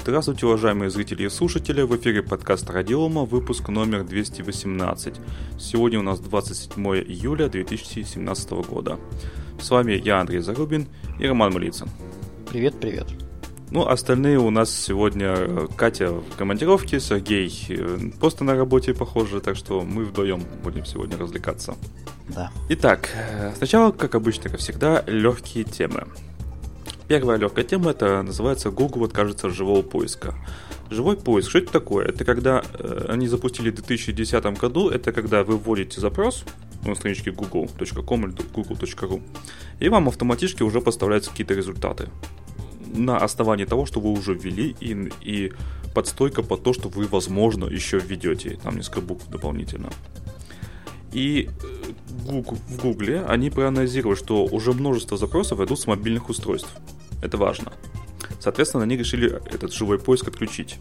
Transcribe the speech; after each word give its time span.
Здравствуйте, 0.00 0.46
уважаемые 0.46 0.90
зрители 0.90 1.24
и 1.24 1.28
слушатели, 1.28 1.82
в 1.82 1.96
эфире 1.96 2.22
подкаст 2.22 2.68
Радиома, 2.70 3.24
выпуск 3.24 3.68
номер 3.68 4.04
218. 4.04 5.14
Сегодня 5.58 5.98
у 5.98 6.02
нас 6.02 6.20
27 6.20 6.86
июля 6.86 7.48
2017 7.48 8.50
года. 8.68 8.98
С 9.60 9.70
вами 9.70 9.94
я, 9.94 10.20
Андрей 10.20 10.40
Зарубин 10.40 10.86
и 11.18 11.26
Роман 11.26 11.52
Малицын. 11.52 11.88
Привет, 12.48 12.78
привет. 12.78 13.06
Ну, 13.70 13.86
остальные 13.86 14.38
у 14.38 14.50
нас 14.50 14.70
сегодня 14.70 15.34
э, 15.36 15.66
Катя 15.76 16.12
в 16.12 16.36
командировке, 16.36 17.00
Сергей 17.00 17.52
э, 17.68 17.98
просто 18.20 18.44
на 18.44 18.54
работе, 18.54 18.94
похоже, 18.94 19.40
так 19.40 19.56
что 19.56 19.80
мы 19.80 20.04
вдвоем 20.04 20.42
будем 20.62 20.84
сегодня 20.84 21.18
развлекаться. 21.18 21.74
Да. 22.28 22.52
Итак, 22.68 23.08
э, 23.14 23.52
сначала, 23.56 23.90
как 23.90 24.14
обычно, 24.14 24.50
как 24.50 24.60
всегда, 24.60 25.02
легкие 25.06 25.64
темы. 25.64 26.06
Первая 27.08 27.38
легкая 27.38 27.64
тема 27.64 27.92
это 27.92 28.22
называется 28.22 28.70
Google 28.70 29.04
откажется 29.04 29.46
от 29.46 29.54
живого 29.54 29.82
поиска. 29.82 30.34
Живой 30.90 31.16
поиск, 31.16 31.50
что 31.50 31.58
это 31.58 31.72
такое? 31.72 32.06
Это 32.06 32.24
когда 32.24 32.62
э, 32.78 33.06
они 33.08 33.28
запустили 33.28 33.70
в 33.70 33.76
2010 33.76 34.44
году, 34.58 34.88
это 34.88 35.12
когда 35.12 35.44
вы 35.44 35.56
вводите 35.56 36.00
запрос 36.00 36.44
на 36.84 36.94
страничке 36.94 37.30
google.com 37.30 38.26
или 38.26 38.34
google.ru, 38.52 39.22
и 39.78 39.88
вам 39.88 40.08
автоматически 40.08 40.62
уже 40.62 40.80
поставляются 40.80 41.30
какие-то 41.30 41.54
результаты 41.54 42.08
на 42.92 43.18
основании 43.18 43.64
того, 43.64 43.86
что 43.86 44.00
вы 44.00 44.12
уже 44.12 44.34
ввели, 44.34 44.74
и, 44.80 45.10
и 45.20 45.52
подстойка 45.94 46.42
под 46.42 46.62
то, 46.62 46.72
что 46.72 46.88
вы, 46.88 47.06
возможно, 47.06 47.66
еще 47.66 47.98
введете. 47.98 48.58
Там 48.62 48.76
несколько 48.76 49.00
букв 49.00 49.28
дополнительно. 49.28 49.90
И 51.12 51.48
э, 51.48 51.92
в 52.30 52.82
Гугле 52.82 53.22
они 53.22 53.50
проанализировали, 53.50 54.16
что 54.16 54.44
уже 54.44 54.72
множество 54.72 55.16
запросов 55.16 55.60
идут 55.60 55.80
с 55.80 55.86
мобильных 55.86 56.28
устройств. 56.28 56.70
Это 57.22 57.36
важно. 57.36 57.72
Соответственно, 58.40 58.84
они 58.84 58.96
решили 58.96 59.40
этот 59.52 59.72
живой 59.72 59.98
поиск 59.98 60.28
отключить. 60.28 60.78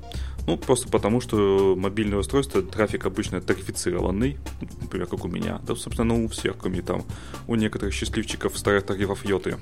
Ну, 0.48 0.58
просто 0.58 0.88
потому, 0.90 1.22
что 1.22 1.76
мобильное 1.76 2.20
устройство, 2.20 2.62
трафик 2.62 3.06
обычно 3.06 3.42
тарифицированный, 3.42 4.38
например, 4.82 5.08
как 5.08 5.26
у 5.26 5.28
меня, 5.28 5.60
да, 5.66 5.76
собственно, 5.76 6.24
у 6.24 6.28
всех, 6.28 6.58
кроме 6.58 6.82
там, 6.82 7.04
у 7.48 7.56
некоторых 7.56 7.94
счастливчиков 7.94 8.58
старых 8.58 8.86
тарифов 8.86 9.26
Йоты. 9.26 9.58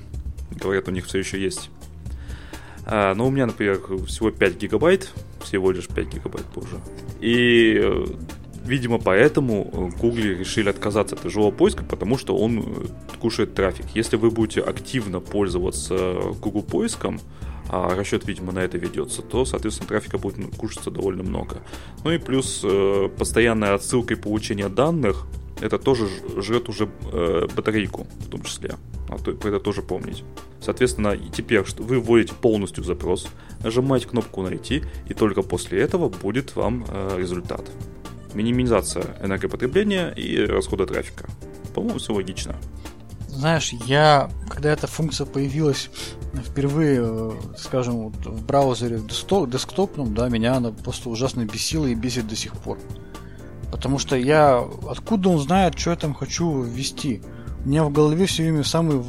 Говорят, 0.50 0.88
у 0.88 0.90
них 0.90 1.06
все 1.06 1.18
еще 1.18 1.40
есть. 1.40 1.70
А, 2.86 3.14
но 3.14 3.26
у 3.26 3.30
меня, 3.30 3.46
например, 3.46 3.80
всего 4.06 4.30
5 4.30 4.56
гигабайт, 4.56 5.10
всего 5.42 5.70
лишь 5.70 5.88
5 5.88 6.06
гигабайт 6.06 6.44
позже. 6.46 6.80
И 7.20 7.78
э, 7.82 8.06
Видимо, 8.64 8.98
поэтому 8.98 9.92
Google 10.00 10.22
решили 10.38 10.70
отказаться 10.70 11.16
от 11.16 11.30
живого 11.30 11.50
поиска, 11.50 11.84
потому 11.84 12.16
что 12.16 12.36
он 12.36 12.60
э, 12.60 12.64
кушает 13.20 13.54
трафик. 13.54 13.84
Если 13.94 14.16
вы 14.16 14.30
будете 14.30 14.62
активно 14.62 15.20
пользоваться 15.20 16.16
Google 16.40 16.62
поиском, 16.62 17.20
а 17.68 17.94
расчет, 17.94 18.26
видимо, 18.26 18.52
на 18.52 18.60
это 18.60 18.78
ведется, 18.78 19.20
то, 19.20 19.44
соответственно, 19.44 19.88
трафика 19.88 20.16
будет 20.16 20.56
кушаться 20.56 20.90
довольно 20.90 21.22
много. 21.22 21.58
Ну 22.04 22.10
и 22.10 22.18
плюс 22.18 22.62
э, 22.64 23.10
постоянная 23.18 23.74
отсылка 23.74 24.14
и 24.14 24.16
получение 24.16 24.70
данных, 24.70 25.26
это 25.60 25.78
тоже 25.78 26.08
жрет 26.36 26.68
уже 26.70 26.88
э, 27.12 27.46
батарейку 27.54 28.06
в 28.20 28.28
том 28.28 28.42
числе. 28.42 28.76
А 29.10 29.18
то, 29.18 29.30
это 29.30 29.60
тоже 29.60 29.82
помнить. 29.82 30.24
Соответственно, 30.60 31.16
теперь 31.16 31.64
что 31.66 31.82
вы 31.82 32.00
вводите 32.00 32.32
полностью 32.34 32.82
запрос, 32.82 33.28
нажимаете 33.62 34.08
кнопку 34.08 34.40
«Найти», 34.40 34.82
и 35.08 35.12
только 35.12 35.42
после 35.42 35.80
этого 35.80 36.08
будет 36.08 36.56
вам 36.56 36.86
э, 36.88 37.16
результат 37.18 37.70
минимизация 38.34 39.16
энергопотребления 39.22 40.10
и 40.10 40.44
расхода 40.44 40.86
трафика. 40.86 41.28
По-моему, 41.74 41.98
все 41.98 42.12
логично. 42.12 42.56
Знаешь, 43.28 43.72
я, 43.86 44.30
когда 44.48 44.70
эта 44.70 44.86
функция 44.86 45.26
появилась 45.26 45.90
впервые, 46.46 47.00
э, 47.02 47.32
скажем, 47.58 48.10
вот 48.10 48.26
в 48.26 48.46
браузере 48.46 48.98
десктопном, 48.98 50.14
да, 50.14 50.28
меня 50.28 50.54
она 50.54 50.70
просто 50.70 51.10
ужасно 51.10 51.44
бесила 51.44 51.86
и 51.86 51.94
бесит 51.94 52.28
до 52.28 52.36
сих 52.36 52.52
пор. 52.52 52.78
Потому 53.72 53.98
что 53.98 54.16
я... 54.16 54.64
Откуда 54.88 55.30
он 55.30 55.40
знает, 55.40 55.76
что 55.76 55.90
я 55.90 55.96
там 55.96 56.14
хочу 56.14 56.62
ввести? 56.62 57.22
У 57.64 57.68
меня 57.68 57.84
в 57.84 57.92
голове 57.92 58.26
все 58.26 58.44
время 58.44 58.62
самые 58.62 59.02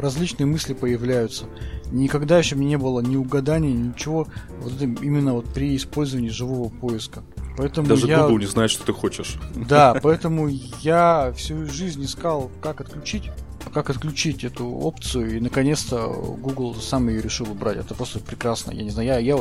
различные 0.00 0.46
мысли 0.46 0.74
появляются. 0.74 1.46
Никогда 1.90 2.38
еще 2.38 2.56
мне 2.56 2.66
не 2.66 2.78
было 2.78 3.00
ни 3.00 3.16
угаданий, 3.16 3.72
ничего 3.72 4.26
вот 4.60 4.72
именно 4.82 5.34
вот 5.34 5.46
при 5.54 5.74
использовании 5.76 6.28
живого 6.28 6.68
поиска. 6.68 7.22
Поэтому 7.56 7.88
Даже 7.88 8.06
я... 8.06 8.22
Google 8.22 8.38
не 8.38 8.46
знает, 8.46 8.70
что 8.70 8.84
ты 8.84 8.92
хочешь. 8.92 9.36
Да, 9.54 9.98
поэтому 10.02 10.48
я 10.80 11.32
всю 11.36 11.66
жизнь 11.66 12.04
искал, 12.04 12.50
как 12.60 12.80
отключить 12.80 13.30
как 13.72 13.88
отключить 13.88 14.44
эту 14.44 14.66
опцию, 14.66 15.36
и 15.36 15.40
наконец-то 15.40 16.06
Google 16.06 16.74
сам 16.74 17.08
ее 17.08 17.22
решил 17.22 17.50
убрать. 17.50 17.78
Это 17.78 17.94
просто 17.94 18.20
прекрасно. 18.20 18.72
Я 18.72 18.82
не 18.82 18.90
знаю, 18.90 19.08
я, 19.08 19.18
я, 19.18 19.38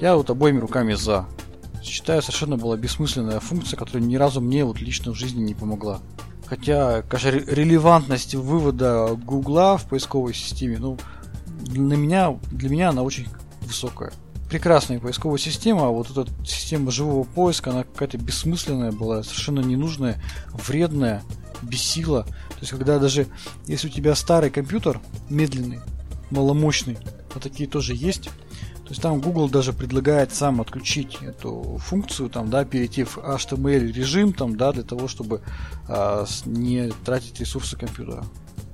я 0.00 0.16
вот 0.16 0.30
обоими 0.30 0.60
руками 0.60 0.94
за. 0.94 1.26
Считаю, 1.82 2.22
совершенно 2.22 2.56
была 2.56 2.76
бессмысленная 2.76 3.40
функция, 3.40 3.76
которая 3.76 4.02
ни 4.02 4.16
разу 4.16 4.40
мне 4.40 4.64
вот 4.64 4.80
лично 4.80 5.12
в 5.12 5.16
жизни 5.16 5.42
не 5.42 5.54
помогла. 5.54 6.00
Хотя, 6.46 7.02
конечно, 7.02 7.28
релевантность 7.30 8.34
вывода 8.34 9.16
Гугла 9.16 9.76
в 9.76 9.86
поисковой 9.88 10.34
системе, 10.34 10.78
ну, 10.78 10.96
для 11.60 11.96
меня, 11.96 12.38
для 12.52 12.68
меня 12.68 12.90
она 12.90 13.02
очень 13.02 13.26
высокая 13.60 14.12
прекрасная 14.54 15.00
поисковая 15.00 15.38
система, 15.38 15.88
а 15.88 15.90
вот 15.90 16.12
эта 16.12 16.30
система 16.46 16.92
живого 16.92 17.24
поиска, 17.24 17.70
она 17.70 17.82
какая-то 17.82 18.18
бессмысленная 18.18 18.92
была, 18.92 19.24
совершенно 19.24 19.58
ненужная, 19.58 20.22
вредная, 20.52 21.24
бесила. 21.60 22.22
То 22.22 22.60
есть, 22.60 22.70
когда 22.70 23.00
даже, 23.00 23.26
если 23.66 23.88
у 23.88 23.90
тебя 23.90 24.14
старый 24.14 24.50
компьютер, 24.50 25.00
медленный, 25.28 25.80
маломощный, 26.30 26.98
а 27.34 27.40
такие 27.40 27.68
тоже 27.68 27.96
есть, 27.96 28.26
то 28.26 28.90
есть 28.90 29.02
там 29.02 29.20
Google 29.20 29.48
даже 29.48 29.72
предлагает 29.72 30.32
сам 30.32 30.60
отключить 30.60 31.18
эту 31.20 31.80
функцию, 31.84 32.30
там, 32.30 32.48
да, 32.48 32.64
перейти 32.64 33.02
в 33.02 33.18
HTML 33.18 33.90
режим, 33.90 34.32
там, 34.32 34.56
да, 34.56 34.70
для 34.70 34.84
того, 34.84 35.08
чтобы 35.08 35.40
а, 35.88 36.26
не 36.46 36.92
тратить 37.04 37.40
ресурсы 37.40 37.76
компьютера. 37.76 38.22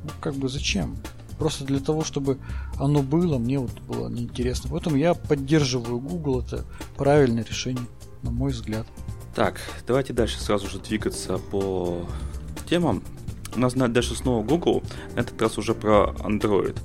Ну, 0.04 0.10
как 0.20 0.34
бы 0.34 0.50
зачем? 0.50 0.98
Просто 1.40 1.64
для 1.64 1.80
того, 1.80 2.04
чтобы 2.04 2.36
оно 2.78 3.02
было, 3.02 3.38
мне 3.38 3.58
вот 3.58 3.72
было 3.88 4.10
неинтересно. 4.10 4.68
Поэтому 4.70 4.96
я 4.96 5.14
поддерживаю 5.14 5.98
Google, 5.98 6.42
это 6.42 6.66
правильное 6.98 7.42
решение, 7.42 7.86
на 8.22 8.30
мой 8.30 8.52
взгляд. 8.52 8.86
Так, 9.34 9.58
давайте 9.86 10.12
дальше 10.12 10.38
сразу 10.38 10.68
же 10.68 10.78
двигаться 10.78 11.38
по 11.38 12.06
темам. 12.68 13.02
У 13.56 13.58
нас 13.58 13.72
дальше 13.72 14.14
снова 14.16 14.44
Google, 14.44 14.82
на 15.14 15.20
этот 15.20 15.40
раз 15.40 15.56
уже 15.56 15.72
про 15.72 16.14
Android. 16.18 16.78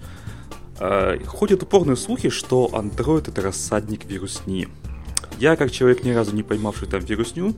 А, 0.79 1.19
ходят 1.25 1.61
упорные 1.61 1.97
слухи, 1.97 2.29
что 2.29 2.69
Android 2.71 3.29
это 3.29 3.41
рассадник 3.41 4.05
вирусни. 4.05 4.69
Я, 5.37 5.57
как 5.57 5.69
человек, 5.69 6.05
ни 6.05 6.11
разу 6.11 6.33
не 6.33 6.43
поймавший 6.43 6.87
там 6.87 7.01
вирусню, 7.01 7.53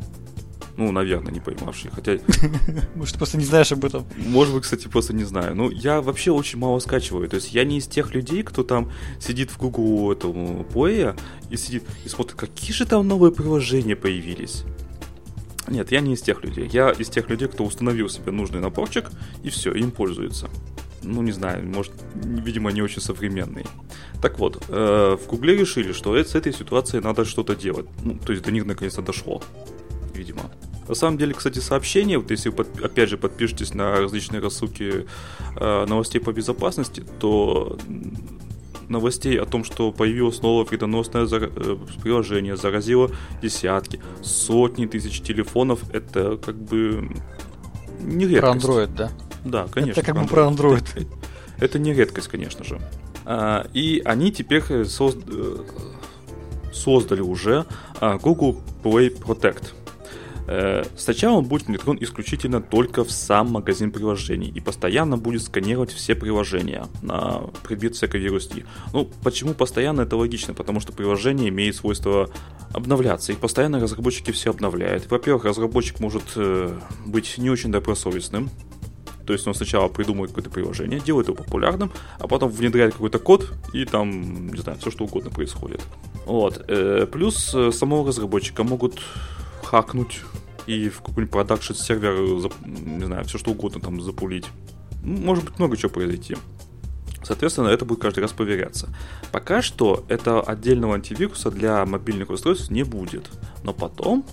ну, 0.77 0.91
наверное, 0.91 1.33
не 1.33 1.39
поймавший. 1.39 1.91
Хотя... 1.91 2.19
Может, 2.95 3.13
ты 3.13 3.17
просто 3.17 3.37
не 3.37 3.45
знаешь 3.45 3.71
об 3.71 3.83
этом. 3.83 4.05
Может 4.15 4.53
быть, 4.53 4.63
кстати, 4.63 4.87
просто 4.87 5.13
не 5.13 5.23
знаю. 5.23 5.55
Ну, 5.55 5.71
я 5.71 6.01
вообще 6.01 6.31
очень 6.31 6.59
мало 6.59 6.79
скачиваю. 6.79 7.27
То 7.27 7.35
есть 7.35 7.53
я 7.53 7.65
не 7.65 7.79
из 7.79 7.87
тех 7.87 8.13
людей, 8.13 8.43
кто 8.43 8.63
там 8.63 8.91
сидит 9.19 9.49
в 9.49 9.57
Google 9.57 10.11
этому 10.11 10.65
Play 10.71 11.19
и 11.49 11.57
сидит 11.57 11.83
и 12.05 12.09
смотрит, 12.09 12.37
какие 12.37 12.71
же 12.71 12.85
там 12.85 13.07
новые 13.07 13.31
приложения 13.31 13.95
появились. 13.95 14.63
Нет, 15.67 15.91
я 15.91 15.99
не 15.99 16.13
из 16.13 16.21
тех 16.21 16.43
людей. 16.43 16.69
Я 16.71 16.91
из 16.91 17.09
тех 17.09 17.29
людей, 17.29 17.47
кто 17.47 17.65
установил 17.65 18.07
себе 18.07 18.31
нужный 18.31 18.61
наборчик 18.61 19.09
и 19.43 19.49
все, 19.49 19.73
им 19.73 19.91
пользуется. 19.91 20.47
Ну, 21.03 21.21
не 21.21 21.31
знаю, 21.31 21.65
может, 21.67 21.93
видимо, 22.15 22.71
не 22.71 22.81
очень 22.81 23.01
современный. 23.01 23.65
Так 24.21 24.39
вот, 24.39 24.63
э, 24.67 25.17
в 25.21 25.27
Гугле 25.27 25.55
решили, 25.55 25.91
что 25.91 26.15
с 26.15 26.35
этой 26.35 26.53
ситуацией 26.53 27.01
надо 27.01 27.25
что-то 27.25 27.55
делать. 27.55 27.87
Ну, 28.03 28.17
то 28.17 28.31
есть 28.31 28.43
до 28.43 28.51
них 28.51 28.65
наконец-то 28.65 29.01
дошло, 29.01 29.41
видимо. 30.13 30.51
На 30.87 30.95
самом 30.95 31.17
деле, 31.17 31.33
кстати, 31.33 31.59
сообщения, 31.59 32.17
вот 32.17 32.31
если 32.31 32.49
вы, 32.49 32.65
опять 32.83 33.09
же, 33.09 33.17
подпишетесь 33.17 33.73
на 33.73 33.97
различные 33.97 34.41
рассылки 34.41 35.05
э, 35.55 35.85
новостей 35.85 36.21
по 36.21 36.31
безопасности, 36.31 37.03
то 37.19 37.77
новостей 38.89 39.39
о 39.39 39.45
том, 39.45 39.63
что 39.63 39.91
появилось 39.91 40.41
новое 40.41 40.65
вредоносное 40.65 41.25
зар... 41.25 41.51
Э, 41.55 41.77
приложение, 42.01 42.55
заразило 42.55 43.11
десятки, 43.41 43.99
сотни 44.21 44.85
тысяч 44.85 45.21
телефонов, 45.21 45.81
это 45.91 46.37
как 46.37 46.55
бы 46.55 47.09
не 47.99 48.27
редкость. 48.27 48.65
Про 48.65 48.73
Android, 48.73 48.95
да? 48.95 49.11
Да, 49.43 49.67
конечно. 49.69 49.99
Это 49.99 50.13
как 50.13 50.21
бы 50.21 50.27
про 50.27 50.43
Android. 50.43 50.85
Это, 50.95 51.07
это 51.59 51.79
не 51.79 51.93
редкость, 51.93 52.27
конечно 52.27 52.63
же. 52.63 52.79
А, 53.25 53.67
и 53.73 54.01
они 54.05 54.31
теперь 54.31 54.85
созд... 54.85 55.17
Э, 55.27 55.57
создали 56.73 57.21
уже 57.21 57.65
а, 57.99 58.17
Google 58.17 58.61
Play 58.83 59.19
Protect. 59.19 59.73
Э, 60.47 60.83
сначала 60.95 61.37
он 61.37 61.45
будет 61.45 61.67
внедрен 61.67 61.97
исключительно 61.99 62.61
только 62.61 63.03
в 63.03 63.11
сам 63.11 63.51
магазин 63.51 63.91
приложений 63.91 64.53
и 64.55 64.61
постоянно 64.61 65.17
будет 65.17 65.43
сканировать 65.43 65.91
все 65.91 66.15
приложения 66.15 66.87
на 67.01 67.41
предмет 67.63 67.95
всякой 67.95 68.21
вирусти. 68.21 68.65
Ну, 68.93 69.09
почему 69.23 69.53
постоянно? 69.53 70.01
Это 70.01 70.15
логично, 70.15 70.53
потому 70.53 70.79
что 70.79 70.93
приложение 70.93 71.49
имеет 71.49 71.75
свойство 71.75 72.29
обновляться, 72.73 73.33
и 73.33 73.35
постоянно 73.35 73.79
разработчики 73.79 74.31
все 74.31 74.51
обновляют. 74.51 75.09
Во-первых, 75.11 75.43
разработчик 75.43 75.99
может 75.99 76.23
э, 76.37 76.73
быть 77.05 77.37
не 77.37 77.49
очень 77.49 77.71
добросовестным, 77.71 78.49
То 79.25 79.33
есть 79.33 79.45
он 79.45 79.53
сначала 79.53 79.89
придумывает 79.89 80.31
какое-то 80.31 80.49
приложение, 80.49 81.01
делает 81.01 81.27
его 81.27 81.35
популярным, 81.35 81.91
а 82.19 82.27
потом 82.27 82.49
внедряет 82.49 82.93
какой-то 82.93 83.19
код, 83.19 83.53
и 83.73 83.83
там, 83.83 84.47
не 84.47 84.59
знаю, 84.59 84.77
все 84.79 84.91
что 84.91 85.03
угодно 85.03 85.29
происходит. 85.29 85.81
Вот. 86.25 86.63
Э, 86.69 87.05
плюс 87.11 87.53
самого 87.71 88.07
разработчика 88.07 88.63
могут 88.63 89.01
хакнуть 89.67 90.21
и 90.65 90.89
в 90.89 91.01
какой-нибудь 91.01 91.31
продакшн 91.31 91.73
сервер, 91.73 92.15
не 92.65 93.05
знаю, 93.05 93.25
все 93.25 93.37
что 93.37 93.51
угодно 93.51 93.79
там 93.79 94.01
запулить. 94.01 94.45
Может 95.03 95.45
быть 95.45 95.59
много 95.59 95.77
чего 95.77 95.89
произойти. 95.89 96.35
Соответственно, 97.23 97.67
это 97.67 97.85
будет 97.85 98.01
каждый 98.01 98.19
раз 98.21 98.31
проверяться. 98.31 98.89
Пока 99.31 99.61
что 99.61 100.05
это 100.07 100.41
отдельного 100.41 100.95
антивируса 100.95 101.51
для 101.51 101.85
мобильных 101.85 102.29
устройств 102.29 102.71
не 102.71 102.83
будет. 102.83 103.29
Но 103.63 103.73
потом 103.73 104.25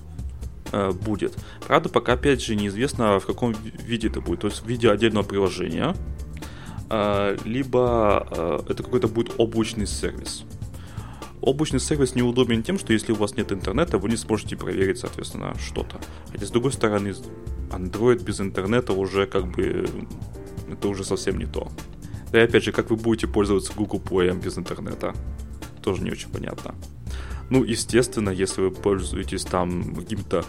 э, 0.73 0.93
будет. 0.93 1.37
Правда, 1.67 1.89
пока 1.89 2.13
опять 2.13 2.43
же 2.43 2.55
неизвестно 2.55 3.19
в 3.19 3.27
каком 3.27 3.53
виде 3.53 4.09
это 4.09 4.21
будет. 4.21 4.41
То 4.41 4.49
есть 4.49 4.63
в 4.63 4.67
виде 4.67 4.91
отдельного 4.91 5.25
приложения, 5.25 5.97
э, 6.91 7.37
либо 7.45 8.29
э, 8.31 8.61
это 8.69 8.83
какой-то 8.83 9.09
будет 9.09 9.35
облачный 9.39 9.87
сервис. 9.87 10.45
Облачный 11.45 11.79
сервис 11.79 12.15
неудобен 12.15 12.63
тем, 12.63 12.79
что 12.79 12.95
если 12.95 13.13
у 13.13 13.17
вас 13.17 13.37
нет 13.37 13.53
интернета, 13.53 13.99
вы 13.99 14.09
не 14.09 14.17
сможете 14.17 14.57
проверить, 14.57 14.99
соответственно, 14.99 15.55
что-то. 15.59 16.01
Хотя, 16.33 16.47
с 16.47 16.51
другой 16.51 16.73
стороны, 16.73 17.13
Android 17.71 18.23
без 18.25 18.41
интернета 18.41 18.95
уже 18.95 19.27
как 19.27 19.47
бы... 19.53 19.87
Это 20.73 20.89
уже 20.89 21.05
совсем 21.05 21.39
не 21.39 21.45
то. 21.45 21.69
Да 22.33 22.41
и 22.41 22.45
опять 22.45 22.65
же, 22.65 22.73
как 22.73 22.89
вы 22.89 22.97
будете 22.97 23.27
пользоваться 23.27 23.75
Google 23.77 24.01
Play 24.01 24.43
без 24.43 24.57
интернета? 24.57 25.15
Тоже 25.83 26.03
не 26.03 26.11
очень 26.11 26.31
понятно. 26.31 26.75
Ну, 27.51 27.63
естественно, 27.63 28.31
если 28.31 28.63
вы 28.63 28.71
пользуетесь 28.71 29.45
там 29.45 29.95
каким-то 29.95 30.47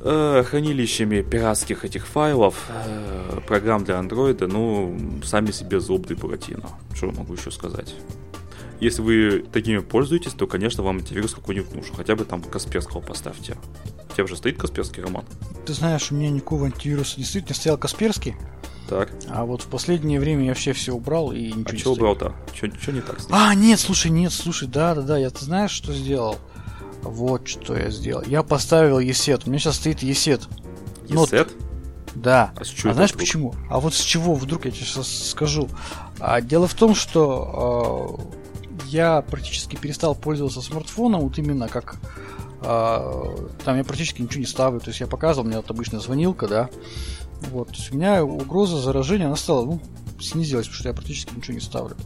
э, 0.00 0.42
хранилищами 0.42 1.20
пиратских 1.20 1.84
этих 1.84 2.06
файлов, 2.06 2.64
э, 2.70 3.40
программ 3.46 3.84
для 3.84 3.98
андроида, 3.98 4.46
ну, 4.46 4.98
сами 5.22 5.50
себе 5.50 5.80
зуб 5.80 6.10
Буратино. 6.12 6.70
Что 6.94 7.12
могу 7.12 7.34
еще 7.34 7.50
сказать? 7.50 7.94
Если 8.80 9.02
вы 9.02 9.44
такими 9.52 9.78
пользуетесь, 9.78 10.32
то, 10.32 10.46
конечно, 10.46 10.82
вам 10.82 10.98
антивирус 10.98 11.34
какой-нибудь 11.34 11.74
нужен. 11.74 11.94
Хотя 11.94 12.14
бы 12.14 12.24
там 12.24 12.42
Касперского 12.42 13.00
поставьте. 13.00 13.56
У 14.10 14.12
тебя 14.12 14.24
уже 14.24 14.36
стоит 14.36 14.58
Касперский 14.58 15.02
роман? 15.02 15.24
Ты 15.64 15.72
знаешь, 15.72 16.10
у 16.10 16.14
меня 16.14 16.30
никакого 16.30 16.66
антивируса 16.66 17.18
не 17.18 17.24
стоит, 17.24 17.48
не 17.48 17.54
стоял 17.54 17.78
Касперский. 17.78 18.36
Так. 18.88 19.10
А 19.28 19.44
вот 19.44 19.62
в 19.62 19.66
последнее 19.66 20.20
время 20.20 20.44
я 20.44 20.50
вообще 20.50 20.72
все 20.72 20.92
убрал 20.92 21.32
и 21.32 21.46
ничего 21.46 21.64
а 21.66 21.72
не 21.72 21.78
что 21.78 21.92
убрал-то? 21.92 22.34
Что 22.54 22.92
не 22.92 23.00
так? 23.00 23.18
А, 23.30 23.54
нет, 23.54 23.80
слушай, 23.80 24.10
нет, 24.10 24.32
слушай, 24.32 24.68
да-да-да, 24.68 25.18
я 25.18 25.30
ты 25.30 25.44
знаешь, 25.44 25.72
что 25.72 25.92
сделал? 25.92 26.38
Вот 27.02 27.48
что 27.48 27.76
я 27.76 27.90
сделал. 27.90 28.22
Я 28.26 28.42
поставил 28.42 29.00
ESET. 29.00 29.42
У 29.46 29.50
меня 29.50 29.58
сейчас 29.58 29.76
стоит 29.76 30.02
ESET. 30.02 30.42
ESET? 31.08 31.50
Да. 32.14 32.52
А, 32.56 32.64
с 32.64 32.68
чего 32.68 32.90
а 32.90 32.94
знаешь 32.94 33.10
вдруг? 33.10 33.20
почему? 33.20 33.54
А 33.68 33.80
вот 33.80 33.94
с 33.94 34.00
чего 34.00 34.34
вдруг 34.34 34.64
я 34.64 34.70
тебе 34.70 34.84
сейчас 34.84 35.30
скажу. 35.30 35.68
А, 36.18 36.40
дело 36.40 36.66
в 36.66 36.74
том, 36.74 36.94
что 36.94 38.20
э, 38.32 38.45
я 38.88 39.22
практически 39.22 39.76
перестал 39.76 40.14
пользоваться 40.14 40.60
смартфоном, 40.60 41.20
вот 41.22 41.38
именно 41.38 41.68
как 41.68 41.96
э, 42.62 43.48
там 43.64 43.76
я 43.76 43.84
практически 43.84 44.22
ничего 44.22 44.40
не 44.40 44.46
ставлю. 44.46 44.80
То 44.80 44.88
есть 44.88 45.00
я 45.00 45.06
показывал, 45.06 45.46
у 45.46 45.48
меня 45.48 45.60
вот 45.60 45.70
обычная 45.70 46.00
звонилка, 46.00 46.48
да. 46.48 46.70
Вот, 47.50 47.70
у 47.90 47.94
меня 47.94 48.24
угроза 48.24 48.78
заражения, 48.78 49.26
она 49.26 49.36
стала, 49.36 49.66
ну, 49.66 49.80
снизилась, 50.20 50.66
потому 50.66 50.80
что 50.80 50.88
я 50.88 50.94
практически 50.94 51.34
ничего 51.34 51.54
не 51.54 51.60
ставлю. 51.60 51.96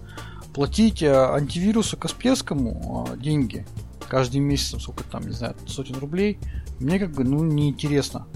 Платить 0.55 1.03
э, 1.03 1.13
антивирусу 1.13 1.97
Касперскому 1.97 3.09
э, 3.13 3.19
деньги 3.19 3.67
каждый 4.09 4.41
месяц, 4.41 4.83
сколько 4.83 5.05
там, 5.05 5.27
не 5.27 5.33
знаю, 5.33 5.55
сотен 5.67 5.97
рублей, 5.99 6.39
мне 6.81 6.99
как 6.99 7.13
бы, 7.13 7.23
ну, 7.23 7.45
неинтересно. 7.45 8.27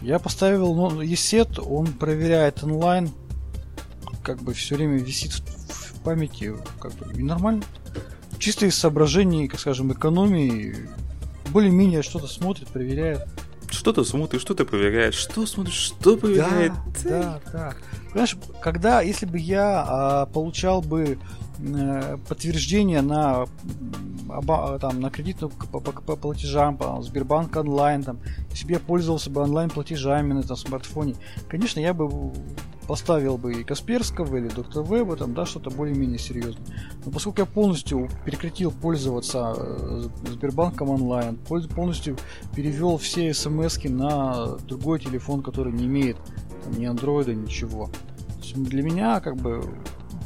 Я 0.00 0.18
поставил 0.18 0.74
ну, 0.74 1.00
ESET, 1.00 1.60
он 1.60 1.86
проверяет 1.86 2.64
онлайн, 2.64 3.10
как 4.24 4.42
бы 4.42 4.52
все 4.52 4.74
время 4.74 4.98
висит 4.98 5.32
в 5.32 5.42
памяти, 6.02 6.54
как 6.80 6.92
бы, 6.92 7.12
и 7.14 7.22
нормально. 7.22 7.62
Чисто 8.38 8.66
из 8.66 8.76
соображений, 8.76 9.48
как 9.48 9.60
скажем, 9.60 9.92
экономии, 9.92 10.88
более-менее 11.50 12.02
что-то 12.02 12.26
смотрит, 12.26 12.68
проверяет. 12.68 13.26
Что 13.70 13.92
ты 13.92 14.04
смотришь, 14.04 14.42
что 14.42 14.54
ты 14.54 14.64
проверяешь, 14.64 15.14
что 15.14 15.46
смотришь, 15.46 15.74
что 15.74 16.16
проверяет. 16.16 16.72
Да, 17.04 17.40
да, 17.46 17.52
да. 17.52 17.74
Понимаешь, 18.10 18.36
когда, 18.60 19.00
если 19.00 19.24
бы 19.24 19.38
я 19.38 19.84
а, 19.86 20.26
получал 20.26 20.82
бы 20.82 21.18
подтверждение 22.28 23.02
на 23.02 23.46
оба, 24.28 24.78
там, 24.78 25.00
на 25.00 25.10
кредитную 25.10 25.50
по, 25.50 25.80
по, 25.80 25.92
по 25.92 26.16
платежам, 26.16 26.76
по 26.76 27.02
Сбербанк 27.02 27.56
онлайн, 27.56 28.02
там, 28.02 28.18
я 28.68 28.78
пользовался 28.78 29.30
бы 29.30 29.42
онлайн 29.42 29.70
платежами 29.70 30.32
на 30.32 30.40
этом 30.40 30.56
смартфоне, 30.56 31.14
конечно, 31.48 31.80
я 31.80 31.94
бы 31.94 32.32
поставил 32.86 33.38
бы 33.38 33.54
и 33.54 33.64
Касперского, 33.64 34.36
или 34.36 34.48
Доктор 34.48 34.84
Веба, 34.84 35.16
там, 35.16 35.34
да, 35.34 35.46
что-то 35.46 35.70
более-менее 35.70 36.18
серьезное. 36.18 36.66
Но 37.04 37.12
поскольку 37.12 37.40
я 37.40 37.46
полностью 37.46 38.08
прекратил 38.24 38.72
пользоваться 38.72 39.54
э, 39.56 40.02
Сбербанком 40.26 40.90
онлайн, 40.90 41.36
полностью 41.36 42.16
перевел 42.54 42.96
все 42.98 43.32
смс 43.32 43.82
на 43.84 44.56
другой 44.66 44.98
телефон, 44.98 45.42
который 45.42 45.72
не 45.72 45.86
имеет 45.86 46.16
там, 46.64 46.78
ни 46.78 46.84
андроида, 46.84 47.34
ничего. 47.34 47.88
для 48.54 48.82
меня, 48.82 49.20
как 49.20 49.36
бы, 49.36 49.64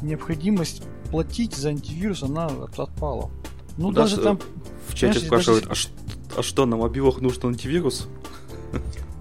необходимость 0.01 0.83
платить 1.11 1.55
за 1.55 1.69
антивирус, 1.69 2.23
она 2.23 2.47
отпала. 2.77 3.29
Ну, 3.77 3.91
даже 3.91 4.17
там... 4.17 4.39
В 4.87 4.95
чате 4.95 5.19
спрашивают, 5.19 5.67
даже... 5.67 5.71
а, 5.71 5.75
что, 5.75 5.91
а 6.39 6.43
что, 6.43 6.65
на 6.65 6.77
мобилах 6.77 7.21
нужен 7.21 7.47
антивирус? 7.47 8.07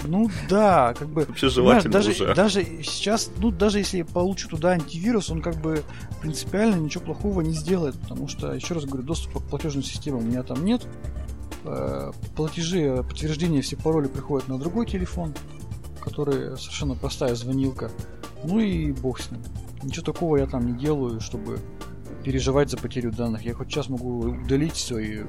Ну 0.04 0.30
да, 0.48 0.94
как 0.94 1.08
бы. 1.08 1.24
Вообще 1.24 1.48
желательно 1.48 1.92
даже, 1.92 2.10
уже. 2.10 2.34
Даже 2.34 2.64
сейчас, 2.82 3.30
ну 3.38 3.50
даже 3.50 3.78
если 3.78 3.98
я 3.98 4.04
получу 4.04 4.48
туда 4.48 4.70
антивирус, 4.70 5.30
он 5.30 5.42
как 5.42 5.56
бы 5.56 5.82
принципиально 6.20 6.76
ничего 6.76 7.04
плохого 7.04 7.40
не 7.40 7.52
сделает, 7.52 7.98
потому 7.98 8.28
что, 8.28 8.52
еще 8.52 8.74
раз 8.74 8.84
говорю, 8.84 9.02
доступа 9.02 9.40
к 9.40 9.44
платежным 9.44 9.82
системам 9.82 10.20
у 10.20 10.26
меня 10.26 10.42
там 10.42 10.64
нет. 10.64 10.86
Э, 11.64 12.12
платежи, 12.36 13.04
подтверждения, 13.08 13.62
все 13.62 13.76
пароли 13.76 14.06
приходят 14.06 14.48
на 14.48 14.58
другой 14.58 14.86
телефон, 14.86 15.34
который 16.00 16.56
совершенно 16.56 16.94
простая 16.94 17.34
звонилка. 17.34 17.90
Ну 18.44 18.60
и 18.60 18.92
бог 18.92 19.20
с 19.20 19.30
ним. 19.30 19.42
Ничего 19.82 20.04
такого 20.04 20.36
я 20.36 20.46
там 20.46 20.66
не 20.66 20.78
делаю, 20.78 21.20
чтобы 21.20 21.58
переживать 22.26 22.70
за 22.70 22.76
потерю 22.76 23.12
данных. 23.12 23.42
Я 23.42 23.54
хоть 23.54 23.68
сейчас 23.68 23.88
могу 23.88 24.18
удалить 24.18 24.72
все 24.72 24.98
и 24.98 25.24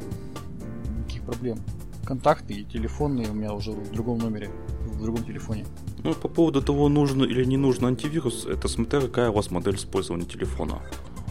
никаких 0.98 1.22
проблем 1.22 1.60
контакты 2.04 2.54
и 2.54 2.64
телефонные 2.64 3.30
у 3.30 3.34
меня 3.34 3.54
уже 3.54 3.72
в 3.72 3.92
другом 3.92 4.18
номере, 4.18 4.50
в 4.88 5.04
другом 5.04 5.24
телефоне. 5.26 5.66
Ну, 6.04 6.14
по 6.14 6.30
поводу 6.30 6.62
того, 6.62 6.90
нужен 6.90 7.24
или 7.24 7.44
не 7.44 7.58
нужен 7.58 7.86
антивирус, 7.86 8.46
это 8.46 8.68
смотря 8.70 9.02
какая 9.02 9.30
у 9.30 9.34
вас 9.34 9.52
модель 9.52 9.76
использования 9.76 10.26
телефона. 10.26 10.82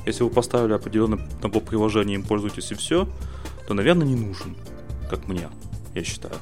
Если 0.05 0.23
вы 0.23 0.31
поставили 0.31 0.75
определенный 0.75 1.19
набор 1.43 1.63
приложений, 1.63 2.15
им 2.15 2.23
пользуетесь 2.23 2.71
и 2.73 2.75
все, 2.75 3.09
то, 3.67 3.75
наверное, 3.75 4.07
не 4.07 4.17
нужен, 4.17 4.55
как 5.11 5.27
мне, 5.27 5.49
я 5.95 6.05
считаю. 6.05 6.35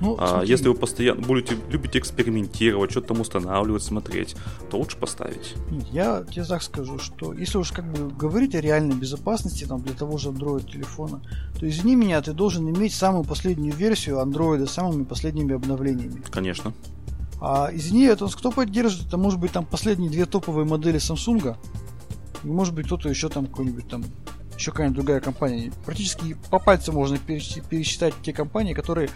Ну, 0.00 0.16
а 0.18 0.28
смотри. 0.28 0.48
если 0.48 0.68
вы 0.68 0.74
постоянно 0.74 1.22
будете 1.22 1.56
любите 1.70 1.98
экспериментировать, 1.98 2.90
что-то 2.90 3.08
там 3.08 3.20
устанавливать, 3.20 3.82
смотреть, 3.82 4.36
то 4.70 4.78
лучше 4.78 4.96
поставить. 4.96 5.54
Я 5.92 6.24
тебе 6.30 6.44
так 6.44 6.62
скажу, 6.62 6.98
что 6.98 7.32
если 7.32 7.58
уж 7.58 7.72
как 7.72 7.90
бы 7.90 8.10
говорить 8.10 8.54
о 8.54 8.60
реальной 8.60 8.94
безопасности 8.94 9.64
там 9.64 9.82
для 9.82 9.94
того 9.94 10.18
же 10.18 10.30
Android 10.30 10.70
телефона, 10.70 11.22
то 11.58 11.68
извини 11.68 11.96
меня, 11.96 12.20
ты 12.22 12.32
должен 12.32 12.68
иметь 12.68 12.94
самую 12.94 13.24
последнюю 13.24 13.74
версию 13.74 14.16
Android 14.16 14.66
с 14.66 14.72
самыми 14.72 15.04
последними 15.04 15.54
обновлениями. 15.54 16.22
Конечно. 16.30 16.72
А 17.40 17.70
извини, 17.72 18.04
это 18.04 18.26
кто 18.28 18.50
поддерживает? 18.50 19.08
Это 19.08 19.18
может 19.18 19.38
быть 19.38 19.52
там 19.52 19.66
последние 19.66 20.10
две 20.10 20.24
топовые 20.26 20.66
модели 20.66 20.98
Samsung. 20.98 21.56
И 22.42 22.46
может 22.46 22.74
быть 22.74 22.86
кто-то 22.86 23.08
еще 23.08 23.28
там 23.28 23.46
какой-нибудь 23.46 23.88
там 23.88 24.04
еще 24.56 24.70
какая-нибудь 24.70 24.96
другая 24.96 25.20
компания. 25.20 25.72
Практически 25.84 26.36
по 26.50 26.58
пальцам 26.58 26.94
можно 26.94 27.18
пересчитать 27.18 28.14
те 28.22 28.32
компании, 28.32 28.74
которые 28.74 29.10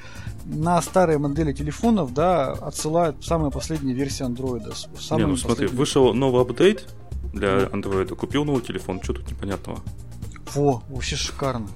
на 0.44 0.80
старые 0.82 1.18
модели 1.18 1.52
телефонов, 1.52 2.12
да, 2.14 2.52
отсылают 2.52 3.24
самые 3.24 3.50
последние 3.50 3.94
версии 3.94 4.24
андроида. 4.24 4.72
Не, 5.12 5.26
ну 5.26 5.36
смотри, 5.36 5.66
вышел 5.66 6.12
новый 6.14 6.42
апдейт 6.42 6.88
для 7.32 7.68
андроида, 7.72 8.14
купил 8.14 8.44
новый 8.44 8.62
телефон, 8.62 9.02
что 9.02 9.14
тут 9.14 9.30
непонятного? 9.30 9.80
Во, 10.54 10.82
вообще 10.88 11.16
шикарно. 11.16 11.68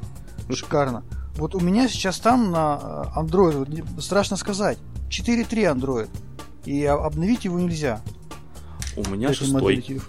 Шикарно. 0.51 1.05
Вот 1.37 1.55
у 1.55 1.61
меня 1.61 1.89
сейчас 1.89 2.19
там 2.19 2.51
на 2.51 3.11
э, 3.17 3.21
Android, 3.21 4.01
страшно 4.01 4.37
сказать, 4.37 4.79
4.3 5.09 5.75
Android. 5.75 6.09
И 6.65 6.85
обновить 6.85 7.45
его 7.45 7.59
нельзя. 7.59 8.01
У 8.97 9.09
меня 9.09 9.33
шестой. 9.33 10.01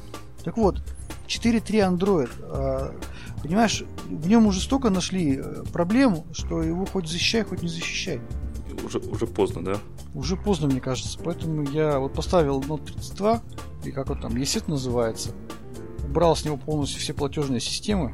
Так 0.44 0.58
вот, 0.58 0.82
4.3 1.28 1.98
Android. 1.98 2.30
Понимаешь, 3.44 3.84
в 4.10 4.28
нем 4.28 4.48
уже 4.48 4.60
столько 4.60 4.90
нашли 4.90 5.38
э, 5.38 5.64
проблем, 5.72 6.24
что 6.32 6.64
его 6.64 6.86
хоть 6.86 7.08
защищай, 7.08 7.44
хоть 7.44 7.62
не 7.62 7.68
защищай. 7.68 8.22
Уже, 8.86 9.00
уже 9.00 9.28
поздно, 9.28 9.64
да? 9.64 9.78
Уже 10.16 10.36
поздно, 10.36 10.68
мне 10.68 10.80
кажется. 10.80 11.20
Поэтому 11.24 11.64
я 11.64 12.00
вот 12.00 12.14
поставил 12.14 12.62
Note 12.62 12.86
32, 12.86 13.44
и 13.86 13.92
как 13.92 14.10
он 14.10 14.20
там, 14.20 14.36
ESET 14.36 14.64
называется, 14.68 15.32
убрал 16.08 16.36
с 16.36 16.46
него 16.46 16.58
полностью 16.58 17.02
все 17.02 17.14
платежные 17.14 17.60
системы. 17.60 18.14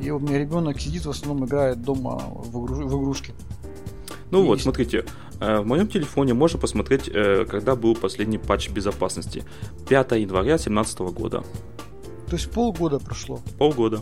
И 0.00 0.10
у 0.10 0.18
меня 0.18 0.38
ребенок 0.38 0.80
сидит, 0.80 1.06
в 1.06 1.10
основном 1.10 1.46
играет 1.46 1.80
дома 1.80 2.18
в, 2.18 2.64
игру, 2.64 2.86
в 2.86 3.00
игрушки. 3.00 3.34
Ну 4.30 4.42
и 4.42 4.46
вот, 4.46 4.60
смотрите, 4.60 5.06
Э, 5.40 5.60
в 5.60 5.66
моем 5.66 5.86
телефоне 5.86 6.34
можно 6.34 6.58
посмотреть, 6.58 7.08
э, 7.08 7.44
когда 7.44 7.76
был 7.76 7.94
последний 7.94 8.38
патч 8.38 8.70
безопасности. 8.70 9.44
5 9.88 10.12
января 10.12 10.56
2017 10.56 11.00
года. 11.12 11.44
То 12.26 12.36
есть 12.36 12.50
полгода 12.50 12.98
прошло. 12.98 13.40
Полгода. 13.58 14.00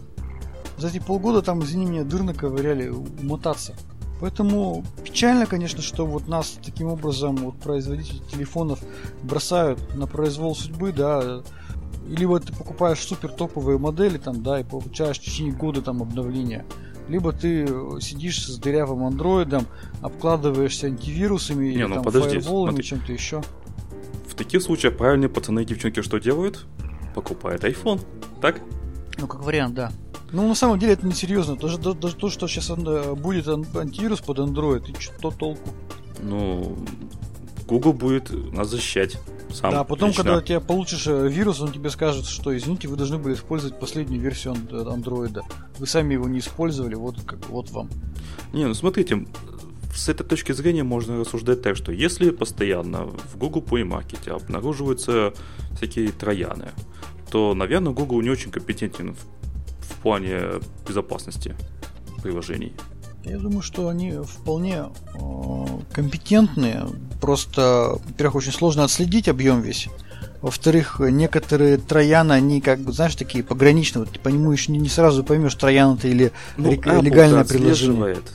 За 0.77 0.89
эти 0.89 0.99
полгода 0.99 1.43
там, 1.43 1.63
извини 1.63 1.87
меня, 1.87 2.05
дыр 2.05 2.23
наковыряли 2.23 2.89
умотаться. 2.89 3.75
Поэтому 4.21 4.85
печально, 5.05 5.47
конечно, 5.47 5.83
что 5.83 6.07
вот 6.07 6.29
нас 6.29 6.59
таким 6.65 6.89
образом 6.89 7.37
вот 7.37 7.57
производители 7.57 8.19
телефонов 8.31 8.81
бросают 9.23 9.79
на 9.95 10.07
произвол 10.07 10.55
судьбы, 10.55 10.93
да, 10.93 11.43
либо 12.09 12.39
ты 12.41 12.53
покупаешь 12.53 13.01
супер 13.01 13.31
топовые 13.31 13.79
модели 13.79 14.19
там, 14.19 14.43
да, 14.43 14.61
и 14.61 14.65
получаешь 14.65 15.19
в 15.19 15.23
течение 15.23 15.53
года 15.53 15.83
там 15.83 16.03
обновления, 16.03 16.65
либо 17.09 17.33
ты 17.33 17.67
сидишь 18.01 18.47
с 18.47 18.57
дырявым 18.59 19.05
андроидом, 19.05 19.67
обкладываешься 20.01 20.87
антивирусами 20.87 21.67
Не, 21.67 21.73
или 21.73 21.85
ну 21.85 21.95
там 21.97 22.05
подожди, 22.05 22.39
фаерволами, 22.39 22.83
чем-то 22.83 23.13
еще. 23.13 23.43
В 24.29 24.35
таких 24.35 24.63
случаях 24.63 24.97
правильные 24.97 25.29
пацаны 25.29 25.63
и 25.63 25.65
девчонки 25.65 26.03
что 26.03 26.19
делают? 26.19 26.67
Покупают 27.15 27.65
iPhone. 27.65 28.01
Так? 28.41 28.61
Ну, 29.19 29.27
как 29.27 29.45
вариант, 29.45 29.75
да. 29.75 29.93
Ну, 30.35 30.49
на 30.49 30.55
самом 30.57 30.81
деле 30.81 30.95
это 30.95 31.07
несерьезно. 31.07 31.57
Даже, 31.57 31.79
да- 31.79 31.93
даже 31.93 32.17
то, 32.17 32.29
что 32.29 32.49
сейчас 32.49 32.69
будет 32.71 33.47
ан- 33.47 33.67
антивирус 33.75 34.21
под 34.21 34.41
Android, 34.41 34.91
и 34.91 35.01
что 35.01 35.31
толку? 35.31 35.71
Ну, 36.21 36.77
Google 37.69 37.93
будет 37.93 38.31
нас 38.53 38.69
защищать. 38.69 39.17
Сам 39.53 39.71
да, 39.71 39.85
потом, 39.85 40.09
лично. 40.09 40.25
когда 40.25 40.43
тебя 40.43 40.59
получишь 40.59 41.07
э, 41.07 41.29
вирус, 41.29 41.61
он 41.61 41.71
тебе 41.71 41.89
скажет, 41.89 42.27
что, 42.27 42.57
извините, 42.57 42.89
вы 42.89 42.97
должны 42.97 43.19
были 43.19 43.35
использовать 43.35 43.79
последнюю 43.79 44.21
версию 44.21 44.55
ан- 44.55 44.89
андроида. 44.89 45.43
Вы 45.79 45.87
сами 45.87 46.15
его 46.15 46.29
не 46.29 46.41
использовали, 46.41 46.97
вот, 46.97 47.23
как, 47.25 47.49
вот 47.49 47.71
вам. 47.71 47.89
Не, 48.53 48.67
ну 48.67 48.75
смотрите, 48.75 49.27
с 49.95 50.09
этой 50.09 50.27
точки 50.27 50.51
зрения 50.51 50.83
можно 50.83 51.21
рассуждать 51.21 51.63
так, 51.63 51.77
что 51.77 51.93
если 51.93 52.31
постоянно 52.31 53.07
в 53.07 53.37
Google 53.37 53.63
Play 53.63 53.89
Market 53.89 54.29
обнаруживаются 54.29 55.33
всякие 55.77 56.09
трояны, 56.09 56.71
то, 57.31 57.55
наверное, 57.55 57.93
Google 57.93 58.21
не 58.23 58.31
очень 58.31 58.51
компетентен 58.51 59.15
в, 59.15 59.19
в 59.89 59.95
плане 60.03 60.41
безопасности 60.87 61.55
приложений. 62.23 62.73
Я 63.25 63.39
думаю, 63.39 63.63
что 63.63 63.89
они 63.89 64.13
вполне 64.23 64.85
э, 65.15 65.65
компетентные. 65.93 66.87
Просто, 67.21 67.97
во-первых, 68.05 68.37
очень 68.37 68.53
сложно 68.53 68.85
отследить 68.85 69.29
объем 69.29 69.63
весь. 69.63 69.89
Во-вторых, 70.43 71.01
некоторые 71.01 71.79
трояны, 71.79 72.33
они 72.35 72.61
как 72.61 72.81
бы, 72.81 72.93
знаешь, 72.93 73.17
такие 73.17 73.43
пограничные. 73.43 74.05
Вот 74.05 74.13
ты 74.13 74.19
по 74.21 74.29
нему 74.29 74.53
еще 74.53 74.73
не, 74.73 74.79
не 74.79 74.91
сразу 74.91 75.25
поймешь, 75.25 75.55
троян 75.55 75.95
это 75.97 76.07
или 76.09 76.33
Ну, 76.59 76.71
рек- 76.73 76.87
Apple-то 76.87 77.01
легальное 77.05 77.45
приложение. 77.45 77.73
отслеживает. 77.73 78.33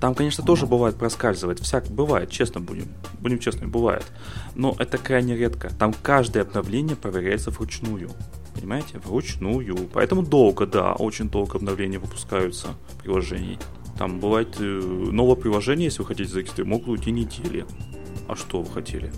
Там, 0.00 0.14
конечно, 0.14 0.44
тоже 0.44 0.66
бывает 0.66 0.94
проскальзывает. 0.96 1.58
Всяк 1.58 1.86
бывает, 1.88 2.30
честно 2.30 2.60
будем. 2.60 2.86
Будем 3.18 3.38
честными, 3.40 3.68
бывает. 3.68 4.04
Но 4.54 4.76
это 4.78 4.96
крайне 4.96 5.36
редко. 5.36 5.70
Там 5.78 5.92
каждое 6.02 6.42
обновление 6.44 6.94
проверяется 6.96 7.50
вручную. 7.50 8.10
Понимаете? 8.54 8.98
Вручную. 9.04 9.88
Поэтому 9.92 10.22
долго, 10.22 10.66
да, 10.66 10.92
очень 10.94 11.28
долго 11.28 11.58
обновления 11.58 11.98
выпускаются 11.98 12.68
приложений. 13.02 13.58
Там 13.98 14.18
бывает 14.18 14.56
э, 14.58 14.62
новое 14.62 15.36
приложение, 15.36 15.86
если 15.86 16.00
вы 16.00 16.06
хотите 16.06 16.30
зарегистрировать, 16.30 16.70
могут 16.70 16.88
уйти 16.88 17.10
недели. 17.10 17.66
А 18.28 18.36
что 18.36 18.62
вы 18.62 18.70
хотели? 18.70 19.12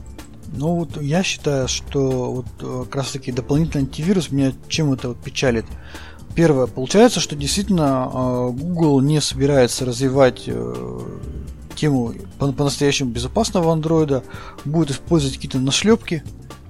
Ну 0.54 0.74
вот 0.74 1.00
я 1.00 1.22
считаю, 1.22 1.68
что 1.68 2.32
вот 2.32 2.46
э, 2.60 2.84
как 2.84 2.96
раз 2.96 3.12
таки 3.12 3.32
дополнительный 3.32 3.84
антивирус 3.84 4.30
меня 4.30 4.52
чем 4.68 4.92
это 4.92 5.08
вот 5.08 5.18
печалит. 5.18 5.64
Первое, 6.34 6.66
получается, 6.66 7.20
что 7.20 7.36
действительно 7.36 8.10
э, 8.12 8.50
Google 8.52 9.00
не 9.00 9.20
собирается 9.20 9.84
развивать 9.84 10.44
э, 10.46 11.00
тему 11.74 12.14
по- 12.38 12.52
по-настоящему 12.52 13.10
безопасного 13.10 13.72
андроида, 13.72 14.24
будет 14.64 14.90
использовать 14.90 15.36
какие-то 15.36 15.58
нашлепки 15.58 16.22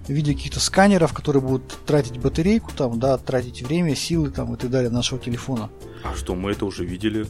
в 0.06 0.10
виде 0.10 0.34
каких-то 0.34 0.60
сканеров, 0.60 1.12
которые 1.12 1.42
будут 1.42 1.68
тратить 1.86 2.18
батарейку, 2.18 2.70
там, 2.76 2.98
да, 2.98 3.18
тратить 3.18 3.62
время, 3.62 3.94
силы 3.94 4.30
там, 4.30 4.54
и 4.54 4.56
так 4.56 4.70
далее 4.70 4.90
нашего 4.90 5.20
телефона. 5.20 5.70
А 6.04 6.14
что, 6.16 6.34
мы 6.34 6.50
это 6.52 6.66
уже 6.66 6.84
видели? 6.84 7.26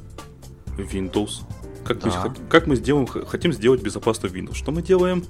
Windows. 0.78 1.42
Как, 1.84 2.02
мы, 2.04 2.10
Да. 2.10 2.24
хот- 2.26 2.48
как 2.48 2.66
мы 2.66 2.76
сделаем, 2.76 3.06
хотим 3.06 3.52
сделать 3.52 3.82
безопасный 3.82 4.30
Windows? 4.30 4.54
Что 4.54 4.72
мы 4.72 4.82
делаем? 4.82 5.24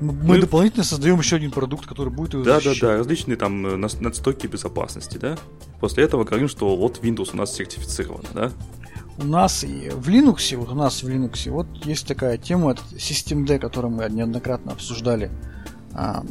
Мы, 0.00 0.12
Мы- 0.12 0.40
дополнительно 0.40 0.84
создаем 0.84 1.18
еще 1.18 1.36
один 1.36 1.50
продукт, 1.50 1.86
который 1.86 2.12
будет 2.12 2.34
его 2.34 2.44
Да, 2.44 2.54
да, 2.54 2.60
защищать. 2.60 2.80
да, 2.88 2.96
различные 2.98 3.36
там 3.36 3.66
э, 3.66 3.76
надстройки 3.76 4.46
безопасности, 4.46 5.18
да? 5.18 5.36
После 5.80 6.04
этого 6.04 6.22
говорим, 6.22 6.46
что 6.48 6.76
вот 6.76 7.00
Windows 7.02 7.30
у 7.32 7.36
нас 7.36 7.52
сертифицирован, 7.54 8.22
да? 8.32 8.52
У 9.18 9.24
нас 9.24 9.64
и 9.64 9.90
в 9.90 10.08
Linux, 10.08 10.56
вот 10.56 10.68
у 10.70 10.76
нас 10.76 11.02
в 11.02 11.08
Linux, 11.08 11.50
вот 11.50 11.66
есть 11.84 12.06
такая 12.06 12.38
тема, 12.38 12.70
это 12.70 12.82
Systemd, 12.94 13.58
которую 13.58 13.92
мы 13.92 14.08
неоднократно 14.08 14.70
обсуждали. 14.70 15.32
А, 15.94 16.24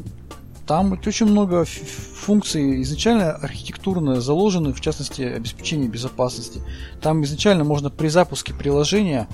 Там 0.65 0.91
очень 1.05 1.27
много 1.27 1.63
функций 1.65 2.81
изначально 2.81 3.31
архитектурно 3.31 4.19
заложены, 4.19 4.73
в 4.73 4.81
частности, 4.81 5.21
обеспечение 5.21 5.87
безопасности. 5.87 6.61
Там 7.01 7.23
изначально 7.23 7.63
можно 7.63 7.89
при 7.89 8.09
запуске 8.09 8.53
приложения 8.53 9.27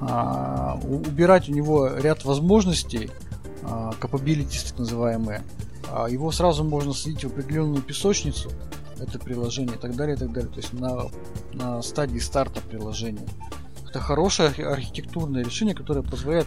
а, 0.00 0.78
убирать 0.82 1.48
у 1.48 1.52
него 1.52 1.88
ряд 1.88 2.24
возможностей, 2.24 3.10
а, 3.62 3.92
capabilities 4.00 4.68
так 4.68 4.78
называемые. 4.78 5.42
А, 5.90 6.08
Его 6.08 6.30
сразу 6.32 6.64
можно 6.64 6.92
садить 6.92 7.24
в 7.24 7.28
определенную 7.28 7.82
песочницу, 7.82 8.50
это 8.98 9.18
приложение 9.18 9.76
и 9.76 9.78
так 9.78 9.96
далее, 9.96 10.16
и 10.16 10.18
так 10.18 10.32
далее. 10.32 10.50
То 10.50 10.60
есть 10.60 10.72
на, 10.72 11.06
на 11.52 11.82
стадии 11.82 12.18
старта 12.18 12.60
приложения. 12.60 13.26
Это 13.94 14.02
хорошее 14.02 14.48
архи- 14.48 14.62
архитектурное 14.62 15.44
решение, 15.44 15.72
которое 15.72 16.02
позволяет 16.02 16.46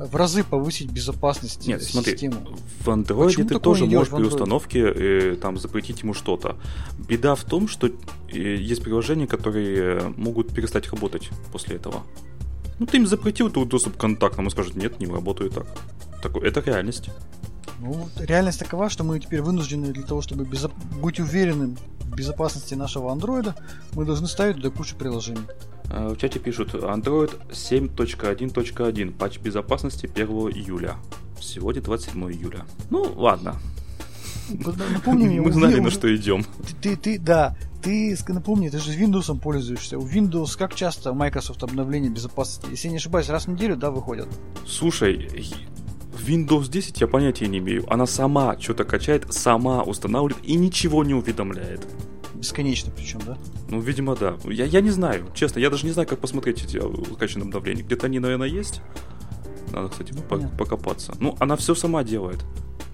в 0.00 0.16
разы 0.16 0.42
повысить 0.42 0.90
безопасность 0.90 1.64
Нет, 1.64 1.80
э, 1.80 1.84
смотри, 1.84 2.12
системы. 2.12 2.34
в 2.80 2.88
Android 2.88 3.44
ты 3.44 3.60
тоже 3.60 3.86
можешь 3.86 4.12
при 4.12 4.24
установке 4.24 4.80
э, 4.80 5.36
там 5.36 5.58
запретить 5.58 6.02
ему 6.02 6.12
что-то. 6.12 6.56
Беда 6.98 7.36
в 7.36 7.44
том, 7.44 7.68
что 7.68 7.86
э, 7.86 7.92
есть 8.32 8.82
приложения, 8.82 9.28
которые 9.28 9.76
э, 9.78 10.12
могут 10.16 10.52
перестать 10.52 10.90
работать 10.90 11.30
после 11.52 11.76
этого. 11.76 12.02
Ну, 12.80 12.86
ты 12.86 12.96
им 12.96 13.06
запретил 13.06 13.48
тут 13.48 13.68
доступ 13.68 13.96
к 13.96 14.00
контактам, 14.00 14.48
и 14.48 14.50
скажут, 14.50 14.74
нет, 14.74 14.98
не 14.98 15.06
работаю 15.06 15.50
так. 15.50 15.66
Такое, 16.20 16.48
это 16.48 16.60
реальность. 16.62 17.10
Ну, 17.80 18.08
реальность 18.18 18.58
такова, 18.58 18.88
что 18.90 19.04
мы 19.04 19.18
теперь 19.20 19.42
вынуждены 19.42 19.92
для 19.92 20.02
того, 20.04 20.20
чтобы 20.22 20.44
безо- 20.44 20.72
быть 21.00 21.20
уверенным 21.20 21.76
в 22.00 22.14
безопасности 22.16 22.74
нашего 22.74 23.12
андроида, 23.12 23.54
мы 23.92 24.04
должны 24.04 24.26
ставить 24.26 24.56
туда 24.56 24.70
кучу 24.70 24.96
приложений. 24.96 25.42
А, 25.90 26.08
В 26.12 26.16
чате 26.16 26.38
пишут 26.38 26.74
Android 26.74 27.30
7.1.1, 27.50 29.12
патч 29.12 29.38
безопасности 29.38 30.06
1 30.06 30.28
июля. 30.52 30.96
Сегодня 31.40 31.82
27 31.82 32.30
июля. 32.32 32.64
Ну, 32.90 33.12
ладно. 33.16 33.56
Вот 34.50 34.76
Напомни 34.92 35.26
мне, 35.28 35.40
Мы 35.42 35.52
знали, 35.52 35.74
Ви- 35.76 35.80
на 35.80 35.90
что 35.90 36.14
идем. 36.14 36.44
Ты, 36.66 36.74
ты, 36.82 36.96
ты- 36.96 37.18
да, 37.18 37.56
ты 37.82 38.16
напомни, 38.28 38.68
ты 38.70 38.78
же 38.78 38.92
Windows 38.98 39.38
пользуешься. 39.38 39.98
У 39.98 40.06
Windows 40.08 40.56
как 40.58 40.74
часто 40.74 41.12
Microsoft 41.12 41.62
обновления 41.62 42.08
безопасности? 42.08 42.70
Если 42.70 42.88
я 42.88 42.92
не 42.92 42.96
ошибаюсь, 42.96 43.28
раз 43.28 43.46
в 43.46 43.50
неделю, 43.50 43.76
да, 43.76 43.90
выходят. 43.90 44.26
Слушай, 44.66 45.28
Windows 46.20 46.70
10 46.70 47.00
я 47.00 47.06
понятия 47.06 47.46
не 47.48 47.58
имею. 47.58 47.84
Она 47.92 48.06
сама 48.06 48.58
что-то 48.58 48.84
качает, 48.84 49.32
сама 49.32 49.82
устанавливает 49.82 50.44
и 50.44 50.54
ничего 50.54 51.04
не 51.04 51.14
уведомляет. 51.14 51.86
Бесконечно 52.34 52.92
причем, 52.96 53.20
да? 53.26 53.36
Ну, 53.68 53.80
видимо, 53.80 54.14
да. 54.14 54.36
Я, 54.44 54.64
я 54.64 54.80
не 54.80 54.90
знаю, 54.90 55.26
честно, 55.34 55.58
я 55.58 55.70
даже 55.70 55.86
не 55.86 55.92
знаю, 55.92 56.08
как 56.08 56.20
посмотреть 56.20 56.62
эти 56.62 56.76
э, 56.76 57.14
скачанные 57.14 57.46
обновления. 57.46 57.82
Где-то 57.82 58.06
они, 58.06 58.18
наверное, 58.20 58.48
есть. 58.48 58.80
Надо, 59.72 59.88
кстати, 59.88 60.12
Ну, 60.14 60.22
по- 60.22 60.38
покопаться. 60.56 61.14
Ну, 61.20 61.36
она 61.40 61.56
все 61.56 61.74
сама 61.74 62.04
делает. 62.04 62.38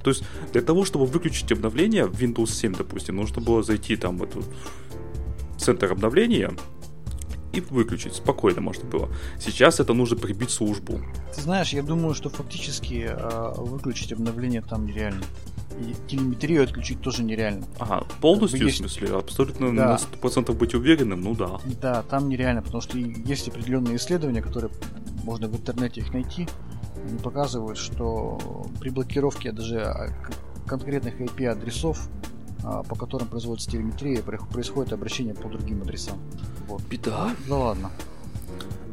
То 0.02 0.10
есть, 0.10 0.24
для 0.52 0.62
того, 0.62 0.84
чтобы 0.84 1.06
выключить 1.06 1.50
обновление 1.52 2.06
в 2.06 2.12
Windows 2.20 2.50
7, 2.52 2.74
допустим, 2.74 3.16
нужно 3.16 3.40
было 3.40 3.62
зайти 3.62 3.96
там 3.96 4.18
в 4.18 4.22
эту 4.22 4.42
в 4.42 5.60
центр 5.60 5.92
обновления 5.92 6.52
и 7.56 7.60
выключить. 7.60 8.14
Спокойно 8.14 8.60
можно 8.60 8.88
было. 8.88 9.08
Сейчас 9.40 9.80
это 9.80 9.92
нужно 9.94 10.16
прибить 10.16 10.50
службу. 10.50 11.00
Ты 11.34 11.40
знаешь, 11.42 11.72
я 11.72 11.82
думаю, 11.82 12.14
что 12.14 12.30
фактически 12.30 13.06
э, 13.08 13.52
выключить 13.56 14.12
обновление 14.12 14.62
там 14.62 14.86
нереально. 14.86 15.24
И 15.80 15.94
телеметрию 16.08 16.62
отключить 16.62 17.00
тоже 17.00 17.24
нереально. 17.24 17.66
Ага, 17.78 18.04
полностью, 18.20 18.60
Как 18.60 18.64
бы 18.66 18.70
есть- 18.70 18.76
в 18.78 18.88
смысле, 18.88 19.16
абсолютно 19.16 19.74
Да. 19.74 19.86
на 19.88 19.98
100% 19.98 20.56
быть 20.56 20.74
уверенным, 20.74 21.20
ну 21.20 21.34
да. 21.34 21.58
Да, 21.80 22.02
там 22.02 22.28
нереально, 22.28 22.62
потому 22.62 22.80
что 22.80 22.96
есть 22.98 23.48
определенные 23.48 23.96
исследования, 23.96 24.40
которые 24.42 24.70
можно 25.24 25.48
в 25.48 25.56
интернете 25.56 26.00
их 26.00 26.12
найти. 26.12 26.46
Они 27.08 27.18
показывают, 27.18 27.76
что 27.78 28.38
при 28.80 28.90
блокировке 28.90 29.50
даже 29.52 29.80
а, 29.82 30.08
конкретных 30.66 31.20
IP-адресов, 31.20 32.08
по 32.88 32.96
которым 32.96 33.28
производится 33.28 33.70
телеметрия, 33.70 34.22
происходит 34.22 34.92
обращение 34.92 35.34
по 35.34 35.48
другим 35.48 35.82
адресам. 35.82 36.18
Вот. 36.66 36.82
Беда. 36.82 37.30
Да 37.48 37.56
ладно. 37.56 37.90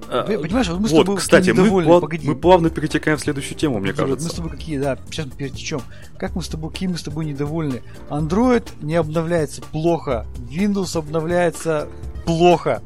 А, 0.10 0.24
Понимаешь, 0.24 0.68
вот 0.68 0.80
мы 0.82 0.90
с 0.90 0.92
вот, 0.92 1.06
тобой 1.06 1.18
кстати, 1.18 1.54
такие 1.54 1.72
мы, 1.72 1.84
плав- 1.84 2.02
погоди. 2.02 2.28
мы 2.28 2.36
плавно 2.36 2.70
перетекаем 2.70 3.18
в 3.18 3.22
следующую 3.22 3.58
тему, 3.58 3.80
мне 3.80 3.94
Погоди, 3.94 4.10
вот 4.12 4.20
кажется. 4.20 4.28
Мы 4.28 4.32
с 4.32 4.36
тобой 4.36 4.52
какие, 4.52 4.78
да, 4.78 4.98
сейчас 5.10 5.26
мы 5.28 5.32
перетечем. 5.32 5.82
Как 6.18 6.36
мы 6.36 6.42
с 6.42 6.50
тобой, 6.50 6.70
какие 6.70 6.90
мы 6.90 6.98
с 6.98 7.04
тобой 7.04 7.26
недовольны? 7.26 7.82
Android 8.10 8.68
не 8.82 8.96
обновляется 8.96 9.62
плохо, 9.62 10.26
Windows 10.50 10.98
обновляется 10.98 11.88
плохо. 12.26 12.82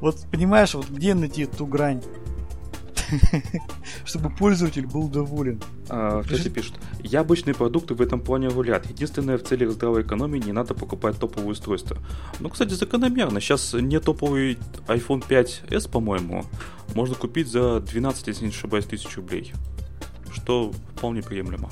Вот 0.00 0.16
понимаешь, 0.32 0.74
вот 0.74 0.88
где 0.90 1.14
найти 1.14 1.46
ту 1.46 1.66
грань? 1.66 2.02
чтобы 4.04 4.30
пользователь 4.30 4.86
был 4.86 5.08
доволен. 5.08 5.60
А, 5.88 6.22
кстати, 6.22 6.48
пишут, 6.48 6.74
яблочные 7.02 7.54
продукты 7.54 7.94
в 7.94 8.00
этом 8.00 8.20
плане 8.20 8.50
гулят. 8.50 8.88
Единственное, 8.88 9.38
в 9.38 9.42
целях 9.42 9.70
здравой 9.70 10.02
экономии 10.02 10.38
не 10.38 10.52
надо 10.52 10.74
покупать 10.74 11.18
топовое 11.18 11.52
устройство. 11.52 11.98
Ну, 12.38 12.48
кстати, 12.48 12.72
закономерно. 12.74 13.40
Сейчас 13.40 13.74
не 13.74 14.00
топовый 14.00 14.58
iPhone 14.86 15.24
5s, 15.26 15.90
по-моему, 15.90 16.44
можно 16.94 17.14
купить 17.14 17.48
за 17.48 17.80
12, 17.80 18.26
если 18.28 18.44
не 18.44 18.50
ошибаюсь, 18.50 18.86
тысяч 18.86 19.16
рублей. 19.16 19.52
Что 20.32 20.72
вполне 20.96 21.22
приемлемо. 21.22 21.70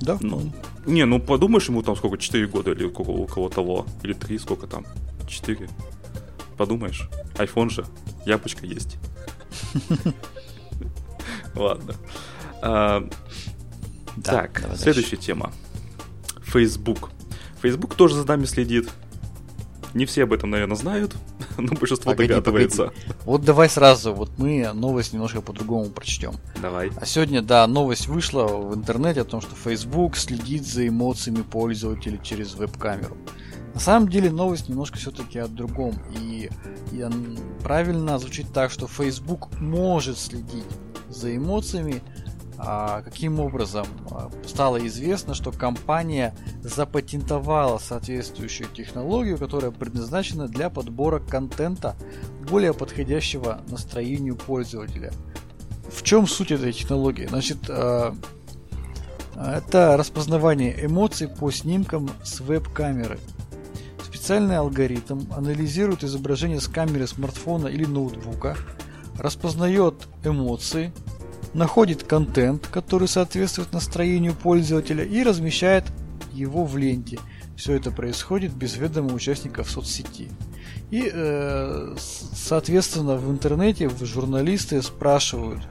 Да? 0.00 0.18
Ну, 0.20 0.52
не, 0.86 1.04
ну 1.06 1.20
подумаешь, 1.20 1.68
ему 1.68 1.82
там 1.82 1.96
сколько, 1.96 2.18
4 2.18 2.46
года 2.48 2.72
или 2.72 2.84
у 2.84 2.90
кого 3.26 3.48
того, 3.48 3.86
или 4.02 4.12
3, 4.12 4.38
сколько 4.38 4.66
там, 4.66 4.84
4. 5.26 5.68
Подумаешь, 6.56 7.08
iPhone 7.36 7.70
же, 7.70 7.86
яблочко 8.26 8.66
есть. 8.66 8.98
Ладно. 11.60 11.94
А, 12.62 13.08
так, 14.22 14.62
следующая 14.76 15.16
тема. 15.16 15.52
Facebook. 16.42 17.10
Facebook 17.60 17.94
тоже 17.94 18.14
за 18.14 18.26
нами 18.26 18.44
следит. 18.44 18.88
Не 19.94 20.06
все 20.06 20.24
об 20.24 20.32
этом, 20.32 20.50
наверное, 20.50 20.76
знают, 20.76 21.14
но 21.56 21.72
большинство 21.74 22.12
погоди, 22.12 22.30
догадывается. 22.30 22.86
Погоди. 22.86 23.06
Вот 23.24 23.44
давай 23.44 23.68
сразу, 23.68 24.12
вот 24.12 24.30
мы 24.38 24.72
новость 24.72 25.12
немножко 25.12 25.40
по-другому 25.40 25.88
прочтем. 25.90 26.34
Давай. 26.60 26.90
А 26.96 27.06
сегодня, 27.06 27.42
да, 27.42 27.64
новость 27.68 28.08
вышла 28.08 28.46
в 28.48 28.74
интернете 28.74 29.20
о 29.20 29.24
том, 29.24 29.40
что 29.40 29.54
Facebook 29.54 30.16
следит 30.16 30.66
за 30.66 30.88
эмоциями 30.88 31.42
пользователей 31.42 32.18
через 32.22 32.54
веб-камеру. 32.54 33.16
На 33.72 33.80
самом 33.80 34.08
деле 34.08 34.30
новость 34.30 34.68
немножко 34.68 34.98
все-таки 34.98 35.38
о 35.38 35.46
другом. 35.46 35.94
И, 36.18 36.50
и 36.90 37.04
правильно 37.62 38.18
звучит 38.18 38.52
так, 38.52 38.72
что 38.72 38.88
Facebook 38.88 39.48
может 39.60 40.18
следить 40.18 40.64
за 41.14 41.36
эмоциями, 41.36 42.02
а, 42.56 43.02
каким 43.02 43.40
образом? 43.40 43.86
А, 44.10 44.30
стало 44.46 44.86
известно, 44.86 45.34
что 45.34 45.50
компания 45.50 46.34
запатентовала 46.62 47.78
соответствующую 47.78 48.68
технологию, 48.68 49.38
которая 49.38 49.70
предназначена 49.70 50.48
для 50.48 50.70
подбора 50.70 51.18
контента, 51.18 51.96
более 52.48 52.74
подходящего 52.74 53.60
настроению 53.68 54.36
пользователя. 54.36 55.12
В 55.90 56.02
чем 56.02 56.26
суть 56.26 56.52
этой 56.52 56.72
технологии? 56.72 57.26
Значит, 57.26 57.58
а, 57.68 58.14
это 59.36 59.96
распознавание 59.96 60.86
эмоций 60.86 61.28
по 61.28 61.50
снимкам 61.50 62.10
с 62.22 62.40
веб-камеры. 62.40 63.18
Специальный 64.02 64.56
алгоритм 64.56 65.22
анализирует 65.36 66.04
изображение 66.04 66.60
с 66.60 66.68
камеры 66.68 67.06
смартфона 67.06 67.66
или 67.66 67.84
ноутбука, 67.84 68.56
распознает 69.18 70.08
эмоции, 70.24 70.92
находит 71.54 72.02
контент, 72.02 72.66
который 72.66 73.08
соответствует 73.08 73.72
настроению 73.72 74.34
пользователя 74.34 75.04
и 75.04 75.22
размещает 75.22 75.84
его 76.32 76.64
в 76.64 76.76
ленте. 76.76 77.18
Все 77.56 77.74
это 77.74 77.90
происходит 77.90 78.52
без 78.52 78.76
ведома 78.76 79.14
участников 79.14 79.70
соцсети. 79.70 80.28
И, 80.90 81.10
э, 81.12 81.96
соответственно, 81.96 83.16
в 83.16 83.30
интернете 83.30 83.90
журналисты 84.02 84.82
спрашивают, 84.82 85.62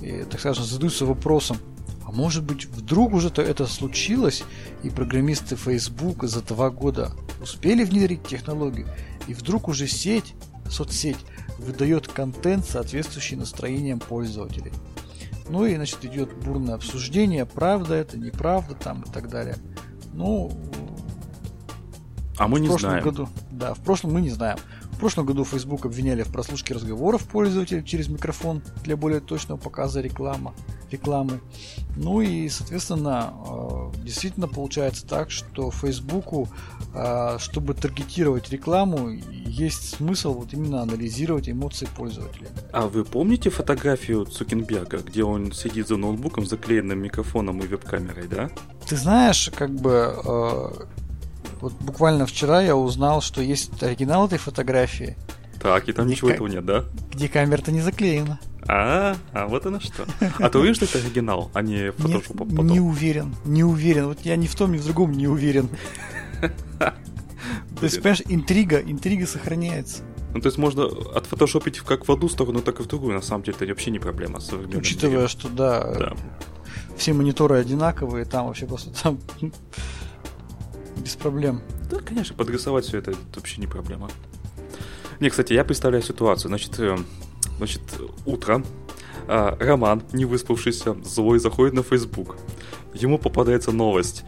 и, 0.00 0.24
так 0.30 0.40
скажем, 0.40 0.64
задаются 0.64 1.06
вопросом, 1.06 1.58
а 2.06 2.12
может 2.12 2.44
быть 2.44 2.66
вдруг 2.66 3.12
уже 3.12 3.28
-то 3.28 3.42
это 3.42 3.66
случилось, 3.66 4.44
и 4.82 4.90
программисты 4.90 5.56
Facebook 5.56 6.24
за 6.24 6.42
два 6.42 6.70
года 6.70 7.12
успели 7.42 7.84
внедрить 7.84 8.26
технологию, 8.26 8.88
и 9.26 9.34
вдруг 9.34 9.68
уже 9.68 9.86
сеть, 9.88 10.34
соцсеть, 10.70 11.18
выдает 11.58 12.08
контент, 12.08 12.64
соответствующий 12.64 13.36
настроениям 13.36 14.00
пользователей. 14.00 14.72
Ну 15.48 15.66
и, 15.66 15.74
значит, 15.76 16.04
идет 16.04 16.34
бурное 16.44 16.74
обсуждение, 16.74 17.44
правда 17.46 17.94
это, 17.94 18.18
неправда 18.18 18.74
там 18.74 19.02
и 19.02 19.10
так 19.10 19.28
далее. 19.28 19.56
Ну, 20.12 20.50
а 22.36 22.48
мы 22.48 22.60
не 22.60 22.68
знаем. 22.68 23.04
Году, 23.04 23.28
да, 23.50 23.74
в 23.74 23.80
прошлом 23.80 24.14
мы 24.14 24.20
не 24.20 24.30
знаем. 24.30 24.58
В 24.94 24.98
прошлом 24.98 25.26
году 25.26 25.44
Facebook 25.44 25.86
обвиняли 25.86 26.22
в 26.22 26.32
прослушке 26.32 26.72
разговоров 26.72 27.24
пользователей 27.24 27.84
через 27.84 28.08
микрофон 28.08 28.62
для 28.84 28.96
более 28.96 29.20
точного 29.20 29.58
показа 29.58 30.00
реклама, 30.00 30.54
рекламы. 30.90 31.40
Ну 31.96 32.20
и, 32.20 32.48
соответственно, 32.48 33.34
э, 33.44 34.04
действительно 34.04 34.48
получается 34.48 35.04
так, 35.06 35.30
что 35.30 35.70
Facebook, 35.72 36.48
э, 36.94 37.36
чтобы 37.38 37.74
таргетировать 37.74 38.50
рекламу, 38.50 39.10
есть 39.10 39.96
смысл 39.96 40.32
вот 40.34 40.52
именно 40.52 40.80
анализировать 40.82 41.48
эмоции 41.48 41.88
пользователя. 41.96 42.48
А 42.72 42.86
вы 42.86 43.04
помните 43.04 43.50
фотографию 43.50 44.24
Цукенберга, 44.24 44.98
где 44.98 45.24
он 45.24 45.52
сидит 45.52 45.88
за 45.88 45.96
ноутбуком, 45.96 46.46
заклеенным 46.46 47.02
микрофоном 47.02 47.58
и 47.60 47.66
веб-камерой, 47.66 48.28
да? 48.28 48.48
Ты 48.88 48.96
знаешь, 48.96 49.50
как 49.54 49.74
бы 49.74 50.14
э, 50.24 50.70
вот 51.64 51.72
буквально 51.80 52.26
вчера 52.26 52.60
я 52.62 52.76
узнал, 52.76 53.20
что 53.22 53.40
есть 53.40 53.82
оригинал 53.82 54.26
этой 54.26 54.38
фотографии. 54.38 55.16
Так, 55.60 55.88
и 55.88 55.92
там 55.92 56.06
ничего 56.06 56.28
ка- 56.28 56.34
этого 56.34 56.46
нет, 56.46 56.64
да? 56.66 56.84
Где 57.12 57.28
камера-то 57.28 57.72
не 57.72 57.80
заклеена. 57.80 58.38
А, 58.68 59.16
а 59.32 59.46
вот 59.46 59.64
оно 59.64 59.80
что. 59.80 60.04
А 60.38 60.50
ты 60.50 60.58
уверен, 60.58 60.74
что 60.74 60.84
это 60.84 60.98
оригинал, 60.98 61.50
а 61.54 61.62
не 61.62 61.90
фотошоп 61.92 62.36
потом? 62.36 62.66
Не 62.66 62.80
уверен, 62.80 63.34
не 63.46 63.64
уверен. 63.64 64.06
Вот 64.08 64.20
я 64.24 64.36
ни 64.36 64.46
в 64.46 64.54
том, 64.54 64.72
ни 64.72 64.78
в 64.78 64.84
другом 64.84 65.12
не 65.12 65.26
уверен. 65.26 65.68
То 66.40 66.92
есть, 67.82 67.96
понимаешь, 67.96 68.22
интрига, 68.28 68.78
интрига 68.78 69.26
сохраняется. 69.26 70.02
Ну, 70.34 70.40
то 70.40 70.48
есть 70.48 70.58
можно 70.58 70.84
отфотошопить 71.14 71.78
как 71.80 72.08
в 72.08 72.12
одну 72.12 72.28
сторону, 72.28 72.60
так 72.60 72.80
и 72.80 72.82
в 72.82 72.86
другую. 72.86 73.14
На 73.14 73.22
самом 73.22 73.44
деле 73.44 73.56
это 73.56 73.66
вообще 73.66 73.90
не 73.90 73.98
проблема. 73.98 74.40
Учитывая, 74.74 75.28
что 75.28 75.48
да, 75.48 75.94
да, 75.94 76.12
все 76.96 77.12
мониторы 77.12 77.56
одинаковые, 77.56 78.24
там 78.24 78.46
вообще 78.48 78.66
просто 78.66 78.90
там 79.02 79.18
без 81.04 81.16
проблем. 81.16 81.60
Да, 81.90 81.98
конечно, 81.98 82.34
подрисовать 82.34 82.86
все 82.86 82.98
это, 82.98 83.12
это 83.12 83.20
вообще 83.36 83.60
не 83.60 83.66
проблема. 83.66 84.10
Не, 85.20 85.30
кстати, 85.30 85.52
я 85.52 85.64
представляю 85.64 86.02
ситуацию. 86.02 86.48
Значит, 86.48 86.78
э, 86.78 86.96
значит 87.58 87.82
утро. 88.24 88.64
А, 89.28 89.56
Роман, 89.60 90.02
не 90.12 90.24
выспавшийся, 90.24 90.96
злой, 91.04 91.38
заходит 91.38 91.74
на 91.74 91.82
Facebook. 91.82 92.36
Ему 92.94 93.18
попадается 93.18 93.70
новость. 93.70 94.24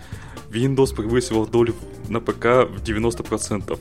Windows 0.50 0.94
превысил 0.94 1.46
долю 1.46 1.74
на 2.08 2.20
ПК 2.20 2.68
в 2.68 2.82
90%. 2.82 3.78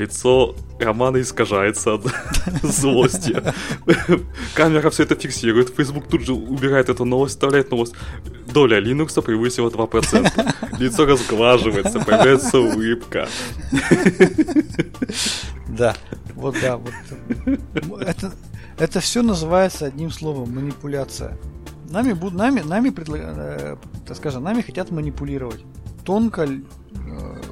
Лицо 0.00 0.54
Романа 0.78 1.20
искажается 1.20 1.94
от 1.94 2.06
злости. 2.62 3.42
Камера 4.54 4.88
все 4.88 5.02
это 5.02 5.14
фиксирует. 5.14 5.74
Facebook 5.76 6.08
тут 6.08 6.22
же 6.22 6.32
убирает 6.32 6.88
эту 6.88 7.04
новость, 7.04 7.34
вставляет 7.34 7.70
новость. 7.70 7.92
Доля 8.50 8.80
Linux 8.80 9.20
превысила 9.20 9.68
2%. 9.68 10.54
Лицо 10.78 11.04
разглаживается, 11.04 12.00
появляется 12.00 12.58
улыбка. 12.60 13.28
Да, 15.68 15.94
вот 16.34 16.56
да, 16.62 16.78
вот. 16.78 18.00
Это, 18.00 18.32
это 18.78 19.00
все 19.00 19.22
называется 19.22 19.84
одним 19.84 20.10
словом 20.10 20.54
манипуляция. 20.54 21.36
Нами, 21.90 22.16
нами, 22.32 22.60
нами, 22.60 22.88
предлаг... 22.88 23.78
так 24.06 24.16
скажем, 24.16 24.44
нами 24.44 24.62
хотят 24.62 24.90
манипулировать. 24.90 25.60
Тонко, 26.04 26.44
э, 26.44 26.56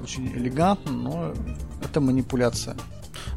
очень 0.02 0.28
элегантно, 0.28 0.92
но 0.92 1.34
это 1.82 2.00
манипуляция. 2.00 2.76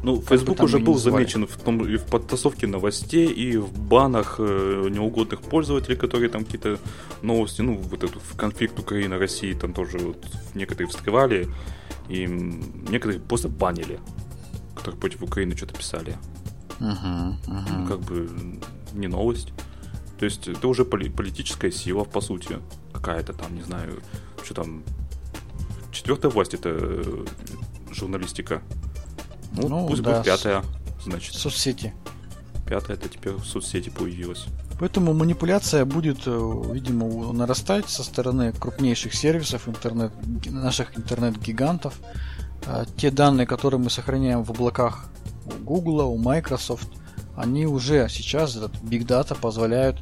Ну, 0.02 0.20
Facebook 0.20 0.62
уже 0.62 0.78
был 0.78 0.98
замечен 0.98 1.46
в, 1.46 1.56
том, 1.56 1.86
и 1.86 1.96
в 1.96 2.04
подтасовке 2.04 2.66
новостей, 2.66 3.26
и 3.26 3.56
в 3.56 3.72
банах 3.72 4.36
э, 4.38 4.88
неугодных 4.90 5.40
пользователей, 5.42 5.96
которые 5.96 6.28
там 6.28 6.44
какие-то 6.44 6.78
новости, 7.22 7.62
ну, 7.62 7.76
вот 7.76 8.02
этот 8.02 8.22
конфликт 8.36 8.78
Украины-России 8.78 9.52
там 9.54 9.72
тоже 9.72 9.98
вот, 9.98 10.16
некоторые 10.54 10.88
вскрывали, 10.88 11.48
и 12.08 12.26
некоторые 12.26 13.20
просто 13.20 13.48
банили, 13.48 14.00
которые 14.74 15.00
против 15.00 15.22
Украины 15.22 15.56
что-то 15.56 15.74
писали. 15.74 16.16
Uh-huh, 16.80 17.34
uh-huh. 17.46 17.78
Ну, 17.78 17.86
как 17.86 18.00
бы 18.00 18.28
не 18.92 19.08
новость. 19.08 19.52
То 20.18 20.24
есть 20.24 20.48
это 20.48 20.68
уже 20.68 20.84
поли- 20.84 21.10
политическая 21.10 21.70
сила, 21.70 22.04
по 22.04 22.20
сути, 22.20 22.58
какая-то 22.92 23.32
там, 23.32 23.54
не 23.54 23.62
знаю, 23.62 24.00
что 24.42 24.54
там. 24.54 24.82
Четвертая 25.92 26.32
власть 26.32 26.54
это 26.54 26.70
э, 26.70 27.24
журналистика. 27.94 28.62
Ну, 29.52 29.68
ну 29.68 29.86
пусть 29.86 30.02
да, 30.02 30.12
будет 30.12 30.24
пятая, 30.24 30.62
значит. 31.04 31.34
Соцсети. 31.34 31.94
Пятая 32.66 32.96
это 32.96 33.08
теперь 33.08 33.34
в 33.34 33.44
соцсети 33.44 33.90
появилась. 33.90 34.46
Поэтому 34.78 35.12
манипуляция 35.12 35.84
будет, 35.84 36.26
э, 36.26 36.62
видимо, 36.72 37.32
нарастать 37.32 37.88
со 37.88 38.02
стороны 38.02 38.52
крупнейших 38.52 39.14
сервисов 39.14 39.68
интернет, 39.68 40.12
наших 40.46 40.96
интернет-гигантов. 40.98 42.00
А 42.66 42.84
те 42.96 43.10
данные, 43.10 43.46
которые 43.46 43.80
мы 43.80 43.90
сохраняем 43.90 44.42
в 44.42 44.50
облаках 44.50 45.06
у 45.46 45.64
Google, 45.64 46.00
у 46.08 46.16
Microsoft, 46.16 46.88
они 47.36 47.66
уже 47.66 48.08
сейчас, 48.08 48.56
этот 48.56 48.74
Big 48.82 49.06
Data 49.06 49.38
позволяют 49.38 50.00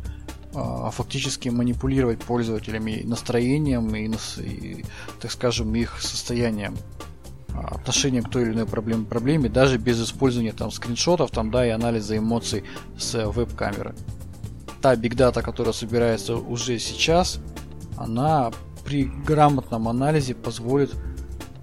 а, 0.54 0.90
фактически 0.90 1.48
манипулировать 1.48 2.20
пользователями 2.20 3.02
настроением 3.04 3.94
и, 3.94 4.10
и, 4.38 4.84
так 5.20 5.30
скажем, 5.30 5.74
их 5.74 6.00
состоянием 6.00 6.76
отношением 7.54 8.24
к 8.24 8.30
той 8.30 8.42
или 8.42 8.52
иной 8.52 8.66
проблеме, 8.66 9.04
проблеме 9.04 9.48
даже 9.48 9.78
без 9.78 10.02
использования 10.02 10.52
там 10.52 10.70
скриншотов 10.70 11.30
там, 11.30 11.50
да, 11.50 11.66
и 11.66 11.70
анализа 11.70 12.16
эмоций 12.16 12.64
с 12.98 13.26
веб-камеры. 13.26 13.94
та 14.80 14.96
бигдата, 14.96 15.42
которая 15.42 15.72
собирается 15.72 16.36
уже 16.36 16.78
сейчас, 16.78 17.38
она 17.96 18.50
при 18.84 19.04
грамотном 19.04 19.88
анализе 19.88 20.34
позволит 20.34 20.94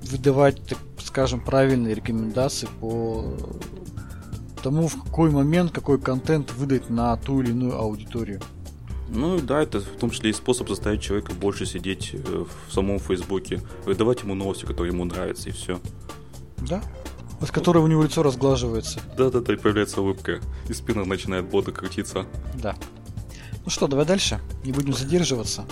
выдавать, 0.03 0.63
так 0.65 0.77
скажем, 1.03 1.41
правильные 1.41 1.95
рекомендации 1.95 2.67
по 2.79 3.25
тому, 4.63 4.87
в 4.87 5.03
какой 5.03 5.31
момент 5.31 5.71
какой 5.71 5.99
контент 5.99 6.51
выдать 6.53 6.89
на 6.89 7.15
ту 7.17 7.41
или 7.41 7.51
иную 7.51 7.77
аудиторию. 7.77 8.41
Ну 9.09 9.39
да, 9.39 9.61
это 9.61 9.79
в 9.79 9.97
том 9.99 10.09
числе 10.09 10.31
и 10.31 10.33
способ 10.33 10.69
заставить 10.69 11.01
человека 11.01 11.33
больше 11.33 11.65
сидеть 11.65 12.11
э, 12.13 12.45
в 12.67 12.73
самом 12.73 12.99
Фейсбуке, 12.99 13.61
выдавать 13.85 14.21
ему 14.21 14.35
новости, 14.35 14.65
которые 14.65 14.93
ему 14.93 15.05
нравятся, 15.05 15.49
и 15.49 15.51
все. 15.51 15.79
Да. 16.57 16.81
От 17.39 17.51
которой 17.51 17.79
у 17.79 17.87
него 17.87 18.03
лицо 18.03 18.23
разглаживается. 18.23 18.99
Да-да-да, 19.17 19.53
и 19.53 19.57
появляется 19.57 20.01
улыбка, 20.01 20.41
и 20.67 20.73
спина 20.73 21.05
начинает 21.05 21.49
бодро 21.49 21.71
крутиться. 21.71 22.25
Да. 22.55 22.75
Ну 23.63 23.69
что, 23.69 23.87
давай 23.87 24.05
дальше, 24.05 24.39
не 24.63 24.71
будем 24.71 24.93
задерживаться. 24.93 25.65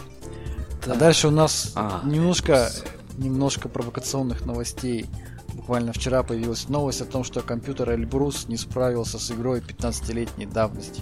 Да. 0.86 0.94
А 0.94 0.96
дальше 0.96 1.28
у 1.28 1.32
нас 1.32 1.72
а, 1.76 2.02
немножко, 2.06 2.70
немножко 3.18 3.68
провокационных 3.68 4.46
новостей. 4.46 5.08
Буквально 5.54 5.94
вчера 5.94 6.22
появилась 6.22 6.70
новость 6.70 7.02
о 7.02 7.06
том, 7.06 7.24
что 7.24 7.42
компьютер 7.42 7.90
Эльбрус 7.92 8.48
не 8.48 8.58
справился 8.58 9.18
с 9.18 9.32
игрой 9.32 9.62
15-летней 9.62 10.46
давности. 10.46 11.02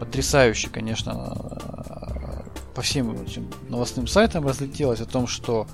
Потрясающе, 0.00 0.70
конечно, 0.70 1.36
по 2.74 2.82
всем 2.82 3.12
этим 3.22 3.50
новостным 3.68 4.06
сайтам 4.06 4.46
разлетелось 4.46 5.00
о 5.00 5.06
том, 5.06 5.26
что 5.26 5.66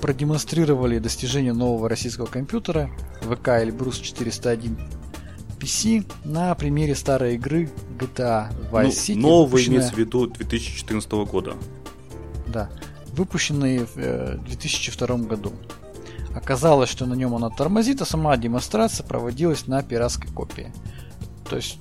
продемонстрировали 0.00 0.98
достижение 0.98 1.52
нового 1.52 1.88
российского 1.88 2.26
компьютера 2.26 2.90
ВК 3.22 3.48
Эльбрус 3.48 3.98
401 3.98 4.78
PC 5.60 6.10
на 6.24 6.54
примере 6.56 6.94
старой 6.94 7.34
игры 7.34 7.70
GTA 7.98 8.50
Vice 8.70 8.82
ну, 8.82 8.88
City. 8.88 9.16
Новый 9.16 9.44
выпущенная... 9.44 9.76
имеется 9.76 9.94
в 9.94 9.98
виду 9.98 10.26
2014 10.26 11.10
года. 11.12 11.54
Да, 12.46 12.70
выпущенный 13.12 13.86
в 13.94 14.38
2002 14.44 15.06
э, 15.06 15.18
году. 15.18 15.52
Оказалось, 16.34 16.90
что 16.90 17.06
на 17.06 17.14
нем 17.14 17.34
она 17.34 17.50
тормозит, 17.50 18.00
а 18.02 18.04
сама 18.04 18.36
демонстрация 18.36 19.06
проводилась 19.06 19.66
на 19.66 19.82
пиратской 19.82 20.30
копии. 20.30 20.72
То 21.48 21.56
есть 21.56 21.78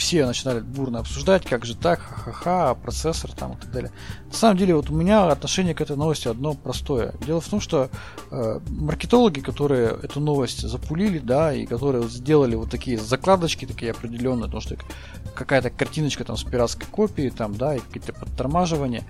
все 0.00 0.24
начинали 0.24 0.60
бурно 0.60 1.00
обсуждать, 1.00 1.44
как 1.44 1.66
же 1.66 1.76
так, 1.76 2.00
ха-ха-ха, 2.00 2.74
процессор 2.74 3.32
там 3.32 3.52
и 3.52 3.56
так 3.56 3.70
далее. 3.70 3.92
На 4.28 4.32
самом 4.32 4.56
деле, 4.56 4.74
вот 4.74 4.88
у 4.88 4.94
меня 4.94 5.30
отношение 5.30 5.74
к 5.74 5.82
этой 5.82 5.94
новости 5.94 6.26
одно 6.26 6.54
простое. 6.54 7.12
Дело 7.26 7.42
в 7.42 7.46
том, 7.46 7.60
что 7.60 7.90
э, 8.30 8.60
маркетологи, 8.70 9.40
которые 9.40 9.88
эту 9.88 10.20
новость 10.20 10.66
запулили, 10.66 11.18
да, 11.18 11.52
и 11.52 11.66
которые 11.66 12.08
сделали 12.08 12.54
вот 12.54 12.70
такие 12.70 12.96
закладочки 12.96 13.66
такие 13.66 13.90
определенные, 13.92 14.46
потому 14.46 14.62
что 14.62 14.76
какая-то 15.34 15.68
картиночка 15.68 16.24
там 16.24 16.38
с 16.38 16.44
пиратской 16.44 16.86
копией, 16.90 17.28
там, 17.28 17.54
да, 17.54 17.76
и 17.76 17.80
какие-то 17.80 18.14
подтормаживания, 18.14 19.04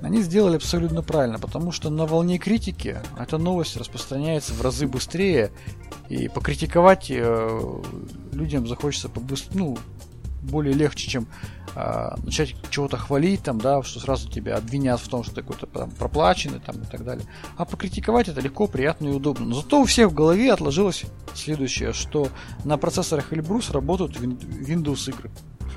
они 0.00 0.22
сделали 0.22 0.56
абсолютно 0.56 1.02
правильно, 1.02 1.40
потому 1.40 1.72
что 1.72 1.90
на 1.90 2.06
волне 2.06 2.38
критики 2.38 2.98
эта 3.18 3.36
новость 3.36 3.76
распространяется 3.76 4.54
в 4.54 4.62
разы 4.62 4.86
быстрее, 4.86 5.50
и 6.08 6.28
покритиковать 6.28 7.10
э, 7.10 7.80
людям 8.32 8.68
захочется 8.68 9.08
побыстрее, 9.08 9.58
ну, 9.58 9.78
более 10.46 10.74
легче, 10.74 11.08
чем 11.10 11.26
э, 11.74 12.10
начать 12.24 12.54
чего-то 12.70 12.96
хвалить, 12.96 13.42
там, 13.42 13.58
да, 13.58 13.82
что 13.82 14.00
сразу 14.00 14.28
тебя 14.30 14.56
обвинят 14.56 15.00
в 15.00 15.08
том, 15.08 15.24
что 15.24 15.34
ты 15.34 15.42
какой-то 15.42 15.66
там, 15.66 15.90
проплаченный 15.90 16.60
там, 16.60 16.76
и 16.82 16.86
так 16.86 17.04
далее. 17.04 17.26
А 17.56 17.64
покритиковать 17.64 18.28
это 18.28 18.40
легко, 18.40 18.66
приятно 18.66 19.08
и 19.08 19.12
удобно. 19.12 19.46
Но 19.46 19.56
зато 19.56 19.80
у 19.80 19.84
всех 19.84 20.10
в 20.10 20.14
голове 20.14 20.52
отложилось 20.52 21.04
следующее, 21.34 21.92
что 21.92 22.28
на 22.64 22.78
процессорах 22.78 23.32
Эльбрус 23.32 23.70
работают 23.70 24.16
Windows 24.16 25.10
игры. 25.10 25.30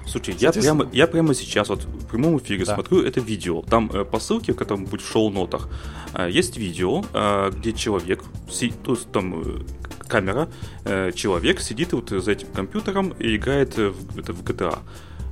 Слушай, 0.09 0.35
я 0.39 0.51
прямо, 0.51 0.89
я 0.91 1.05
прямо 1.07 1.35
сейчас 1.35 1.69
вот 1.69 1.83
в 1.83 2.07
прямом 2.07 2.37
эфире 2.39 2.65
да. 2.65 2.73
смотрю 2.73 3.03
это 3.03 3.19
видео. 3.19 3.61
Там 3.61 3.91
э, 3.93 4.03
по 4.03 4.19
ссылке, 4.19 4.53
которая 4.53 4.85
будет 4.85 5.01
в 5.01 5.07
шоу-нотах, 5.07 5.69
э, 6.15 6.29
есть 6.31 6.57
видео, 6.57 7.03
э, 7.13 7.51
где 7.55 7.73
человек, 7.73 8.23
си, 8.49 8.73
то 8.83 8.93
есть 8.93 9.11
там 9.11 9.41
э, 9.41 9.59
камера, 10.09 10.49
э, 10.83 11.11
человек 11.13 11.61
сидит 11.61 11.93
вот 11.93 12.09
за 12.09 12.31
этим 12.31 12.47
компьютером 12.47 13.13
и 13.19 13.35
играет 13.35 13.77
в, 13.77 14.19
это, 14.19 14.33
в 14.33 14.43
GTA. 14.43 14.79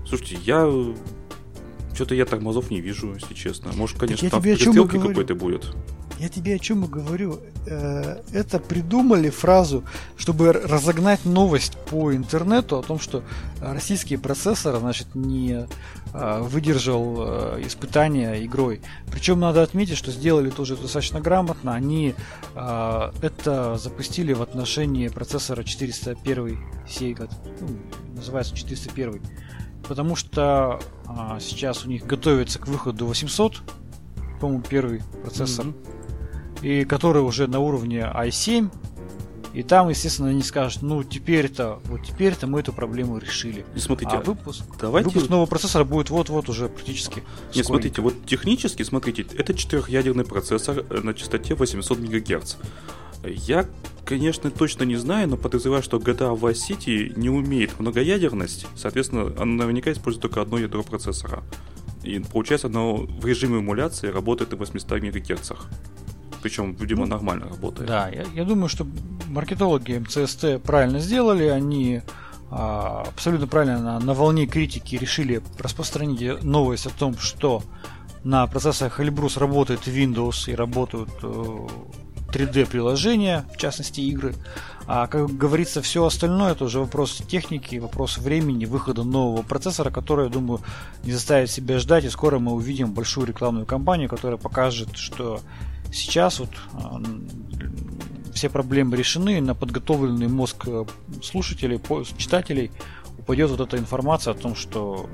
Слушайте, 0.08 0.38
я 0.44 0.72
что-то 1.94 2.14
я 2.14 2.26
тормозов 2.26 2.70
не 2.70 2.80
вижу, 2.80 3.16
если 3.16 3.34
честно. 3.34 3.72
Может, 3.74 3.98
конечно, 3.98 4.26
я 4.26 4.30
там 4.30 4.42
перестрелки 4.42 5.00
какой-то 5.00 5.34
будет. 5.34 5.76
Я 6.20 6.30
тебе 6.30 6.56
о 6.56 6.60
чем 6.60 6.84
и 6.84 6.88
говорю. 6.88 7.40
Э, 7.68 8.22
это 8.32 8.60
придумали 8.60 9.30
фразу, 9.30 9.84
чтобы 10.18 10.52
разогнать 10.52 11.26
новость 11.26 11.78
по 11.90 12.14
интернету 12.14 12.80
о 12.80 12.84
том, 12.84 13.00
что 13.00 13.24
российский 13.62 14.18
процессор, 14.18 14.78
значит, 14.78 15.14
не 15.14 15.68
э, 16.14 16.40
выдержал 16.42 17.18
э, 17.20 17.62
испытания 17.66 18.44
игрой. 18.46 18.82
Причем 19.12 19.40
надо 19.40 19.62
отметить, 19.62 19.98
что 19.98 20.12
сделали 20.12 20.50
тоже 20.50 20.76
достаточно 20.76 21.22
грамотно. 21.22 21.74
Они 21.74 22.16
это 22.56 23.78
запустили 23.78 24.34
в 24.34 24.42
отношении 24.42 25.10
процессора 25.10 25.64
401 25.64 26.60
сей, 26.88 27.16
ну, 27.62 27.68
называется 28.16 28.56
401 28.56 29.22
потому 29.88 30.16
что 30.18 30.80
сейчас 31.40 31.86
у 31.86 31.90
них 31.90 32.06
готовится 32.06 32.60
к 32.60 32.68
выходу 32.68 33.06
800, 33.06 33.62
по-моему, 34.42 34.64
первый 34.68 35.02
процессор. 35.24 35.68
Mm-hmm 35.68 35.98
и 36.62 36.86
который 36.86 37.22
уже 37.22 37.48
на 37.48 37.60
уровне 37.60 38.00
i7. 38.00 38.70
И 39.54 39.64
там, 39.64 39.90
естественно, 39.90 40.30
они 40.30 40.44
скажут, 40.44 40.84
ну 40.84 41.04
теперь-то, 41.04 41.80
вот 41.86 42.04
теперь-то 42.04 42.46
мы 42.46 42.60
эту 42.60 42.74
проблему 42.74 43.18
решили. 43.18 43.66
И 43.76 43.80
смотрите, 43.80 44.18
а 44.18 44.22
выпуск, 44.22 44.64
давайте... 44.80 45.10
выпуск 45.10 45.30
нового 45.30 45.48
процессора 45.48 45.84
будет 45.84 46.12
вот-вот 46.12 46.48
уже 46.50 46.70
практически. 46.70 47.24
Не, 47.56 47.64
смотрите, 47.64 48.02
вот 48.02 48.14
технически, 48.26 48.84
смотрите, 48.84 49.26
это 49.36 49.56
четырехъядерный 49.56 50.26
процессор 50.26 50.86
э, 50.90 51.00
на 51.02 51.16
частоте 51.16 51.56
800 51.56 52.00
МГц. 52.00 52.56
Я, 53.26 53.66
конечно, 54.06 54.52
точно 54.52 54.84
не 54.84 54.96
знаю, 54.96 55.28
но 55.28 55.38
подозреваю, 55.38 55.82
что 55.82 55.98
GTA 55.98 56.40
Vice 56.40 56.70
City 56.70 57.14
не 57.18 57.30
умеет 57.30 57.80
многоядерность, 57.80 58.68
соответственно, 58.76 59.34
она 59.42 59.64
наверняка 59.64 59.92
использует 59.92 60.22
только 60.22 60.42
одно 60.42 60.60
ядро 60.60 60.84
процессора. 60.84 61.44
И 62.04 62.20
получается, 62.20 62.68
оно 62.68 62.96
в 62.96 63.26
режиме 63.26 63.60
эмуляции 63.60 64.08
работает 64.08 64.52
на 64.52 64.58
800 64.58 65.02
МГц 65.02 65.52
причем, 66.42 66.76
видимо, 66.76 67.06
ну, 67.06 67.12
нормально 67.12 67.48
работает. 67.50 67.88
Да, 67.88 68.10
я, 68.10 68.26
я 68.34 68.44
думаю, 68.44 68.70
что 68.70 68.88
маркетологи 69.28 69.98
МЦСТ 69.98 70.62
правильно 70.64 71.00
сделали, 71.00 71.46
они 71.46 72.02
а, 72.50 73.06
абсолютно 73.08 73.48
правильно 73.48 73.80
на, 73.80 74.00
на 74.00 74.14
волне 74.14 74.46
критики 74.48 74.96
решили 74.96 75.42
распространить 75.60 76.44
новость 76.44 76.86
о 76.86 76.90
том, 76.90 77.18
что 77.18 77.64
на 78.24 78.46
процессорах 78.48 79.00
Эльбрус 79.00 79.38
работает 79.38 79.88
Windows 79.88 80.52
и 80.52 80.56
работают 80.56 81.10
э, 81.22 81.68
3D-приложения, 82.34 83.46
в 83.54 83.58
частности 83.58 84.02
игры. 84.02 84.36
А 84.86 85.08
как 85.08 85.30
говорится, 85.30 85.82
все 85.82 86.06
остальное 86.06 86.54
это 86.54 86.66
уже 86.66 86.80
вопрос 86.80 87.22
техники, 87.28 87.78
вопрос 87.78 88.18
времени 88.18 88.66
выхода 88.66 89.04
нового 89.04 89.44
процессора, 89.44 89.92
который, 89.92 90.26
я 90.26 90.32
думаю, 90.32 90.62
не 91.04 91.12
заставит 91.12 91.50
себя 91.50 91.80
ждать. 91.80 92.06
И 92.06 92.10
скоро 92.10 92.40
мы 92.40 92.54
увидим 92.54 92.94
большую 92.94 93.28
рекламную 93.28 93.66
кампанию, 93.66 94.10
которая 94.10 94.38
покажет, 94.38 94.96
что 94.96 95.42
Сейчас 95.92 96.40
вот 96.40 96.50
а, 96.74 97.02
все 98.34 98.50
проблемы 98.50 98.96
решены, 98.96 99.42
на 99.42 99.56
подготовленный 99.56 100.28
мозг 100.28 100.68
э, 100.68 100.86
слушателей, 101.24 101.82
читателей 102.18 102.72
упадет 103.18 103.50
вот 103.50 103.62
эта 103.62 103.78
информация 103.78 104.34
о 104.34 104.38
том, 104.38 104.56
что 104.56 105.10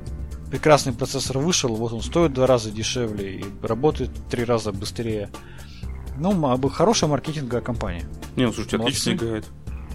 прекрасный 0.51 0.93
процессор 0.93 1.39
вышел, 1.39 1.73
вот 1.75 1.93
он 1.93 2.01
стоит 2.01 2.33
два 2.33 2.47
раза 2.47 2.69
дешевле 2.69 3.39
и 3.39 3.45
работает 3.61 4.11
три 4.29 4.43
раза 4.43 4.71
быстрее. 4.71 5.29
Ну, 6.17 6.69
хорошая 6.69 7.09
маркетинговая 7.09 7.63
компания. 7.63 8.05
Не, 8.35 8.45
ну 8.45 8.53
слушайте, 8.53 8.77
Молодцы. 8.77 8.97
отлично 8.99 9.25
играет. 9.25 9.45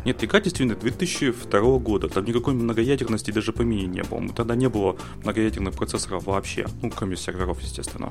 Нет, 0.05 0.23
ИК 0.23 0.43
действительно 0.43 0.75
2002 0.75 1.79
года. 1.79 2.09
Там 2.09 2.25
никакой 2.25 2.55
многоядерности 2.55 3.31
даже 3.31 3.53
по 3.53 3.62
мини 3.62 3.87
не 3.87 4.03
было. 4.03 4.27
Тогда 4.33 4.55
не 4.55 4.69
было 4.69 4.97
многоядерных 5.23 5.75
процессоров 5.75 6.25
вообще. 6.27 6.67
Ну, 6.83 6.91
кроме 6.91 7.17
серверов, 7.17 7.61
естественно. 7.61 8.11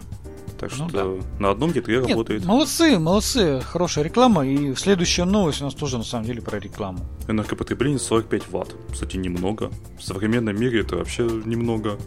Так 0.57 0.71
ну, 0.77 0.89
что 0.89 1.17
да. 1.19 1.25
на 1.39 1.51
одном 1.51 1.71
ядре 1.71 1.97
Нет, 1.97 2.09
работает. 2.09 2.45
Молодцы, 2.45 2.97
молодцы. 2.97 3.61
Хорошая 3.61 4.05
реклама. 4.05 4.45
И 4.45 4.73
следующая 4.75 5.25
новость 5.25 5.61
у 5.61 5.65
нас 5.65 5.75
тоже 5.75 5.97
на 5.97 6.03
самом 6.03 6.25
деле 6.25 6.41
про 6.41 6.59
рекламу. 6.59 6.99
Энергопотребление 7.27 7.99
45 7.99 8.49
ватт. 8.49 8.75
Кстати, 8.91 9.17
немного. 9.17 9.71
В 9.99 10.03
современном 10.03 10.59
мире 10.59 10.81
это 10.81 10.97
вообще 10.97 11.23
немного. 11.23 11.97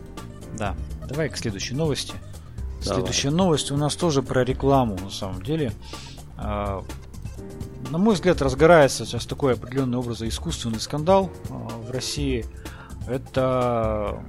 Да. 0.58 0.74
Давай 1.08 1.28
к 1.28 1.36
следующей 1.36 1.74
новости. 1.74 2.14
Давай. 2.84 3.00
Следующая 3.00 3.30
новость 3.30 3.70
у 3.70 3.76
нас 3.76 3.94
тоже 3.94 4.22
про 4.22 4.44
рекламу, 4.44 4.98
на 5.02 5.10
самом 5.10 5.42
деле. 5.42 5.72
А, 6.36 6.82
на 7.90 7.98
мой 7.98 8.14
взгляд, 8.14 8.42
разгорается 8.42 9.04
сейчас 9.04 9.26
такой 9.26 9.54
определенный 9.54 9.98
образ 9.98 10.22
искусственный 10.22 10.80
скандал 10.80 11.30
а, 11.50 11.68
в 11.86 11.90
России. 11.90 12.44
Это 13.06 14.22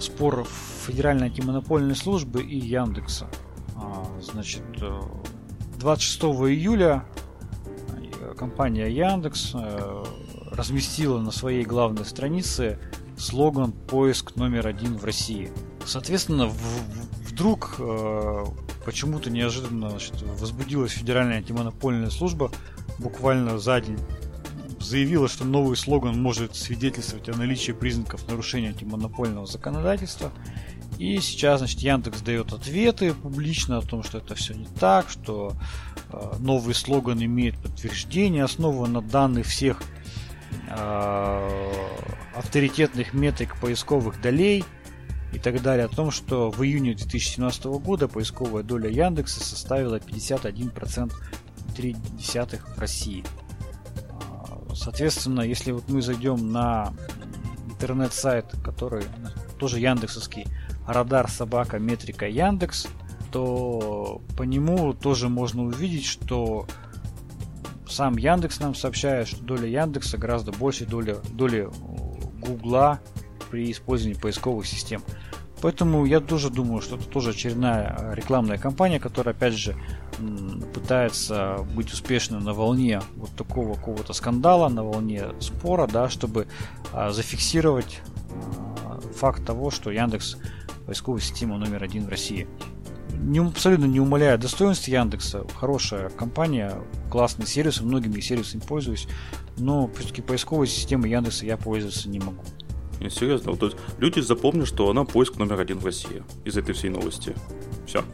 спор 0.00 0.46
Федеральной 0.86 1.26
антимонопольной 1.26 1.96
службы 1.96 2.42
и 2.42 2.56
Яндекса. 2.58 3.26
А, 3.90 4.20
значит, 4.20 4.62
26 5.78 6.22
э, 6.22 6.26
июля 6.52 7.04
э, 8.20 8.34
компания 8.36 8.88
Яндекс 8.88 9.52
э, 9.54 10.04
разместила 10.52 11.20
на 11.20 11.30
своей 11.30 11.64
главной 11.64 12.04
странице 12.04 12.78
слоган 13.16 13.72
«Поиск 13.72 14.36
номер 14.36 14.66
один 14.66 14.98
в 14.98 15.04
России». 15.04 15.50
Соответственно, 15.86 16.48
в, 16.48 17.30
вдруг 17.30 17.80
почему-то 18.84 19.30
неожиданно 19.30 19.90
значит, 19.90 20.20
возбудилась 20.22 20.92
Федеральная 20.92 21.38
антимонопольная 21.38 22.10
служба 22.10 22.50
буквально 22.98 23.58
за 23.58 23.80
день 23.80 23.98
заявила, 24.80 25.28
что 25.28 25.44
новый 25.44 25.76
слоган 25.76 26.20
может 26.20 26.56
свидетельствовать 26.56 27.28
о 27.28 27.36
наличии 27.36 27.72
признаков 27.72 28.26
нарушения 28.28 28.68
антимонопольного 28.68 29.46
законодательства. 29.46 30.32
И 30.98 31.20
сейчас, 31.20 31.60
значит, 31.60 31.80
Яндекс 31.80 32.22
дает 32.22 32.52
ответы 32.52 33.14
публично 33.14 33.78
о 33.78 33.82
том, 33.82 34.02
что 34.02 34.18
это 34.18 34.34
все 34.34 34.54
не 34.54 34.66
так, 34.80 35.08
что 35.08 35.52
э, 36.10 36.34
новый 36.40 36.74
слоган 36.74 37.22
имеет 37.22 37.56
подтверждение, 37.58 38.42
основан 38.42 38.92
на 38.94 39.00
данных 39.00 39.46
всех 39.46 39.80
э, 40.68 41.72
авторитетных 42.34 43.14
метрик 43.14 43.60
поисковых 43.60 44.20
долей 44.20 44.64
и 45.32 45.38
так 45.38 45.62
далее, 45.62 45.86
о 45.86 45.88
том, 45.88 46.10
что 46.10 46.50
в 46.50 46.64
июне 46.64 46.94
2017 46.94 47.64
года 47.66 48.08
поисковая 48.08 48.64
доля 48.64 48.90
Яндекса 48.90 49.44
составила 49.44 49.96
51,3% 49.96 51.12
в 52.74 52.78
России. 52.78 53.24
Соответственно, 54.78 55.40
если 55.40 55.72
вот 55.72 55.88
мы 55.88 56.00
зайдем 56.02 56.52
на 56.52 56.94
интернет-сайт, 57.68 58.46
который 58.62 59.04
тоже 59.58 59.80
яндексовский, 59.80 60.46
радар 60.86 61.28
собака 61.28 61.80
метрика 61.80 62.28
Яндекс, 62.28 62.86
то 63.32 64.22
по 64.36 64.44
нему 64.44 64.94
тоже 64.94 65.28
можно 65.28 65.64
увидеть, 65.64 66.06
что 66.06 66.66
сам 67.88 68.16
Яндекс 68.16 68.60
нам 68.60 68.76
сообщает, 68.76 69.26
что 69.26 69.42
доля 69.42 69.66
Яндекса 69.66 70.16
гораздо 70.16 70.52
больше 70.52 70.86
доли, 70.86 71.16
доли 71.32 71.68
Гугла 72.38 73.00
при 73.50 73.72
использовании 73.72 74.18
поисковых 74.18 74.64
систем. 74.66 75.02
Поэтому 75.60 76.04
я 76.04 76.20
тоже 76.20 76.50
думаю, 76.50 76.80
что 76.80 76.96
это 76.96 77.06
тоже 77.08 77.30
очередная 77.30 78.12
рекламная 78.14 78.58
кампания, 78.58 79.00
которая, 79.00 79.34
опять 79.34 79.54
же, 79.54 79.76
пытается 80.72 81.66
быть 81.74 81.92
успешной 81.92 82.40
на 82.40 82.52
волне 82.52 83.02
вот 83.16 83.30
такого 83.30 83.74
какого-то 83.74 84.12
скандала, 84.12 84.68
на 84.68 84.84
волне 84.84 85.26
спора, 85.40 85.86
да, 85.86 86.08
чтобы 86.08 86.46
а, 86.92 87.10
зафиксировать 87.10 88.00
а, 88.84 89.00
факт 89.16 89.44
того, 89.44 89.70
что 89.70 89.90
Яндекс 89.90 90.36
поисковая 90.86 91.20
система 91.20 91.58
номер 91.58 91.82
один 91.82 92.06
в 92.06 92.08
России. 92.08 92.46
Не, 93.20 93.40
абсолютно 93.40 93.86
не 93.86 94.00
умаляя 94.00 94.38
достоинств 94.38 94.86
Яндекса, 94.86 95.44
хорошая 95.56 96.08
компания, 96.10 96.74
классный 97.10 97.46
сервис, 97.46 97.80
многими 97.80 98.20
сервисами 98.20 98.60
пользуюсь, 98.60 99.08
но 99.56 99.90
все-таки 99.98 100.22
поисковой 100.22 100.68
системой 100.68 101.10
Яндекса 101.10 101.46
я 101.46 101.56
пользоваться 101.56 102.08
не 102.08 102.20
могу. 102.20 102.42
Не, 103.00 103.10
серьезно, 103.10 103.52
вот 103.52 103.76
люди 103.98 104.20
запомнят, 104.20 104.66
что 104.66 104.90
она 104.90 105.04
поиск 105.04 105.36
номер 105.36 105.60
один 105.60 105.78
в 105.78 105.84
России 105.84 106.22
из 106.44 106.56
этой 106.56 106.74
всей 106.74 106.90
новости. 106.90 107.34
Все. 107.86 108.04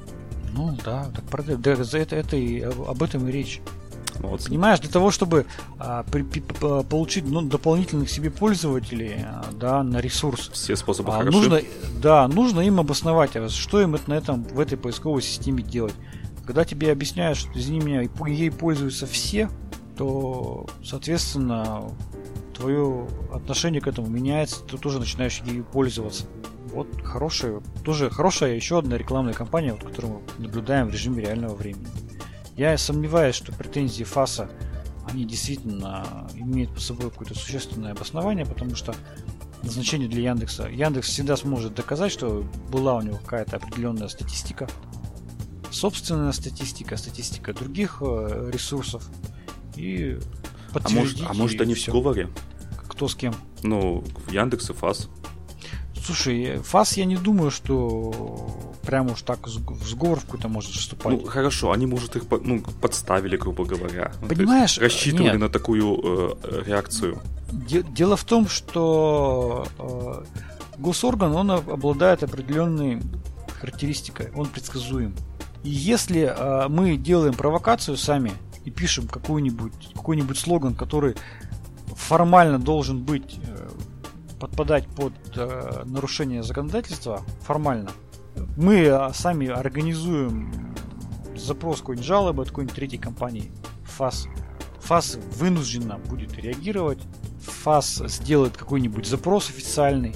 Ну 0.52 0.76
да, 0.84 1.10
так 1.14 1.60
да, 1.60 1.82
за 1.82 1.98
это, 1.98 2.16
это 2.16 2.36
и 2.36 2.60
об 2.60 3.02
этом 3.02 3.28
и 3.28 3.32
речь. 3.32 3.60
Вот. 4.20 4.44
Понимаешь, 4.44 4.80
для 4.80 4.90
того, 4.90 5.10
чтобы 5.10 5.46
а, 5.78 6.04
при, 6.04 6.22
при, 6.22 6.40
получить 6.84 7.26
ну, 7.26 7.42
дополнительных 7.42 8.08
себе 8.08 8.30
пользователей 8.30 9.24
а, 9.24 9.44
да, 9.52 9.82
на 9.82 10.00
ресурс, 10.00 10.50
все 10.52 10.76
способы 10.76 11.10
а, 11.10 11.18
хороши. 11.18 11.36
нужно, 11.36 11.60
да, 12.00 12.28
нужно 12.28 12.60
им 12.60 12.78
обосновать, 12.78 13.34
а 13.36 13.48
что 13.48 13.80
им 13.80 13.96
это 13.96 14.08
на 14.10 14.14
этом 14.14 14.44
в 14.44 14.60
этой 14.60 14.78
поисковой 14.78 15.22
системе 15.22 15.62
делать. 15.62 15.94
Когда 16.46 16.64
тебе 16.64 16.92
объясняют, 16.92 17.38
что 17.38 17.58
извини 17.58 17.80
меня, 17.80 18.08
ей 18.26 18.50
пользуются 18.50 19.06
все, 19.06 19.50
то, 19.96 20.66
соответственно, 20.84 21.84
твое 22.54 23.06
отношение 23.32 23.80
к 23.80 23.86
этому 23.86 24.08
меняется, 24.08 24.62
ты 24.64 24.78
тоже 24.78 25.00
начинаешь 25.00 25.40
ею 25.44 25.64
пользоваться. 25.64 26.26
Вот 26.72 26.88
хорошая, 27.02 27.60
тоже 27.84 28.10
хорошая 28.10 28.54
еще 28.54 28.78
одна 28.78 28.96
рекламная 28.96 29.34
кампания, 29.34 29.72
вот, 29.72 29.84
которую 29.84 30.22
мы 30.38 30.44
наблюдаем 30.44 30.88
в 30.88 30.92
режиме 30.92 31.22
реального 31.22 31.54
времени. 31.54 31.86
Я 32.56 32.76
сомневаюсь, 32.78 33.34
что 33.34 33.52
претензии 33.52 34.04
ФАСа, 34.04 34.48
они 35.08 35.24
действительно 35.24 36.26
имеют 36.34 36.72
по 36.74 36.80
собой 36.80 37.10
какое-то 37.10 37.34
существенное 37.34 37.92
обоснование, 37.92 38.46
потому 38.46 38.74
что 38.74 38.94
назначение 39.62 40.08
для 40.08 40.30
Яндекса. 40.30 40.68
Яндекс 40.68 41.08
всегда 41.08 41.36
сможет 41.36 41.74
доказать, 41.74 42.12
что 42.12 42.44
была 42.70 42.96
у 42.96 43.02
него 43.02 43.18
какая-то 43.18 43.56
определенная 43.56 44.08
статистика, 44.08 44.68
собственная 45.70 46.32
статистика, 46.32 46.96
статистика 46.96 47.52
других 47.52 47.98
э, 48.00 48.50
ресурсов. 48.52 49.08
И 49.76 50.18
а 50.82 50.88
может, 50.90 51.22
а 51.26 51.34
может 51.34 51.60
они 51.60 51.74
все. 51.74 51.90
в 51.90 51.94
сговоре? 51.94 52.28
Кто 52.88 53.08
с 53.08 53.14
кем? 53.14 53.34
Ну, 53.62 54.04
Яндекс 54.30 54.70
и 54.70 54.72
ФАС. 54.72 55.08
Слушай, 56.04 56.58
ФАС 56.58 56.96
я 56.96 57.06
не 57.06 57.16
думаю, 57.16 57.50
что 57.50 58.74
прям 58.82 59.10
уж 59.10 59.22
так 59.22 59.46
в 59.46 59.88
сговор 59.88 60.20
в 60.20 60.26
какой-то 60.26 60.48
может 60.48 60.72
вступать. 60.72 61.22
Ну, 61.22 61.26
хорошо, 61.26 61.72
они, 61.72 61.86
может, 61.86 62.16
их 62.16 62.24
ну, 62.42 62.62
подставили, 62.80 63.36
грубо 63.36 63.64
говоря. 63.64 64.12
Понимаешь? 64.28 64.78
рассчитывали 64.78 65.32
нет. 65.32 65.40
на 65.40 65.48
такую 65.48 66.36
э, 66.42 66.62
реакцию. 66.66 67.18
Дело 67.50 68.16
в 68.16 68.24
том, 68.24 68.48
что 68.48 69.66
э, 69.78 70.24
госорган, 70.78 71.34
он 71.34 71.50
обладает 71.50 72.22
определенной 72.22 73.00
характеристикой, 73.60 74.30
он 74.34 74.46
предсказуем. 74.46 75.14
И 75.62 75.70
если 75.70 76.22
э, 76.22 76.68
мы 76.68 76.96
делаем 76.96 77.32
провокацию 77.32 77.96
сами, 77.96 78.32
и 78.64 78.70
пишем 78.70 79.06
какой-нибудь 79.06 79.92
какой-нибудь 79.94 80.38
слоган, 80.38 80.74
который 80.74 81.16
формально 81.94 82.58
должен 82.58 83.02
быть 83.02 83.38
э, 83.46 83.68
подпадать 84.40 84.86
под 84.88 85.12
э, 85.36 85.82
нарушение 85.84 86.42
законодательства, 86.42 87.22
формально, 87.42 87.90
мы 88.56 88.76
э, 88.76 89.10
сами 89.14 89.48
организуем 89.48 90.74
запрос 91.36 91.80
какой-нибудь 91.80 92.06
жалобы 92.06 92.42
от 92.42 92.48
какой-нибудь 92.48 92.76
третьей 92.76 92.98
компании, 92.98 93.50
ФАС. 93.84 94.26
ФАС 94.80 95.18
вынужденно 95.36 95.98
будет 95.98 96.36
реагировать, 96.36 97.00
ФАС 97.40 98.02
сделает 98.06 98.56
какой-нибудь 98.56 99.06
запрос 99.06 99.48
официальный, 99.48 100.14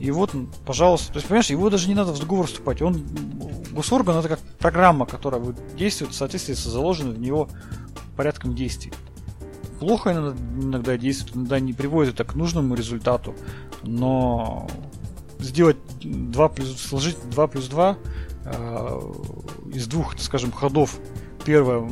и 0.00 0.10
вот, 0.10 0.34
пожалуйста, 0.64 1.12
то 1.12 1.18
есть, 1.18 1.28
понимаешь, 1.28 1.50
его 1.50 1.68
даже 1.68 1.86
не 1.86 1.94
надо 1.94 2.12
в 2.12 2.18
договор 2.18 2.46
вступать. 2.46 2.80
Он, 2.80 3.04
госорган 3.70 4.16
это 4.16 4.30
как 4.30 4.40
программа, 4.58 5.04
которая 5.04 5.42
действует 5.76 6.12
в 6.12 6.16
соответствии 6.16 6.54
с 6.54 6.64
заложенным 6.64 7.14
в 7.14 7.20
него 7.20 7.50
порядком 8.16 8.54
действий. 8.54 8.94
Плохо 9.78 10.12
иногда 10.12 10.96
действует, 10.96 11.36
иногда 11.36 11.60
не 11.60 11.74
приводит 11.74 12.14
это 12.14 12.24
к 12.24 12.34
нужному 12.34 12.74
результату, 12.74 13.34
но 13.82 14.68
сделать 15.38 15.76
2 16.00 16.48
плюс, 16.48 16.80
сложить 16.80 17.18
2 17.28 17.46
плюс 17.48 17.68
2 17.68 17.98
э, 18.44 19.00
из 19.74 19.86
двух, 19.86 20.18
скажем, 20.18 20.50
ходов. 20.50 20.98
Первое, 21.44 21.90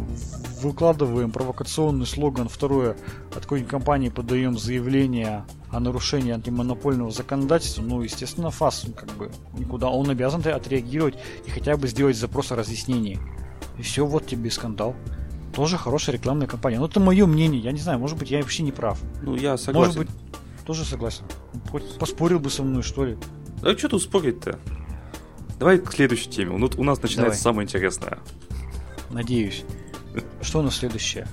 выкладываем 0.62 1.30
провокационный 1.30 2.06
слоган. 2.06 2.48
Второе, 2.48 2.96
от 3.34 3.42
какой-нибудь 3.42 3.70
компании 3.70 4.08
подаем 4.08 4.58
заявление 4.58 5.44
о 5.70 5.80
нарушении 5.80 6.32
антимонопольного 6.32 7.10
законодательства, 7.10 7.82
ну, 7.82 8.00
естественно, 8.02 8.50
ФАС, 8.50 8.86
как 8.96 9.10
бы, 9.12 9.30
никуда, 9.58 9.88
он 9.88 10.08
обязан 10.10 10.42
отреагировать 10.46 11.16
и 11.46 11.50
хотя 11.50 11.76
бы 11.76 11.88
сделать 11.88 12.16
запрос 12.16 12.52
о 12.52 12.56
разъяснении. 12.56 13.18
И 13.78 13.82
все, 13.82 14.06
вот 14.06 14.26
тебе 14.26 14.50
скандал. 14.50 14.94
Тоже 15.54 15.76
хорошая 15.76 16.16
рекламная 16.16 16.46
кампания. 16.46 16.78
Но 16.78 16.86
это 16.86 17.00
мое 17.00 17.26
мнение, 17.26 17.60
я 17.60 17.72
не 17.72 17.80
знаю, 17.80 17.98
может 17.98 18.18
быть, 18.18 18.30
я 18.30 18.40
вообще 18.40 18.62
не 18.62 18.72
прав. 18.72 18.98
Ну, 19.22 19.34
я 19.34 19.56
согласен. 19.56 19.98
Может 19.98 19.98
быть, 19.98 20.08
тоже 20.66 20.84
согласен. 20.84 21.24
Хоть 21.70 21.98
поспорил 21.98 22.38
бы 22.38 22.50
со 22.50 22.62
мной, 22.62 22.82
что 22.82 23.04
ли. 23.04 23.16
Да 23.62 23.76
что 23.76 23.88
тут 23.88 24.02
спорить-то? 24.02 24.58
Давай 25.58 25.78
к 25.78 25.92
следующей 25.92 26.30
теме. 26.30 26.52
У 26.52 26.84
нас 26.84 27.02
начинается 27.02 27.16
Давай. 27.16 27.36
самое 27.36 27.66
интересное. 27.66 28.18
Надеюсь. 29.10 29.64
Что 30.40 30.60
у 30.60 30.62
нас 30.62 30.76
следующее? 30.76 31.26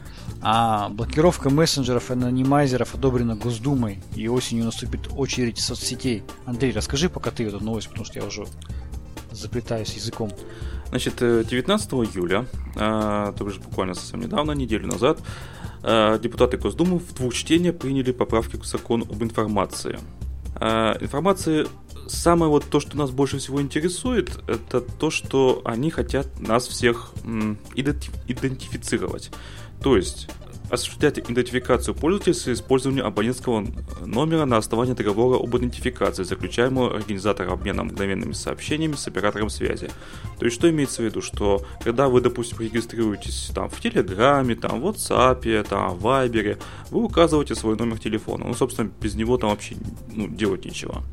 А 0.47 0.89
блокировка 0.89 1.49
мессенджеров 1.49 2.11
и 2.11 2.13
анонимайзеров 2.13 2.93
одобрена 2.93 3.35
Госдумой, 3.35 4.03
и 4.15 4.27
осенью 4.27 4.65
наступит 4.65 5.09
очередь 5.11 5.57
соцсетей. 5.57 6.21
Андрей, 6.45 6.71
расскажи 6.71 7.09
пока 7.09 7.31
ты 7.31 7.45
эту 7.45 7.63
новость, 7.63 7.87
потому 7.87 8.05
что 8.05 8.19
я 8.19 8.25
уже 8.27 8.45
заплетаюсь 9.31 9.95
языком. 9.95 10.29
Значит, 10.89 11.15
19 11.17 11.93
э, 11.93 11.95
июля, 11.95 12.45
а, 12.75 13.31
то 13.31 13.47
есть 13.47 13.59
буквально 13.59 13.95
совсем 13.95 14.19
недавно, 14.19 14.51
неделю 14.51 14.85
назад, 14.85 15.17
а, 15.81 16.19
депутаты 16.19 16.57
Госдумы 16.57 16.99
в 16.99 17.11
двух 17.15 17.33
чтениях 17.33 17.79
приняли 17.79 18.11
поправки 18.11 18.57
к 18.57 18.65
закону 18.65 19.07
об 19.09 19.23
информации. 19.23 19.97
А, 20.57 20.95
информации 21.01 21.65
самое 22.07 22.51
вот 22.51 22.65
то, 22.69 22.79
что 22.79 22.95
нас 22.97 23.09
больше 23.09 23.39
всего 23.39 23.63
интересует, 23.63 24.29
это 24.47 24.81
то, 24.81 25.09
что 25.09 25.63
они 25.65 25.89
хотят 25.89 26.27
нас 26.39 26.67
всех 26.67 27.13
идентифицировать. 27.75 29.31
То 29.81 29.95
есть 29.95 30.27
осуществлять 30.69 31.19
идентификацию 31.19 31.95
пользователя 31.95 32.33
с 32.33 32.47
использованием 32.47 33.05
абонентского 33.05 33.65
номера 34.05 34.45
на 34.45 34.57
основании 34.57 34.93
договора 34.93 35.37
об 35.41 35.55
идентификации, 35.57 36.23
заключаемого 36.23 36.95
организатором 36.95 37.53
обмена 37.53 37.83
мгновенными 37.83 38.33
сообщениями 38.33 38.95
с 38.95 39.07
оператором 39.07 39.49
связи. 39.49 39.89
То 40.39 40.45
есть, 40.45 40.57
что 40.57 40.69
имеется 40.69 41.01
в 41.01 41.05
виду, 41.05 41.21
что 41.21 41.65
когда 41.83 42.07
вы, 42.09 42.21
допустим, 42.21 42.59
регистрируетесь 42.59 43.51
там 43.53 43.69
в 43.69 43.79
Телеграме, 43.79 44.55
там 44.55 44.81
в 44.81 44.87
WhatsApp, 44.87 45.63
там 45.63 45.95
в 45.97 46.05
Viber, 46.05 46.57
вы 46.91 47.03
указываете 47.03 47.55
свой 47.55 47.75
номер 47.77 47.99
телефона. 47.99 48.45
Ну, 48.47 48.53
собственно, 48.53 48.91
без 49.01 49.15
него 49.15 49.37
там 49.37 49.51
вообще 49.51 49.75
ну, 50.13 50.27
делать 50.27 50.65
нечего. 50.65 51.03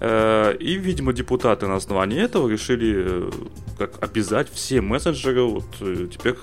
Э, 0.00 0.56
и, 0.58 0.74
видимо, 0.74 1.12
депутаты 1.12 1.66
на 1.66 1.76
основании 1.76 2.20
этого 2.20 2.48
решили 2.48 2.94
э, 2.96 3.30
как 3.78 4.02
обязать 4.02 4.50
все 4.52 4.80
мессенджеры 4.80 5.44
вот 5.44 5.64
э, 5.80 6.08
теперь 6.12 6.34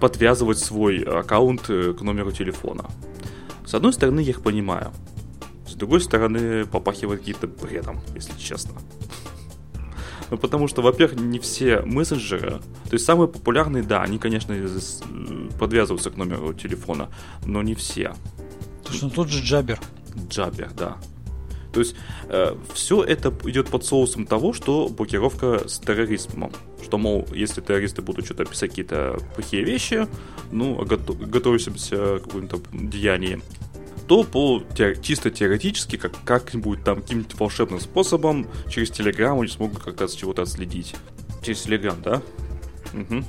подвязывать 0.00 0.58
свой 0.58 1.02
аккаунт 1.02 1.62
к 1.62 2.00
номеру 2.00 2.32
телефона. 2.32 2.86
С 3.66 3.74
одной 3.74 3.92
стороны, 3.92 4.20
я 4.20 4.30
их 4.30 4.42
понимаю. 4.42 4.92
С 5.66 5.74
другой 5.74 6.00
стороны, 6.00 6.64
попахивает 6.66 7.20
каким-то 7.20 7.46
бредом, 7.46 8.00
если 8.14 8.36
честно. 8.38 8.72
Ну, 10.28 10.38
потому 10.38 10.66
что, 10.66 10.82
во-первых, 10.82 11.20
не 11.20 11.38
все 11.38 11.82
мессенджеры, 11.82 12.58
то 12.86 12.92
есть 12.92 13.04
самые 13.04 13.28
популярные, 13.28 13.84
да, 13.84 14.02
они, 14.02 14.18
конечно, 14.18 14.56
подвязываются 15.56 16.10
к 16.10 16.16
номеру 16.16 16.52
телефона, 16.52 17.10
но 17.44 17.62
не 17.62 17.76
все. 17.76 18.08
То 18.82 18.90
есть, 18.90 19.04
ну, 19.04 19.10
тот 19.10 19.28
же 19.28 19.40
Джабер. 19.40 19.78
Джабер, 20.28 20.72
да. 20.76 20.96
То 21.76 21.80
есть 21.80 21.94
э, 22.30 22.56
все 22.72 23.04
это 23.04 23.34
идет 23.44 23.68
под 23.68 23.84
соусом 23.84 24.24
того, 24.24 24.54
что 24.54 24.88
блокировка 24.88 25.68
с 25.68 25.78
терроризмом. 25.78 26.50
Что, 26.82 26.96
мол, 26.96 27.28
если 27.34 27.60
террористы 27.60 28.00
будут 28.00 28.24
что-то 28.24 28.46
писать 28.46 28.70
какие-то 28.70 29.18
плохие 29.34 29.62
вещи, 29.62 30.08
ну, 30.50 30.74
готов, 30.86 31.20
готовимся 31.28 32.18
к 32.18 32.22
какому-то 32.22 32.60
деянию, 32.72 33.42
то 34.08 34.24
по 34.24 34.62
чисто 35.02 35.30
теоретически, 35.30 35.96
как, 35.96 36.14
как-нибудь 36.24 36.82
там 36.82 37.02
каким-нибудь 37.02 37.38
волшебным 37.38 37.80
способом 37.80 38.46
через 38.70 38.90
Телеграм 38.90 39.38
они 39.38 39.48
смогут 39.48 39.82
как-то 39.82 40.08
с 40.08 40.14
чего-то 40.14 40.40
отследить. 40.40 40.96
Через 41.42 41.60
Телеграм, 41.60 42.00
да? 42.02 42.22
Угу. 42.94 43.22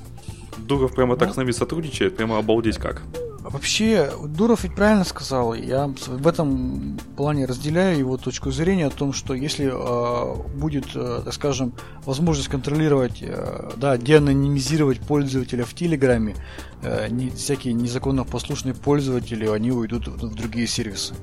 Дуров 0.60 0.96
прямо 0.96 1.16
ну, 1.16 1.20
так 1.20 1.34
с 1.34 1.36
нами 1.36 1.52
сотрудничает, 1.52 2.16
прямо 2.16 2.38
обалдеть 2.38 2.78
как. 2.78 3.04
Вообще, 3.50 4.12
Дуров 4.28 4.64
ведь 4.64 4.76
правильно 4.76 5.06
сказал. 5.06 5.54
Я 5.54 5.88
в 5.88 6.28
этом 6.28 7.00
плане 7.16 7.46
разделяю 7.46 7.98
его 7.98 8.18
точку 8.18 8.52
зрения 8.52 8.88
о 8.88 8.90
том, 8.90 9.14
что 9.14 9.34
если 9.34 9.72
э, 9.72 10.36
будет, 10.58 10.88
э, 10.96 11.22
так 11.24 11.34
скажем, 11.34 11.74
возможность 12.04 12.50
контролировать, 12.50 13.20
э, 13.22 13.72
да, 13.78 13.98
деанонимизировать 13.98 15.00
пользователя 15.00 15.64
в 15.64 15.74
Телеграме, 15.74 16.36
э, 16.82 17.08
не, 17.10 17.30
всякие 17.30 17.74
незаконно 17.74 18.26
послушные 18.26 18.74
пользователи, 18.74 19.48
они 19.48 19.72
уйдут 19.72 20.08
в, 20.08 20.28
в 20.28 20.36
другие 20.36 20.68
сервисы. 20.68 21.16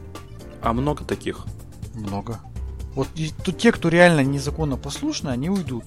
А 0.63 0.73
много 0.73 1.05
таких? 1.05 1.45
Много. 1.95 2.41
Вот 2.95 3.09
и, 3.17 3.31
тут 3.45 3.59
те, 3.59 3.71
кто 3.71 3.91
реально 3.91 4.21
незаконно 4.21 4.79
послушны, 4.79 5.29
они 5.29 5.51
уйдут. 5.51 5.85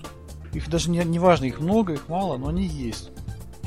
Их 0.53 0.69
даже 0.69 0.91
не, 0.91 1.03
не 1.03 1.17
важно, 1.17 1.45
их 1.45 1.59
много, 1.59 1.93
их 1.93 2.07
мало, 2.09 2.37
но 2.37 2.49
они 2.49 2.65
есть. 2.65 3.09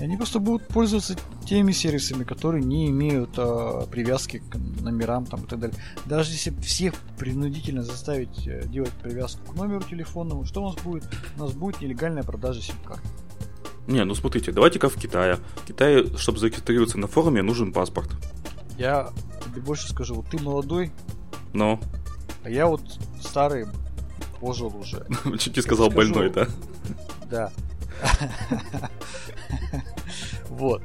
И 0.01 0.05
они 0.05 0.17
просто 0.17 0.39
будут 0.39 0.67
пользоваться 0.67 1.15
теми 1.45 1.73
сервисами, 1.73 2.25
которые 2.25 2.65
не 2.65 2.89
имеют 2.89 3.33
а, 3.37 3.87
привязки 3.87 4.39
к 4.39 4.57
номерам 4.81 5.27
там, 5.27 5.45
и 5.45 5.47
так 5.47 5.61
далее. 5.61 5.77
Даже 6.07 6.33
если 6.33 6.59
всех 6.63 6.95
принудительно 7.19 7.83
заставить 7.83 8.47
э, 8.47 8.67
делать 8.67 8.93
привязку 8.93 9.53
к 9.53 9.55
номеру 9.55 9.83
телефонному, 9.83 10.47
что 10.47 10.63
у 10.63 10.71
нас 10.71 10.77
будет? 10.77 11.05
У 11.37 11.41
нас 11.41 11.53
будет 11.53 11.83
нелегальная 11.83 12.23
продажа 12.23 12.63
сим-карт. 12.63 13.03
Не, 13.89 14.03
ну 14.05 14.15
смотрите, 14.15 14.53
давайте-ка 14.53 14.89
в 14.89 14.97
Китае. 14.97 15.37
В 15.57 15.67
Китае, 15.67 16.17
чтобы 16.17 16.39
зарегистрироваться 16.39 16.97
на 16.97 17.07
форуме, 17.07 17.43
нужен 17.43 17.71
паспорт. 17.71 18.11
Я 18.79 19.11
тебе 19.45 19.61
больше 19.61 19.87
скажу, 19.91 20.15
вот 20.15 20.31
ты 20.31 20.43
молодой. 20.43 20.93
Но. 21.53 21.79
А 22.43 22.49
я 22.49 22.69
вот 22.69 22.81
старый, 23.21 23.67
пожил 24.41 24.75
уже. 24.75 25.07
Чуть 25.39 25.57
не 25.57 25.63
сказал 25.63 25.91
больной, 25.91 26.31
да? 26.31 26.47
Да. 27.31 27.53
Вот. 30.61 30.83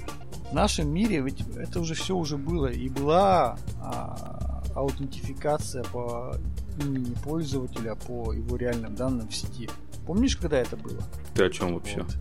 В 0.49 0.53
нашем 0.53 0.87
мире 0.87 1.19
ведь 1.19 1.43
это 1.57 1.81
уже 1.81 1.95
все 1.95 2.15
уже 2.15 2.37
было. 2.37 2.67
И 2.67 2.87
была 2.87 3.57
а, 3.81 4.63
аутентификация 4.73 5.83
по 5.83 6.37
имени 6.79 7.13
пользователя, 7.15 7.95
по 7.95 8.31
его 8.31 8.55
реальным 8.55 8.95
данным 8.95 9.27
в 9.27 9.35
сети. 9.35 9.69
Помнишь, 10.07 10.37
когда 10.37 10.57
это 10.57 10.77
было? 10.77 11.03
Ты 11.33 11.45
о 11.45 11.49
чем 11.49 11.73
вообще? 11.73 12.03
Вот, 12.03 12.15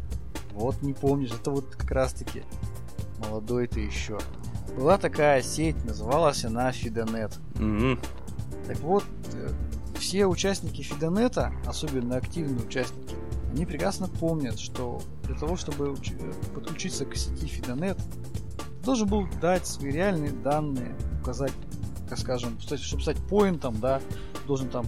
вот 0.52 0.82
не 0.82 0.94
помнишь. 0.94 1.30
Это 1.30 1.52
вот 1.52 1.76
как 1.76 1.90
раз 1.92 2.12
таки 2.12 2.42
молодой 3.20 3.68
ты 3.68 3.80
еще. 3.80 4.18
Была 4.76 4.98
такая 4.98 5.40
сеть, 5.40 5.84
называлась 5.84 6.44
она 6.44 6.72
Фидонет. 6.72 7.38
Угу. 7.54 7.98
Так 8.66 8.80
вот, 8.80 9.04
э, 9.34 9.50
все 10.00 10.26
участники 10.26 10.82
Фидонета, 10.82 11.52
особенно 11.66 12.16
активные 12.16 12.66
участники, 12.66 13.14
они 13.54 13.66
прекрасно 13.66 14.08
помнят, 14.08 14.58
что 14.58 15.00
для 15.24 15.36
того, 15.36 15.56
чтобы 15.56 15.94
подключиться 16.54 17.06
к 17.06 17.14
сети 17.14 17.46
Fidonet, 17.46 17.98
должен 18.84 19.08
был 19.08 19.28
дать 19.40 19.64
свои 19.66 19.92
реальные 19.92 20.32
данные, 20.32 20.96
указать, 21.22 21.52
как 22.08 22.18
скажем, 22.18 22.58
чтобы 22.60 23.02
стать 23.02 23.16
поинтом, 23.28 23.78
да, 23.80 24.00
должен 24.48 24.68
там 24.68 24.86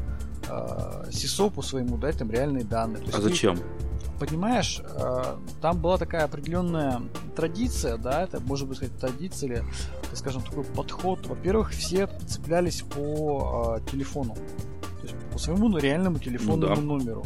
э, 0.49 1.11
сисопу 1.13 1.63
своему 1.63 1.97
дать 1.97 2.19
там 2.19 2.29
реальные 2.29 2.65
данные. 2.65 3.05
То 3.05 3.19
а 3.19 3.21
зачем? 3.21 3.57
Ты, 3.57 4.27
понимаешь, 4.27 4.83
э, 4.83 5.37
там 5.63 5.81
была 5.81 5.97
такая 5.97 6.25
определенная 6.25 7.03
традиция, 7.37 7.99
да, 7.99 8.25
это 8.25 8.41
может 8.41 8.67
быть 8.67 8.79
сказать 8.79 8.99
традиция 8.99 9.49
или, 9.49 9.65
так 10.03 10.17
скажем, 10.17 10.43
такой 10.43 10.65
подход. 10.65 11.25
Во-первых, 11.27 11.71
все 11.71 12.09
цеплялись 12.27 12.83
по 12.83 13.79
э, 13.79 13.91
телефону, 13.93 14.35
то 14.35 15.03
есть 15.05 15.15
по 15.33 15.39
своему 15.39 15.69
ну, 15.69 15.79
реальному 15.79 16.19
телефонному 16.19 16.75
ну, 16.75 16.99
да. 16.99 17.05
номеру 17.05 17.25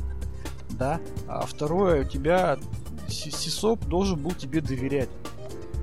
да. 0.81 1.01
А 1.29 1.47
второе, 1.47 2.03
у 2.03 2.05
тебя 2.05 2.59
сисоп 3.07 3.85
должен 3.85 4.21
был 4.21 4.33
тебе 4.33 4.61
доверять. 4.61 5.11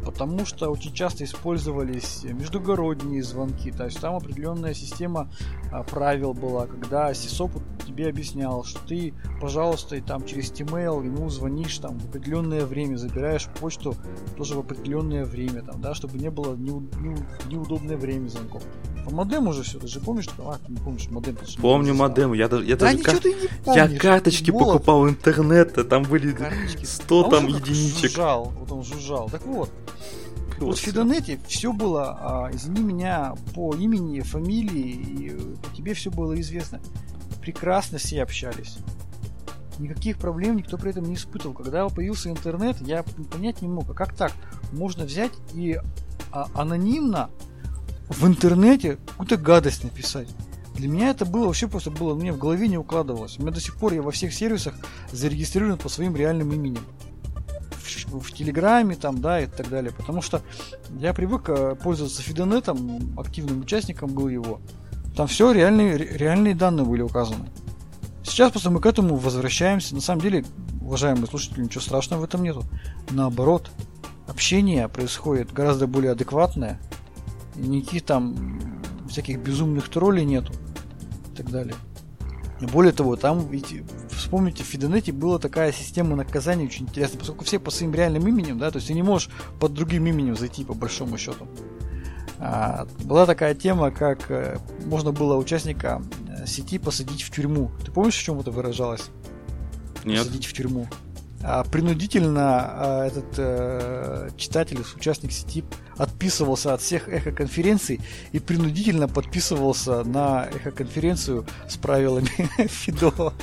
Потому 0.03 0.45
что 0.45 0.69
очень 0.69 0.93
часто 0.93 1.25
использовались 1.25 2.23
междугородние 2.23 3.21
звонки. 3.21 3.71
То 3.71 3.86
есть 3.86 3.99
там 3.99 4.15
определенная 4.15 4.73
система 4.73 5.29
а, 5.69 5.83
правил 5.83 6.33
была, 6.33 6.65
когда 6.65 7.13
сисоп 7.13 7.51
тебе 7.86 8.07
объяснял, 8.07 8.63
что 8.63 8.79
ты, 8.88 9.13
пожалуйста, 9.41 9.97
и 9.97 10.01
там 10.01 10.25
через 10.25 10.49
T-mail 10.49 11.05
ему 11.05 11.29
звонишь 11.29 11.77
там 11.79 11.99
в 11.99 12.05
определенное 12.05 12.65
время, 12.65 12.95
забираешь 12.95 13.47
почту 13.60 13.95
тоже 14.38 14.55
в 14.55 14.60
определенное 14.60 15.25
время, 15.25 15.62
там, 15.62 15.81
да, 15.81 15.93
чтобы 15.93 16.17
не 16.17 16.31
было 16.31 16.55
неу- 16.55 16.89
неу- 17.01 17.25
неудобное 17.49 17.97
время 17.97 18.29
звонков. 18.29 18.63
По 19.08 19.15
модему 19.15 19.52
уже 19.52 19.63
все, 19.63 19.80
ты 19.80 19.88
же 19.88 20.02
помнишь, 20.02 20.26
что? 20.26 20.52
А, 20.52 20.58
ты 20.58 20.70
не 20.70 20.80
помнишь 20.80 21.10
модем. 21.10 21.38
Помню 21.62 21.93
модем, 21.93 22.34
я, 22.34 22.50
даже, 22.50 22.65
я 22.65 22.76
да 22.76 22.91
даже 22.91 23.02
кар... 23.02 23.15
я 23.67 23.88
карточки 23.98 24.52
Молот. 24.52 24.74
покупал 24.74 25.08
интернета, 25.08 25.86
там 25.86 26.04
были 26.04 26.34
карточки. 26.34 26.84
100 26.84 27.26
а 27.26 27.30
там 27.30 27.48
единичек. 27.48 28.12
Жужжал, 28.12 28.52
вот 28.60 28.70
он 28.70 28.84
жужжал. 28.84 29.30
Так 29.30 29.46
вот, 29.46 29.72
вот 30.60 30.78
в 30.78 30.82
Фидонете 30.82 31.39
все 31.48 31.72
было, 31.72 32.17
а, 32.20 32.52
извини 32.52 32.82
меня, 32.82 33.36
по 33.56 33.74
имени, 33.74 34.20
фамилии, 34.20 34.89
и 34.89 35.30
по 35.56 35.74
тебе 35.74 35.93
все 35.93 36.12
было 36.12 36.38
известно. 36.41 36.82
Прекрасно 37.39 38.00
все 38.00 38.22
общались. 38.22 38.78
Никаких 39.80 40.17
проблем 40.17 40.58
никто 40.58 40.78
при 40.78 40.91
этом 40.91 41.06
не 41.06 41.15
испытывал. 41.15 41.54
Когда 41.54 41.88
появился 41.88 42.30
интернет, 42.30 42.76
я 42.82 43.04
понять 43.32 43.62
не 43.62 43.70
мог, 43.70 43.89
а 43.89 43.93
как 43.93 44.13
так? 44.13 44.34
Можно 44.74 45.06
взять 45.06 45.32
и 45.54 45.80
а, 46.34 46.50
анонимно 46.54 47.30
в 48.10 48.26
интернете 48.26 48.98
какую-то 49.08 49.38
гадость 49.38 49.84
написать. 49.84 50.28
Для 50.76 50.88
меня 50.88 51.10
это 51.10 51.26
было 51.26 51.48
вообще 51.48 51.67
просто 51.67 51.89
было, 51.89 52.13
мне 52.13 52.32
в 52.32 52.38
голове 52.38 52.67
не 52.67 52.78
укладывалось. 52.78 53.38
У 53.39 53.41
меня 53.41 53.52
до 53.52 53.60
сих 53.60 53.78
пор 53.78 53.93
я 53.93 54.02
во 54.02 54.12
всех 54.12 54.34
сервисах 54.34 54.76
зарегистрирован 55.12 55.78
по 55.78 55.89
своим 55.89 56.15
реальным 56.15 56.54
именем. 56.54 56.84
В, 57.72 58.20
в 58.20 58.32
Телеграме 58.32 58.96
там, 58.96 59.20
да, 59.20 59.41
и 59.41 59.48
так 59.48 59.70
далее. 59.70 59.91
Потому 59.91 60.22
что 60.22 60.41
я 61.00 61.13
привык 61.13 61.50
э, 61.50 61.76
пользоваться 61.82 62.22
Фидонетом, 62.22 63.20
активным 63.20 63.62
участником 63.62 64.13
был 64.13 64.28
его. 64.28 64.62
Там 65.15 65.28
все 65.28 65.52
реальные, 65.52 65.98
реальные 65.98 66.54
данные 66.54 66.86
были 66.86 67.02
указаны. 67.02 67.50
Сейчас 68.24 68.52
просто 68.52 68.70
мы 68.70 68.80
к 68.80 68.86
этому 68.86 69.15
возвращаемся. 69.15 69.96
На 69.96 70.02
самом 70.02 70.22
деле, 70.22 70.46
уважаемые 70.80 71.26
слушатели, 71.26 71.63
ничего 71.63 71.82
страшного 71.82 72.22
в 72.22 72.24
этом 72.26 72.43
нету. 72.43 72.63
Наоборот, 73.10 73.72
общение 74.28 74.88
происходит 74.89 75.52
гораздо 75.52 75.88
более 75.88 76.12
адекватное, 76.12 76.80
никаких 77.58 78.04
там 78.04 78.80
всяких 79.10 79.39
безумных 79.39 79.89
троллей 79.89 80.26
нету 80.26 80.54
и 81.34 81.38
так 81.38 81.50
далее. 81.50 81.76
Более 82.60 82.91
того, 82.91 83.15
там, 83.15 83.48
ведь, 83.50 83.76
вспомните, 84.10 84.63
в 84.63 84.67
Фидонете 84.67 85.12
была 85.12 85.38
такая 85.38 85.72
система 85.72 86.15
наказания 86.15 86.65
очень 86.65 86.86
интересная, 86.86 87.20
поскольку 87.20 87.46
все 87.46 87.60
по 87.60 87.70
своим 87.70 87.93
реальным 87.93 88.28
именем, 88.28 88.58
да, 88.58 88.72
то 88.72 88.78
есть 88.78 88.88
ты 88.88 88.95
не 88.95 89.03
можешь 89.03 89.30
под 89.60 89.74
другим 89.74 90.08
именем 90.08 90.36
зайти, 90.36 90.64
по 90.64 90.74
большому 90.74 91.18
счету. 91.18 91.47
А, 92.39 92.88
была 93.03 93.26
такая 93.26 93.53
тема, 93.55 93.91
как 93.91 94.30
э, 94.30 94.60
можно 94.86 95.12
было 95.12 95.38
участника 95.38 96.01
э, 96.28 96.45
сети 96.45 96.78
посадить 96.78 97.24
в 97.24 97.32
тюрьму. 97.32 97.72
Ты 97.84 97.91
помнишь, 97.91 98.16
в 98.16 98.22
чем 98.22 98.39
это 98.39 98.51
выражалось? 98.51 99.10
Нет. 100.03 100.20
Посадить 100.20 100.45
в 100.45 100.53
тюрьму. 100.53 100.88
А, 101.43 101.63
принудительно 101.63 102.41
а, 102.41 103.05
этот 103.05 103.25
э, 103.38 104.29
читатель, 104.38 104.79
участник 104.95 105.31
сети 105.31 105.63
отписывался 105.97 106.73
от 106.73 106.81
всех 106.81 107.09
эхо-конференций 107.09 107.99
и 108.31 108.39
принудительно 108.39 109.07
подписывался 109.07 110.03
на 110.03 110.45
эхо-конференцию 110.45 111.45
с 111.67 111.77
правилами 111.77 112.29
Фидо, 112.67 113.33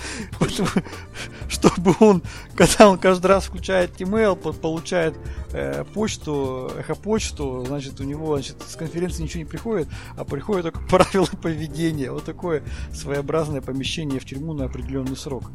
чтобы 1.48 1.94
он, 2.00 2.22
когда 2.56 2.90
он 2.90 2.98
каждый 2.98 3.26
раз 3.26 3.44
включает 3.44 4.00
email, 4.00 4.36
получает 4.54 5.14
э, 5.52 5.84
почту, 5.84 6.72
эхо-почту, 6.76 7.64
значит, 7.66 8.00
у 8.00 8.04
него 8.04 8.34
значит, 8.34 8.56
с 8.66 8.76
конференции 8.76 9.22
ничего 9.22 9.38
не 9.40 9.48
приходит, 9.48 9.88
а 10.16 10.24
приходит 10.24 10.64
только 10.64 10.80
правила 10.88 11.28
поведения. 11.40 12.10
Вот 12.10 12.24
такое 12.24 12.62
своеобразное 12.92 13.60
помещение 13.60 14.18
в 14.18 14.24
тюрьму 14.24 14.52
на 14.52 14.64
определенный 14.64 15.16
срок. 15.16 15.50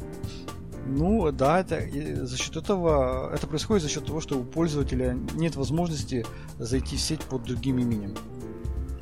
Ну 0.86 1.30
да, 1.30 1.60
это 1.60 2.26
за 2.26 2.36
счет 2.36 2.56
этого 2.56 3.32
это 3.32 3.46
происходит 3.46 3.82
за 3.82 3.88
счет 3.88 4.06
того, 4.06 4.20
что 4.20 4.38
у 4.38 4.44
пользователя 4.44 5.16
нет 5.34 5.56
возможности 5.56 6.26
зайти 6.58 6.96
в 6.96 7.00
сеть 7.00 7.22
под 7.22 7.44
другим 7.44 7.78
именем. 7.78 8.14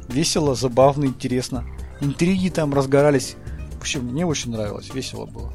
Весело, 0.09 0.55
забавно, 0.55 1.05
интересно. 1.05 1.65
Интриги 2.01 2.49
там 2.49 2.75
разгорались. 2.75 3.37
В 3.73 3.81
общем, 3.81 4.05
мне 4.05 4.27
очень 4.27 4.51
нравилось, 4.51 4.93
весело 4.93 5.27
было. 5.27 5.53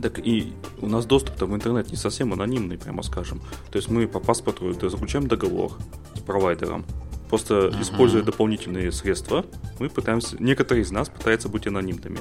Так 0.00 0.18
и 0.18 0.54
у 0.80 0.86
нас 0.86 1.04
доступ-то 1.04 1.46
в 1.46 1.54
интернет 1.54 1.90
не 1.90 1.96
совсем 1.96 2.32
анонимный, 2.32 2.78
прямо 2.78 3.02
скажем. 3.02 3.40
То 3.70 3.76
есть 3.76 3.90
мы 3.90 4.08
по 4.08 4.20
паспорту 4.20 4.72
заключаем 4.72 5.26
договор 5.26 5.76
с 6.14 6.20
провайдером. 6.20 6.86
Просто 7.28 7.54
uh-huh. 7.54 7.82
используя 7.82 8.22
дополнительные 8.22 8.90
средства, 8.90 9.44
мы 9.78 9.88
пытаемся, 9.88 10.36
некоторые 10.40 10.82
из 10.82 10.90
нас 10.90 11.08
пытаются 11.08 11.48
быть 11.48 11.66
анонимными. 11.66 12.18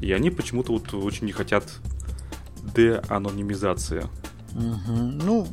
И 0.00 0.12
они 0.12 0.30
почему-то 0.30 0.72
вот 0.72 0.92
очень 0.94 1.26
не 1.26 1.32
хотят 1.32 1.64
деанонимизация. 2.74 4.08
Угу. 4.54 4.92
Ну, 4.92 5.46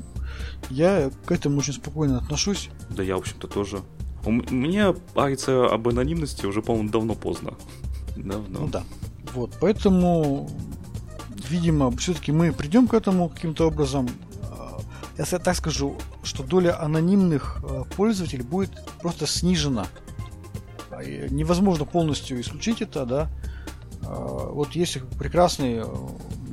я 0.70 1.12
к 1.26 1.32
этому 1.32 1.60
очень 1.60 1.74
спокойно 1.74 2.18
отношусь. 2.18 2.70
Да 2.90 3.04
я, 3.04 3.16
в 3.16 3.20
общем-то, 3.20 3.48
тоже. 3.48 3.82
У 4.26 4.32
меня 4.32 4.94
париться 5.14 5.68
об 5.68 5.88
анонимности 5.88 6.46
уже, 6.46 6.62
по-моему, 6.62 6.90
давно 6.90 7.14
поздно. 7.14 7.54
Давно. 8.16 8.62
Ну 8.62 8.68
да. 8.68 8.84
Вот, 9.34 9.52
поэтому, 9.60 10.50
видимо, 11.50 11.92
все-таки 11.98 12.32
мы 12.32 12.52
придем 12.52 12.88
к 12.88 12.94
этому 12.94 13.30
каким-то 13.30 13.68
образом. 13.68 14.10
А, 14.42 14.80
я 15.18 15.26
так 15.26 15.56
скажу, 15.56 15.98
что 16.24 16.44
доля 16.44 16.82
анонимных 16.82 17.58
а, 17.64 17.84
пользователей 17.84 18.44
будет 18.44 18.72
просто 19.02 19.28
снижена. 19.28 19.86
А, 20.90 21.04
невозможно 21.04 21.86
полностью 21.86 22.40
исключить 22.42 22.82
это, 22.82 23.06
да. 23.06 23.30
Вот 24.02 24.74
есть 24.74 25.02
прекрасный 25.18 25.82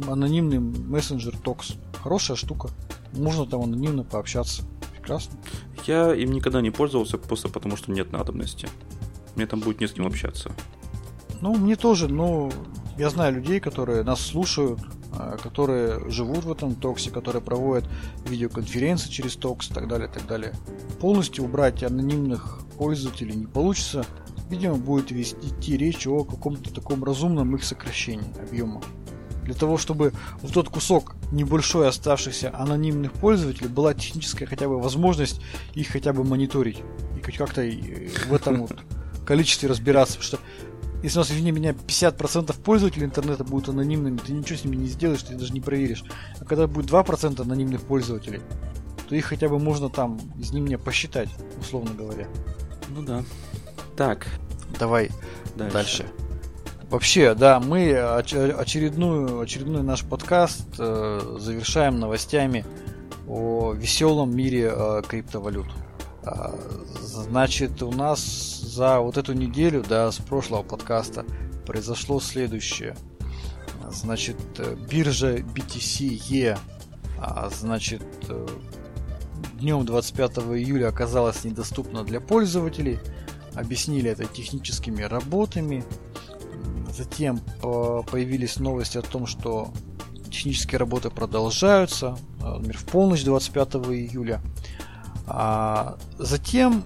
анонимный 0.09 0.59
мессенджер 0.59 1.37
Токс. 1.37 1.75
Хорошая 2.03 2.37
штука. 2.37 2.69
Можно 3.13 3.47
там 3.47 3.63
анонимно 3.63 4.05
пообщаться. 4.05 4.63
Прекрасно. 4.93 5.39
Я 5.87 6.15
им 6.15 6.33
никогда 6.33 6.61
не 6.61 6.71
пользовался 6.71 7.19
просто 7.19 7.49
потому, 7.49 7.77
что 7.77 7.93
нет 7.93 8.13
надобности. 8.13 8.69
Мне 9.37 9.47
там 9.47 9.61
будет 9.61 9.81
не 9.81 9.87
с 9.87 9.93
кем 9.93 10.07
общаться. 10.07 10.53
Ну, 11.41 11.55
мне 11.57 11.77
тоже, 11.77 12.09
но 12.09 12.51
я 12.99 13.11
знаю 13.11 13.35
людей, 13.35 13.59
которые 13.59 14.05
нас 14.05 14.21
слушают, 14.21 14.81
а, 15.15 15.37
которые 15.37 16.09
живут 16.11 16.45
в 16.45 16.53
этом 16.53 16.75
токсе, 16.75 17.11
которые 17.11 17.43
проводят 17.43 17.89
видеоконференции 18.27 19.11
через 19.11 19.37
токс 19.37 19.71
и 19.71 19.75
так 19.75 19.89
далее, 19.89 20.09
и 20.09 20.13
так 20.13 20.27
далее. 20.27 20.53
Полностью 21.01 21.45
убрать 21.45 21.83
анонимных 21.83 22.61
пользователей 22.79 23.35
не 23.35 23.47
получится. 23.47 24.05
Видимо, 24.49 24.77
будет 24.77 25.11
вести 25.11 25.77
речь 25.77 26.07
о 26.07 26.25
каком-то 26.25 26.73
таком 26.73 27.03
разумном 27.05 27.55
их 27.57 27.65
сокращении 27.65 28.33
объема. 28.41 28.83
Для 29.53 29.61
того, 29.61 29.77
чтобы 29.77 30.15
в 30.41 30.51
тот 30.51 30.71
кусок 30.71 31.15
небольшой 31.31 31.87
оставшихся 31.87 32.57
анонимных 32.57 33.13
пользователей 33.13 33.69
была 33.69 33.93
техническая 33.93 34.49
хотя 34.49 34.67
бы 34.67 34.81
возможность 34.81 35.43
их 35.75 35.89
хотя 35.89 36.15
бы 36.15 36.25
мониторить. 36.25 36.79
И 37.19 37.21
как-то 37.21 37.61
в 37.61 38.33
этом 38.33 38.63
вот 38.63 38.79
количестве 39.27 39.69
разбираться. 39.69 40.15
Потому 40.15 40.27
что 40.27 40.39
если 41.03 41.19
у 41.19 41.21
нас, 41.21 41.31
извини 41.31 41.51
меня, 41.51 41.73
50% 41.73 42.59
пользователей 42.63 43.05
интернета 43.05 43.45
будут 43.45 43.69
анонимными, 43.69 44.17
ты 44.17 44.33
ничего 44.33 44.59
с 44.59 44.65
ними 44.65 44.77
не 44.77 44.87
сделаешь, 44.87 45.23
ты 45.23 45.35
даже 45.35 45.53
не 45.53 45.61
проверишь. 45.61 46.03
А 46.41 46.47
когда 46.47 46.67
будет 46.67 46.91
2% 46.91 47.43
анонимных 47.43 47.83
пользователей, 47.83 48.41
то 49.07 49.15
их 49.15 49.27
хотя 49.27 49.51
бы 49.51 49.59
можно 49.59 49.91
там 49.91 50.19
из 50.39 50.53
них 50.53 50.63
мне 50.63 50.79
посчитать, 50.79 51.29
условно 51.61 51.91
говоря. 51.93 52.27
Ну 52.89 53.03
да. 53.03 53.23
Так. 53.99 54.29
Давай 54.79 55.11
дальше. 55.57 55.75
дальше. 55.75 56.07
Вообще, 56.93 57.35
да, 57.35 57.59
мы 57.59 57.99
очередную, 57.99 59.41
очередной 59.41 59.83
наш 59.83 60.05
подкаст 60.05 60.67
э, 60.79 61.37
завершаем 61.39 61.99
новостями 61.99 62.67
о 63.27 63.73
веселом 63.73 64.37
мире 64.37 64.71
э, 64.71 65.03
криптовалют. 65.09 65.69
А, 66.23 66.55
значит, 67.01 67.83
у 67.83 67.91
нас 67.93 68.21
за 68.21 69.01
вот 69.01 69.17
эту 69.17 69.33
неделю, 69.33 69.83
да, 69.89 70.13
с 70.13 70.17
прошлого 70.19 70.65
подкаста 70.65 71.25
произошло 71.65 72.21
следующее. 72.21 72.95
Значит, 73.91 74.37
э, 74.59 74.77
биржа 74.91 75.39
BTC-E, 75.39 76.59
а, 77.19 77.49
значит, 77.49 78.05
э, 78.29 78.47
днем 79.55 79.87
25 79.87 80.31
июля 80.59 80.89
оказалась 80.89 81.43
недоступна 81.43 82.05
для 82.05 82.21
пользователей. 82.21 82.99
Объяснили 83.55 84.11
это 84.11 84.27
техническими 84.27 85.01
работами. 85.01 85.87
Затем 86.93 87.41
э, 87.63 88.03
появились 88.11 88.59
новости 88.59 88.99
о 88.99 89.03
том, 89.03 89.27
что 89.27 89.73
технические 90.31 90.79
работы 90.79 91.11
продолжаются, 91.11 92.19
э, 92.41 92.45
например, 92.45 92.79
в 92.79 92.85
полночь 92.85 93.25
25 93.25 93.75
июля. 93.93 94.41
А 95.27 95.97
затем 96.19 96.85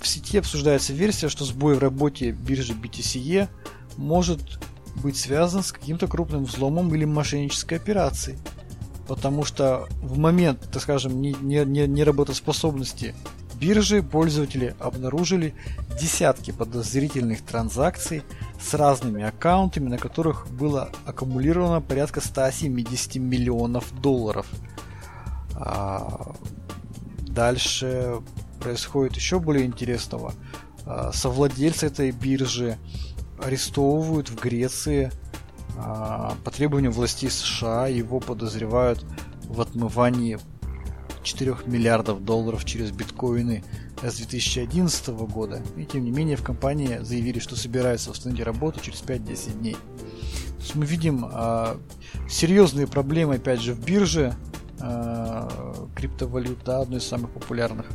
в 0.00 0.08
сети 0.08 0.38
обсуждается 0.38 0.92
версия, 0.92 1.28
что 1.28 1.44
сбой 1.44 1.76
в 1.76 1.78
работе 1.78 2.32
биржи 2.32 2.72
BTCE 2.72 3.48
может 3.96 4.58
быть 5.02 5.16
связан 5.16 5.62
с 5.62 5.72
каким-то 5.72 6.08
крупным 6.08 6.44
взломом 6.44 6.94
или 6.94 7.04
мошеннической 7.04 7.78
операцией. 7.78 8.38
Потому 9.06 9.44
что 9.44 9.86
в 10.02 10.18
момент, 10.18 10.68
так 10.72 10.82
скажем, 10.82 11.20
неработоспособности 11.20 13.14
биржи 13.58 14.02
пользователи 14.02 14.74
обнаружили 14.78 15.54
десятки 16.00 16.50
подозрительных 16.50 17.42
транзакций 17.42 18.22
с 18.60 18.74
разными 18.74 19.22
аккаунтами, 19.22 19.88
на 19.88 19.98
которых 19.98 20.48
было 20.48 20.90
аккумулировано 21.04 21.80
порядка 21.80 22.20
170 22.20 23.16
миллионов 23.16 23.92
долларов. 24.00 24.46
А, 25.54 26.34
дальше 27.20 28.20
происходит 28.60 29.16
еще 29.16 29.40
более 29.40 29.64
интересного. 29.66 30.34
А, 30.84 31.12
совладельцы 31.12 31.86
этой 31.86 32.10
биржи 32.10 32.78
арестовывают 33.42 34.30
в 34.30 34.40
Греции 34.40 35.10
а, 35.78 36.34
по 36.44 36.50
требованию 36.50 36.92
властей 36.92 37.30
США. 37.30 37.86
Его 37.86 38.20
подозревают 38.20 39.04
в 39.44 39.60
отмывании 39.60 40.38
4 41.26 41.56
миллиардов 41.66 42.24
долларов 42.24 42.64
через 42.64 42.92
биткоины 42.92 43.64
с 44.00 44.16
2011 44.16 45.08
года. 45.08 45.60
И 45.76 45.84
тем 45.84 46.04
не 46.04 46.10
менее 46.10 46.36
в 46.36 46.42
компании 46.42 47.00
заявили, 47.02 47.40
что 47.40 47.56
собираются 47.56 48.10
восстановить 48.10 48.44
работу 48.44 48.80
через 48.80 49.02
5-10 49.02 49.58
дней. 49.58 49.74
То 49.74 50.62
есть 50.62 50.74
мы 50.76 50.86
видим 50.86 51.28
э, 51.30 51.76
серьезные 52.30 52.86
проблемы, 52.86 53.34
опять 53.34 53.60
же, 53.60 53.74
в 53.74 53.84
бирже 53.84 54.34
э, 54.80 55.48
криптовалют, 55.96 56.60
да, 56.64 56.80
одной 56.80 57.00
из 57.00 57.06
самых 57.06 57.30
популярных. 57.32 57.86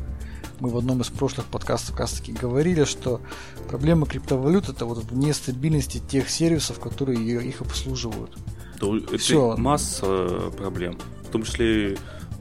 Мы 0.60 0.68
в 0.68 0.76
одном 0.76 1.00
из 1.00 1.08
прошлых 1.08 1.46
подкастов 1.46 1.92
как 1.92 2.00
раз 2.00 2.12
таки 2.12 2.32
говорили, 2.32 2.84
что 2.84 3.20
проблема 3.68 4.06
криптовалют 4.06 4.68
это 4.68 4.84
вот 4.84 5.04
в 5.04 5.16
нестабильности 5.16 5.98
тех 5.98 6.28
сервисов, 6.28 6.78
которые 6.78 7.18
их 7.18 7.62
обслуживают. 7.62 8.38
Да, 8.80 8.88
это 8.96 9.18
Все. 9.18 9.56
масса 9.56 10.50
проблем. 10.56 10.98
В 11.24 11.28
том 11.32 11.44
числе 11.44 11.96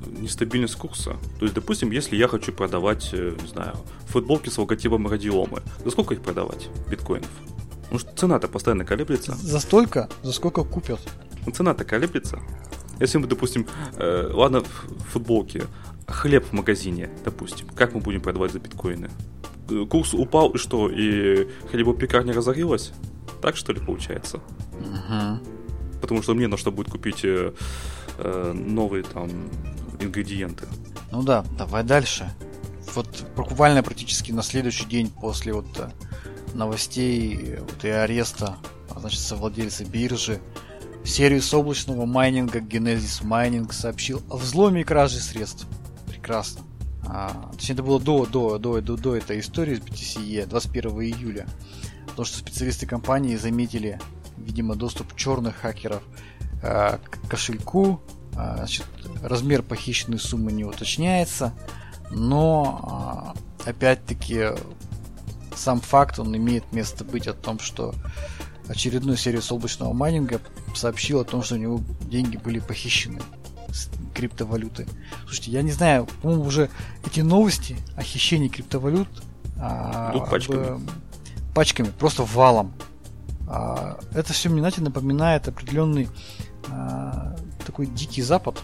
нестабильность 0.08 0.76
курса. 0.76 1.18
То 1.40 1.46
есть, 1.46 1.56
допустим, 1.56 1.92
если 1.92 2.16
я 2.16 2.28
хочу 2.28 2.52
продавать, 2.52 3.10
э, 3.14 3.36
не 3.42 3.48
знаю, 3.48 3.76
футболки 4.08 4.50
с 4.50 4.58
логотипом 4.58 5.08
радиомы, 5.08 5.62
за 5.84 5.92
сколько 5.92 6.14
их 6.14 6.22
продавать, 6.22 6.70
биткоинов? 6.90 7.30
Потому 7.84 8.00
что 8.00 8.16
цена-то 8.16 8.48
постоянно 8.48 8.86
колеблется. 8.86 9.36
За 9.36 9.60
столько? 9.60 10.10
За 10.24 10.32
сколько 10.32 10.64
купят? 10.64 11.02
Ну, 11.46 11.52
цена-то 11.52 11.84
колеблется. 11.84 12.40
Если 13.00 13.18
мы, 13.18 13.28
допустим, 13.28 13.68
э, 13.98 14.30
ладно, 14.32 14.64
футболки, 15.12 15.64
хлеб 16.08 16.46
в 16.46 16.54
магазине, 16.54 17.10
допустим, 17.26 17.68
как 17.68 17.94
мы 17.94 18.02
будем 18.02 18.22
продавать 18.22 18.52
за 18.52 18.60
биткоины? 18.60 19.10
Э, 19.70 19.86
курс 19.90 20.14
упал, 20.14 20.52
и 20.52 20.58
что, 20.58 20.90
и 20.90 21.48
хлебопекарня 21.72 22.34
разорилась? 22.34 22.94
Так 23.42 23.56
что 23.56 23.74
ли 23.74 23.80
получается? 23.80 24.38
Угу. 24.80 26.00
Потому 26.02 26.22
что 26.22 26.34
мне 26.34 26.48
на 26.48 26.58
что 26.58 26.72
будет 26.72 26.92
купить 26.92 27.24
э, 27.24 27.54
э, 28.18 28.54
новые 28.54 29.04
там 29.04 29.30
ингредиенты. 30.04 30.68
Ну 31.12 31.24
да, 31.24 31.44
давай 31.58 31.84
дальше. 31.84 32.32
Вот 32.96 33.26
буквально 33.36 33.84
практически 33.84 34.32
на 34.32 34.44
следующий 34.44 34.86
день 34.86 35.10
после 35.10 35.54
вот 35.54 35.68
э, 35.78 35.90
новостей 36.54 37.58
вот 37.60 37.84
и 37.84 37.90
ареста, 37.90 38.58
а 38.90 39.00
значит, 39.00 39.20
совладельца 39.20 39.86
биржи, 39.86 40.42
Сервис 41.04 41.52
облачного 41.54 42.06
майнинга 42.06 42.60
Genesis 42.60 43.24
Mining 43.24 43.72
сообщил 43.74 44.22
о 44.30 44.38
взломе 44.38 44.82
и 44.82 44.84
краже 44.84 45.20
средств. 45.20 45.68
Прекрасно. 46.08 46.62
А, 47.06 47.50
точнее, 47.54 47.74
это 47.74 47.84
было 47.84 48.00
до, 48.00 48.26
до, 48.26 48.60
до, 48.60 48.82
до, 48.82 48.98
до 48.98 49.16
этой 49.16 49.40
истории 49.40 49.76
с 49.76 49.80
BTCE 49.80 50.46
21 50.46 50.92
июля. 51.02 51.48
Потому 52.08 52.26
что 52.26 52.38
специалисты 52.38 52.86
компании 52.86 53.36
заметили, 53.36 54.00
видимо, 54.38 54.76
доступ 54.76 55.16
черных 55.16 55.58
хакеров 55.58 56.04
э, 56.62 56.98
к 56.98 57.28
кошельку. 57.28 58.00
Э, 58.36 58.56
значит, 58.58 58.86
размер 59.22 59.64
похищенной 59.64 60.20
суммы 60.20 60.52
не 60.52 60.64
уточняется. 60.64 61.54
Но, 62.10 63.36
э, 63.66 63.70
опять-таки, 63.70 64.50
сам 65.56 65.80
факт, 65.82 66.20
он 66.20 66.36
имеет 66.36 66.72
место 66.72 67.04
быть 67.04 67.28
о 67.28 67.34
том, 67.34 67.60
что 67.60 67.94
очередной 68.68 69.18
сервис 69.18 69.52
облачного 69.52 69.94
майнинга 69.94 70.40
сообщил 70.76 71.20
о 71.20 71.26
том, 71.26 71.44
что 71.44 71.56
у 71.56 71.58
него 71.58 71.82
деньги 72.02 72.38
были 72.38 72.60
похищены 72.60 73.22
с 73.70 73.90
криптовалюты. 74.14 74.88
Слушайте, 75.24 75.52
я 75.52 75.62
не 75.62 75.72
знаю, 75.72 76.08
по-моему, 76.22 76.44
уже 76.44 76.70
эти 77.06 77.22
новости 77.22 77.78
о 77.96 78.04
хищении 78.04 78.48
криптовалют 78.48 79.08
а, 79.60 80.18
пачками. 80.30 80.76
Об, 80.76 80.82
пачками, 81.54 81.90
просто 81.98 82.24
валом. 82.24 82.74
А, 83.48 84.00
это 84.14 84.34
все 84.34 84.50
мне, 84.50 84.60
знаете, 84.60 84.82
напоминает 84.82 85.48
определенный 85.48 86.10
а, 86.70 87.36
такой 87.72 87.86
дикий 87.86 88.22
запад, 88.22 88.62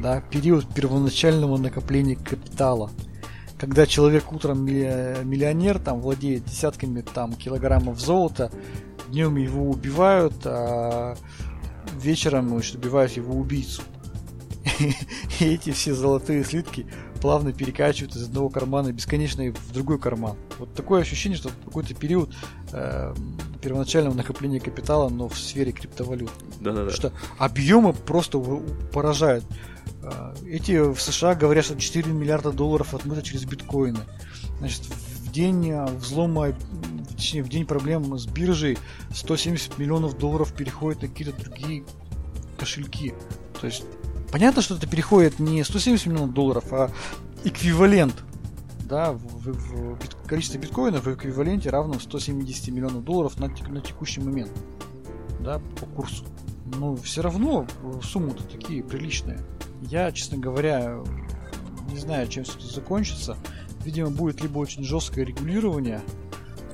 да, 0.00 0.20
период 0.20 0.66
первоначального 0.72 1.56
накопления 1.56 2.14
капитала 2.14 2.90
когда 3.56 3.86
человек 3.86 4.32
утром 4.32 4.64
миллионер, 4.66 5.78
там 5.78 6.00
владеет 6.00 6.44
десятками 6.44 7.00
там 7.00 7.32
килограммов 7.32 7.98
золота, 7.98 8.50
днем 9.08 9.36
его 9.36 9.70
убивают, 9.70 10.34
а 10.44 11.16
вечером 11.94 12.48
значит, 12.48 12.74
убивают 12.74 13.12
его 13.12 13.34
убийцу. 13.34 13.82
И 15.40 15.44
эти 15.44 15.70
все 15.70 15.94
золотые 15.94 16.44
слитки 16.44 16.86
плавно 17.24 17.54
перекачивают 17.54 18.14
из 18.16 18.24
одного 18.24 18.50
кармана 18.50 18.92
бесконечно 18.92 19.50
в 19.50 19.72
другой 19.72 19.98
карман. 19.98 20.36
Вот 20.58 20.74
такое 20.74 21.00
ощущение, 21.00 21.38
что 21.38 21.48
какой-то 21.64 21.94
период 21.94 22.34
э, 22.70 23.14
первоначального 23.62 24.12
накопления 24.12 24.60
капитала, 24.60 25.08
но 25.08 25.30
в 25.30 25.38
сфере 25.38 25.72
криптовалют. 25.72 26.30
Да-да-да. 26.60 26.90
Что 26.90 27.14
объемы 27.38 27.94
просто 27.94 28.38
поражают. 28.92 29.42
Э, 30.02 30.34
эти 30.46 30.78
в 30.78 31.00
США 31.00 31.34
говорят, 31.34 31.64
что 31.64 31.76
4 31.76 32.12
миллиарда 32.12 32.52
долларов 32.52 32.92
отмыто 32.92 33.22
через 33.22 33.46
биткоины. 33.46 34.00
Значит, 34.58 34.82
в 34.82 35.32
день 35.32 35.70
э, 35.70 35.86
взлома, 35.92 36.52
точнее, 37.08 37.42
в 37.42 37.48
день 37.48 37.64
проблем 37.64 38.18
с 38.18 38.26
биржей 38.26 38.76
170 39.14 39.78
миллионов 39.78 40.18
долларов 40.18 40.52
переходит 40.52 41.00
на 41.00 41.08
какие-то 41.08 41.42
другие 41.42 41.84
кошельки. 42.58 43.14
То 43.62 43.66
есть, 43.66 43.84
понятно, 44.34 44.62
что 44.62 44.74
это 44.74 44.88
переходит 44.88 45.38
не 45.38 45.62
170 45.62 46.06
миллионов 46.06 46.32
долларов, 46.32 46.64
а 46.72 46.90
эквивалент 47.44 48.24
да, 48.80 49.12
в, 49.12 49.18
в, 49.18 49.94
в 49.94 49.98
бит, 50.00 50.56
биткоинов 50.60 51.04
в 51.04 51.14
эквиваленте 51.14 51.70
равно 51.70 52.00
170 52.00 52.66
миллионов 52.74 53.04
долларов 53.04 53.38
на, 53.38 53.46
на 53.46 53.80
текущий 53.80 54.20
момент, 54.20 54.50
да, 55.38 55.60
по 55.78 55.86
курсу. 55.86 56.24
Но 56.66 56.96
все 56.96 57.22
равно 57.22 57.64
суммы-то 58.02 58.42
такие 58.42 58.82
приличные. 58.82 59.38
Я, 59.82 60.10
честно 60.10 60.36
говоря, 60.36 60.98
не 61.92 61.98
знаю, 62.00 62.26
чем 62.26 62.42
все 62.42 62.58
это 62.58 62.66
закончится. 62.66 63.36
Видимо, 63.84 64.10
будет 64.10 64.42
либо 64.42 64.58
очень 64.58 64.82
жесткое 64.82 65.26
регулирование, 65.26 66.00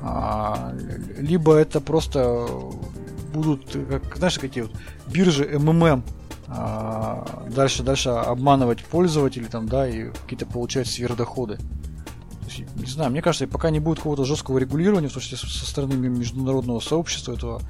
а, 0.01 0.75
либо 1.19 1.57
это 1.57 1.83
просто 1.83 2.49
будут, 3.35 3.77
как, 3.87 4.17
знаешь, 4.17 4.39
какие 4.39 4.63
вот 4.63 4.73
биржи 5.13 5.59
МММ, 5.59 6.03
а, 6.51 7.45
дальше, 7.49 7.83
дальше 7.83 8.11
обманывать 8.11 8.85
пользователей 8.85 9.47
там, 9.47 9.69
да, 9.69 9.89
и 9.89 10.11
какие-то 10.11 10.47
получать 10.47 10.89
сверхдоходы. 10.89 11.59
не 12.77 12.87
знаю, 12.87 13.11
мне 13.11 13.23
кажется, 13.23 13.47
пока 13.47 13.71
не 13.71 13.81
будет 13.81 13.99
какого-то 13.99 14.25
жесткого 14.25 14.59
регулирования, 14.59 15.09
в 15.09 15.13
том 15.13 15.23
числе 15.23 15.39
со 15.39 15.67
стороны 15.67 15.95
международного 15.95 16.81
сообщества 16.81 17.33
этого 17.33 17.63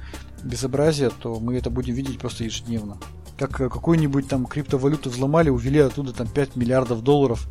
безобразия, 0.43 1.11
то 1.11 1.39
мы 1.39 1.55
это 1.55 1.69
будем 1.69 1.93
видеть 1.93 2.19
просто 2.19 2.43
ежедневно 2.43 2.97
как 3.41 3.59
э, 3.59 3.69
какую-нибудь 3.69 4.27
там 4.27 4.45
криптовалюту 4.45 5.09
взломали, 5.09 5.49
увели 5.49 5.79
оттуда 5.79 6.13
там 6.13 6.27
5 6.27 6.55
миллиардов 6.55 7.03
долларов. 7.03 7.47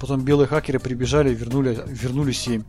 Потом 0.00 0.24
белые 0.24 0.46
хакеры 0.46 0.78
прибежали 0.78 1.32
и 1.32 1.34
вернули, 1.34 1.82
вернули 1.86 2.30
7. 2.30 2.62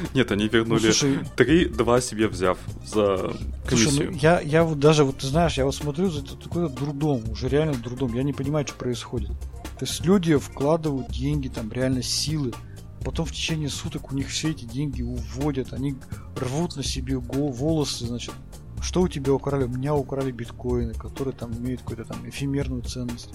Нет, 0.14 0.32
они 0.32 0.48
вернули 0.48 0.86
ну, 0.86 0.92
слушай, 0.92 1.18
3, 1.36 1.66
2 1.66 2.00
себе 2.00 2.28
взяв 2.28 2.58
за 2.84 3.32
комиссию. 3.66 3.90
Слушай, 3.90 4.08
ну, 4.10 4.18
я, 4.18 4.40
я 4.40 4.64
вот 4.64 4.78
даже, 4.78 5.04
вот 5.04 5.18
ты 5.18 5.26
знаешь, 5.26 5.58
я 5.58 5.64
вот 5.64 5.74
смотрю, 5.74 6.08
это 6.08 6.36
такой 6.36 6.68
дурдом, 6.68 7.28
уже 7.30 7.48
реально 7.48 7.74
дурдом. 7.74 8.14
Я 8.14 8.22
не 8.22 8.32
понимаю, 8.32 8.66
что 8.66 8.76
происходит. 8.76 9.30
То 9.78 9.86
есть 9.86 10.04
люди 10.04 10.36
вкладывают 10.36 11.10
деньги, 11.10 11.48
там 11.48 11.72
реально 11.72 12.02
силы, 12.02 12.52
потом 13.04 13.26
в 13.26 13.32
течение 13.32 13.68
суток 13.68 14.12
у 14.12 14.14
них 14.14 14.28
все 14.28 14.50
эти 14.50 14.64
деньги 14.64 15.02
уводят, 15.02 15.72
они 15.72 15.96
рвут 16.36 16.76
на 16.76 16.82
себе 16.82 17.16
волосы, 17.16 18.06
значит, 18.06 18.34
что 18.82 19.02
у 19.02 19.08
тебя 19.08 19.32
украли? 19.32 19.64
У 19.64 19.68
меня 19.68 19.94
украли 19.94 20.32
биткоины, 20.32 20.94
которые 20.94 21.34
там 21.34 21.52
имеют 21.52 21.80
какую-то 21.80 22.04
там 22.04 22.28
эфемерную 22.28 22.82
ценность, 22.82 23.30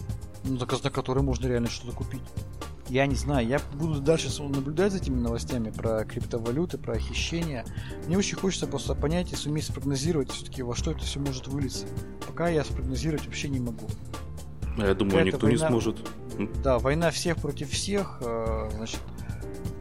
ну, 0.46 0.58
за, 0.58 0.66
за 0.66 0.90
которые 0.90 1.24
можно 1.24 1.48
реально 1.48 1.70
что-то 1.70 1.96
купить. 1.96 2.22
Я 2.88 3.08
не 3.08 3.16
знаю, 3.16 3.48
я 3.48 3.60
буду 3.74 4.00
дальше 4.00 4.30
наблюдать 4.44 4.92
за 4.92 5.00
этими 5.00 5.20
новостями 5.20 5.72
про 5.72 6.06
криптовалюты, 6.06 6.78
про 6.78 7.00
хищения. 7.00 7.66
Мне 8.06 8.18
очень 8.18 8.38
хочется 8.38 8.68
просто 8.68 8.94
понять 8.94 9.34
и 9.34 9.36
суметь 9.36 9.66
спрогнозировать 9.66 10.32
все-таки, 10.32 10.62
во 10.62 10.76
что 10.76 10.92
это 10.92 11.02
все 11.02 11.20
может 11.20 11.48
вылиться. 11.48 11.88
Пока 12.28 12.48
я 12.48 12.64
спрогнозировать 12.64 13.26
вообще 13.26 13.50
не 13.50 13.60
могу. 13.60 13.88
А 14.78 14.86
я 14.86 14.94
думаю, 14.94 15.12
Какая 15.12 15.26
никто 15.26 15.48
война... 15.48 15.64
не 15.64 15.70
сможет. 15.70 16.08
Да, 16.64 16.78
война 16.78 17.10
всех 17.10 17.38
против 17.38 17.72
всех, 17.72 18.22
э, 18.22 18.70
значит, 18.76 19.00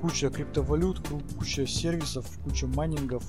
куча 0.00 0.30
криптовалют, 0.30 1.06
куча 1.36 1.66
сервисов, 1.66 2.26
куча 2.44 2.66
майнингов, 2.66 3.24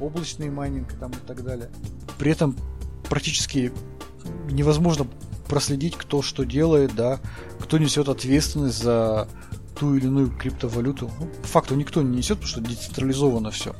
облачный 0.00 0.48
майнинг 0.48 0.92
там 0.94 1.10
и 1.10 1.26
так 1.26 1.42
далее. 1.42 1.70
При 2.18 2.30
этом 2.30 2.56
практически 3.08 3.72
невозможно 4.50 5.06
проследить, 5.48 5.96
кто 5.96 6.22
что 6.22 6.44
делает, 6.44 6.94
да, 6.94 7.20
кто 7.58 7.78
несет 7.78 8.08
ответственность 8.08 8.82
за 8.82 9.28
ту 9.78 9.94
или 9.94 10.06
иную 10.06 10.30
криптовалюту. 10.30 11.10
Ну, 11.18 11.26
по 11.42 11.48
факту 11.48 11.74
никто 11.74 12.02
не 12.02 12.18
несет, 12.18 12.38
потому 12.38 12.48
что 12.48 12.60
децентрализовано 12.60 13.50
все. 13.50 13.74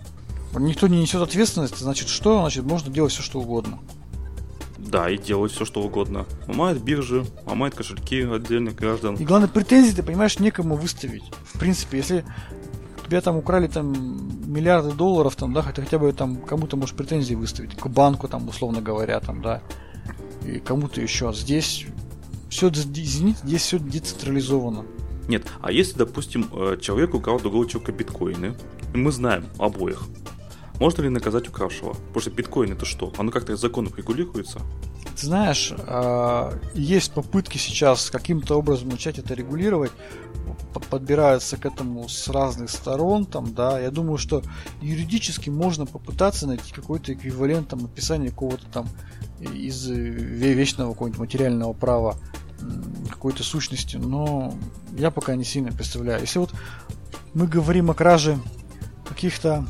Никто 0.57 0.89
не 0.89 1.01
несет 1.01 1.21
ответственность, 1.21 1.79
значит 1.79 2.09
что? 2.09 2.41
Значит, 2.41 2.65
можно 2.65 2.91
делать 2.91 3.13
все, 3.13 3.23
что 3.23 3.41
угодно. 3.41 3.81
Да, 4.79 5.11
и 5.11 5.19
делать 5.19 5.53
все, 5.53 5.65
что 5.67 5.83
угодно. 5.83 6.25
Ломает 6.47 6.83
биржи, 6.83 7.27
ломает 7.45 7.75
кошельки 7.75 8.23
отдельных 8.23 8.75
граждан. 8.75 9.17
И 9.17 9.25
главное, 9.25 9.49
претензии, 9.49 9.93
ты 9.95 10.03
понимаешь, 10.03 10.39
некому 10.39 10.77
выставить. 10.77 11.25
В 11.53 11.59
принципе, 11.59 11.99
если 11.99 12.25
тебя 13.07 13.21
там 13.21 13.37
украли 13.37 13.67
там 13.67 14.51
миллиарды 14.51 14.93
долларов, 14.93 15.37
там, 15.37 15.53
да, 15.53 15.63
хотя, 15.63 15.83
хотя 15.83 15.99
бы 15.99 16.13
там 16.13 16.37
кому-то 16.37 16.77
можешь 16.77 16.95
претензии 16.95 17.35
выставить, 17.35 17.77
к 17.77 17.87
банку, 17.89 18.29
там, 18.29 18.49
условно 18.49 18.81
говоря, 18.81 19.21
там, 19.21 19.43
да, 19.43 19.63
и 20.49 20.59
кому-то 20.61 21.01
еще. 21.01 21.33
Здесь 21.33 21.87
все, 22.49 22.69
извините, 22.69 23.41
здесь 23.45 23.63
все 23.63 23.79
децентрализовано. 23.79 24.87
Нет, 25.29 25.47
а 25.61 25.71
если, 25.71 25.99
допустим, 25.99 26.49
э, 26.53 26.79
человек 26.81 27.15
украл 27.15 27.39
другого 27.39 27.69
человека 27.69 27.93
биткоины, 27.93 28.55
мы 28.95 29.13
знаем 29.13 29.47
обоих, 29.59 30.05
можно 30.81 31.03
ли 31.03 31.09
наказать 31.11 31.49
укравшего? 31.49 31.95
Потому 31.95 32.21
что 32.21 32.31
биткоин 32.31 32.73
это 32.73 32.87
что? 32.87 33.13
Оно 33.19 33.31
как-то 33.31 33.53
из 33.53 33.61
законов 33.61 33.99
регулируется? 33.99 34.61
Ты 35.17 35.27
знаешь, 35.27 35.73
а, 35.77 36.57
есть 36.75 37.13
попытки 37.13 37.59
сейчас 37.59 38.11
каким-то 38.11 38.57
образом 38.57 38.89
начать 38.89 39.19
это 39.19 39.35
регулировать, 39.35 39.91
подбираются 40.91 41.57
к 41.57 41.67
этому 41.67 42.09
с 42.09 42.29
разных 42.29 42.71
сторон, 42.71 43.27
там, 43.27 43.53
да, 43.53 43.81
я 43.81 43.91
думаю, 43.91 44.19
что 44.19 44.43
юридически 44.81 45.51
можно 45.51 45.87
попытаться 45.87 46.47
найти 46.47 46.73
какой-то 46.73 47.13
эквивалент 47.13 47.69
там 47.69 47.85
описания 47.85 48.31
какого-то 48.31 48.67
там 48.67 48.89
из 49.41 49.87
вечного 49.87 50.93
какого-нибудь 50.93 51.21
материального 51.21 51.73
права 51.73 52.17
какой-то 53.11 53.43
сущности, 53.43 53.97
но 53.97 54.55
я 54.93 55.11
пока 55.11 55.37
не 55.37 55.45
сильно 55.45 55.73
представляю. 55.73 56.21
Если 56.21 56.39
вот 56.39 56.53
мы 57.35 57.47
говорим 57.47 57.91
о 57.91 57.95
краже 57.95 58.39
каких-то 59.09 59.65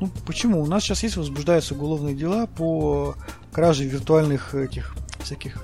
ну, 0.00 0.10
почему? 0.26 0.62
У 0.62 0.66
нас 0.66 0.82
сейчас 0.82 1.02
есть 1.02 1.18
возбуждаются 1.18 1.74
уголовные 1.74 2.14
дела 2.14 2.46
по 2.46 3.14
краже 3.52 3.84
виртуальных 3.84 4.54
этих 4.54 4.94
всяких 5.22 5.62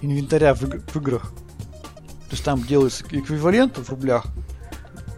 инвентаря 0.00 0.54
в, 0.54 0.60
в 0.60 0.96
играх. 0.96 1.32
То 2.28 2.32
есть 2.32 2.44
там 2.44 2.62
делается 2.62 3.04
эквивалент 3.10 3.76
в 3.76 3.88
рублях, 3.90 4.26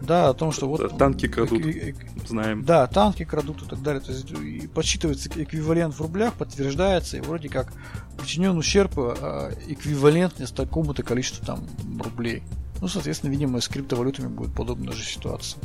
да, 0.01 0.29
о 0.29 0.33
том, 0.33 0.51
что 0.51 0.67
вот... 0.67 0.97
Танки 0.97 1.27
крадут, 1.27 1.65
э- 1.65 1.93
знаем. 2.25 2.63
Да, 2.63 2.87
танки 2.87 3.25
крадут 3.25 3.63
и 3.63 3.65
так 3.65 3.81
далее. 3.81 4.01
То 4.01 4.11
есть 4.11 4.31
и 4.31 4.67
подсчитывается 4.67 5.29
эквивалент 5.35 5.93
в 5.93 6.01
рублях, 6.01 6.33
подтверждается, 6.33 7.17
и 7.17 7.21
вроде 7.21 7.49
как 7.49 7.73
причинен 8.17 8.57
ущерб 8.57 8.93
э, 8.97 9.53
эквивалентный 9.67 10.47
с 10.47 10.51
такому-то 10.51 11.03
количеству 11.03 11.45
там 11.45 11.59
рублей. 11.99 12.43
Ну, 12.81 12.87
соответственно, 12.87 13.31
видимо, 13.31 13.59
с 13.59 13.67
криптовалютами 13.67 14.27
будет 14.27 14.53
подобная 14.53 14.93
же 14.93 15.03
ситуация. 15.03 15.61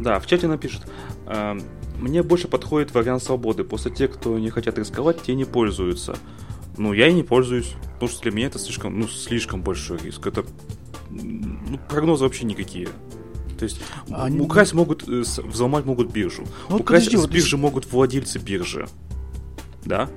Да, 0.00 0.18
в 0.18 0.26
чате 0.26 0.48
напишут. 0.48 0.82
Э, 1.26 1.58
мне 1.98 2.22
больше 2.22 2.48
подходит 2.48 2.92
вариант 2.92 3.22
свободы. 3.22 3.64
После 3.64 3.92
тех, 3.92 4.12
кто 4.14 4.38
не 4.38 4.50
хотят 4.50 4.78
рисковать, 4.78 5.22
те 5.22 5.34
не 5.34 5.44
пользуются. 5.44 6.16
Ну, 6.76 6.92
я 6.92 7.06
и 7.06 7.12
не 7.12 7.22
пользуюсь, 7.22 7.74
потому 7.94 8.10
что 8.10 8.22
для 8.22 8.32
меня 8.32 8.48
это 8.48 8.58
слишком, 8.58 8.98
ну, 8.98 9.06
слишком 9.06 9.62
большой 9.62 9.98
риск. 9.98 10.26
Это 10.26 10.44
ну, 11.10 11.78
прогнозы 11.88 12.24
вообще 12.24 12.44
никакие. 12.44 12.88
То 13.54 13.64
есть 13.64 13.80
Они... 14.10 14.40
украсть 14.40 14.74
могут, 14.74 15.08
э, 15.08 15.22
взломать 15.42 15.84
могут 15.84 16.10
биржу. 16.10 16.44
Ну, 16.68 16.76
украсть 16.76 17.06
подожди, 17.06 17.28
с 17.28 17.30
биржи 17.30 17.56
вот... 17.56 17.62
могут 17.62 17.92
владельцы 17.92 18.38
биржи. 18.38 18.88
Да? 19.84 20.08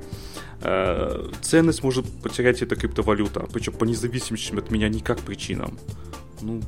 Э, 0.62 1.30
ценность 1.42 1.84
может 1.84 2.06
потерять 2.22 2.62
эта 2.62 2.76
криптовалюта, 2.76 3.48
причем 3.52 3.74
по 3.74 3.86
независимым 3.86 4.58
от 4.58 4.72
меня 4.72 4.90
никак 4.90 5.20
причинам. 5.20 5.78
Ну, 6.42 6.62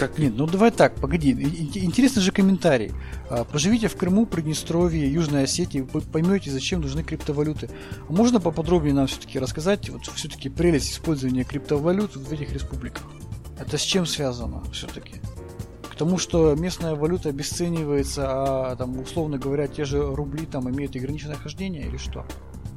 как... 0.00 0.18
Нет, 0.18 0.32
ну 0.34 0.46
давай 0.46 0.70
так, 0.70 0.94
погоди. 0.96 1.32
Интересный 1.32 2.22
же 2.22 2.32
комментарий. 2.32 2.92
А, 3.28 3.44
Поживите 3.44 3.88
в 3.88 3.96
Крыму, 3.96 4.24
Приднестровье, 4.24 5.10
Южной 5.12 5.44
Осетии, 5.44 5.80
вы 5.80 6.00
поймете, 6.00 6.50
зачем 6.50 6.80
нужны 6.80 7.02
криптовалюты. 7.02 7.68
А 8.08 8.12
можно 8.12 8.40
поподробнее 8.40 8.94
нам 8.94 9.06
все-таки 9.06 9.38
рассказать, 9.38 9.90
вот 9.90 10.06
все-таки 10.14 10.48
прелесть 10.48 10.92
использования 10.92 11.44
криптовалют 11.44 12.16
в 12.16 12.32
этих 12.32 12.52
республиках? 12.52 13.02
Это 13.58 13.76
с 13.76 13.82
чем 13.82 14.06
связано 14.06 14.62
все-таки? 14.72 15.16
Тому, 16.00 16.16
что 16.16 16.54
местная 16.54 16.94
валюта 16.94 17.28
обесценивается, 17.28 18.24
а 18.26 18.74
там, 18.74 18.98
условно 18.98 19.36
говоря, 19.36 19.68
те 19.68 19.84
же 19.84 20.02
рубли 20.02 20.46
там 20.46 20.70
имеют 20.70 20.96
ограниченное 20.96 21.36
хождение 21.36 21.86
или 21.86 21.98
что? 21.98 22.24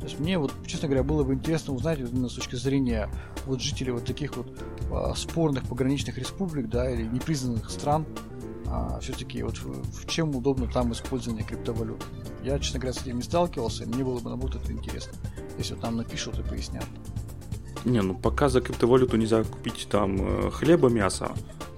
То 0.02 0.08
есть 0.08 0.20
мне 0.20 0.38
вот, 0.38 0.52
честно 0.66 0.90
говоря, 0.90 1.04
было 1.04 1.24
бы 1.24 1.34
интересно 1.34 1.74
узнать 1.74 2.00
именно 2.00 2.28
с 2.28 2.34
точки 2.34 2.58
зрения 2.58 3.10
вот 3.46 3.62
жителей 3.62 3.94
вот 3.94 4.04
таких 4.04 4.36
вот 4.36 4.62
а, 4.92 5.16
спорных 5.16 5.64
пограничных 5.70 6.18
республик, 6.18 6.68
да, 6.68 6.92
или 6.92 7.04
непризнанных 7.04 7.70
стран, 7.70 8.06
а, 8.68 9.00
все-таки 9.00 9.42
вот 9.42 9.56
в, 9.56 10.02
в 10.02 10.06
чем 10.10 10.36
удобно 10.36 10.68
там 10.68 10.92
использование 10.92 11.46
криптовалют. 11.46 12.06
Я, 12.44 12.60
честно 12.60 12.82
говоря, 12.82 13.00
с 13.00 13.04
этим 13.04 13.16
не 13.16 13.24
сталкивался, 13.24 13.86
и 13.86 13.88
мне 13.88 14.04
было 14.04 14.20
бы 14.20 14.32
наоборот 14.32 14.60
это 14.62 14.74
интересно, 14.74 15.14
если 15.58 15.76
вот 15.76 15.82
там 15.82 15.96
напишут 15.96 16.40
и 16.40 16.44
пояснят. 16.44 16.86
Не, 17.86 18.02
ну 18.02 18.16
пока 18.16 18.50
за 18.50 18.60
криптовалюту 18.60 19.16
нельзя 19.16 19.46
купить 19.46 19.88
там 19.90 20.18
э, 20.20 20.52
хлеба, 20.52 20.90
мяса, 20.90 21.32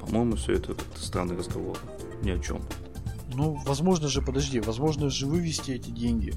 по-моему, 0.05 0.35
все 0.35 0.53
это, 0.53 0.73
это 0.73 0.83
странный 0.95 1.37
разговор. 1.37 1.77
Ни 2.21 2.31
о 2.31 2.39
чем. 2.39 2.61
Ну, 3.33 3.55
возможно 3.65 4.07
же, 4.07 4.21
подожди, 4.21 4.59
возможно 4.59 5.09
же 5.09 5.25
вывести 5.25 5.71
эти 5.71 5.89
деньги 5.89 6.33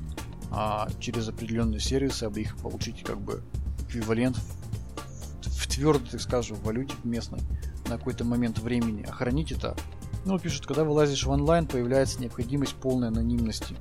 а 0.50 0.88
через 0.98 1.28
определенные 1.28 1.80
сервисы, 1.80 2.24
об 2.24 2.36
их 2.36 2.56
получить 2.56 3.02
как 3.02 3.20
бы 3.20 3.42
эквивалент 3.80 4.36
в, 4.36 5.48
в 5.48 5.66
твердой, 5.66 6.08
так 6.10 6.20
скажем, 6.20 6.56
валюте 6.62 6.94
местной 7.04 7.40
на 7.86 7.98
какой-то 7.98 8.24
момент 8.24 8.58
времени. 8.58 9.02
Охранить 9.02 9.52
это. 9.52 9.76
Ну, 10.24 10.38
пишут, 10.38 10.66
когда 10.66 10.84
вылазишь 10.84 11.24
в 11.24 11.30
онлайн, 11.30 11.66
появляется 11.66 12.20
необходимость 12.20 12.74
полной 12.74 13.08
анонимности. 13.08 13.76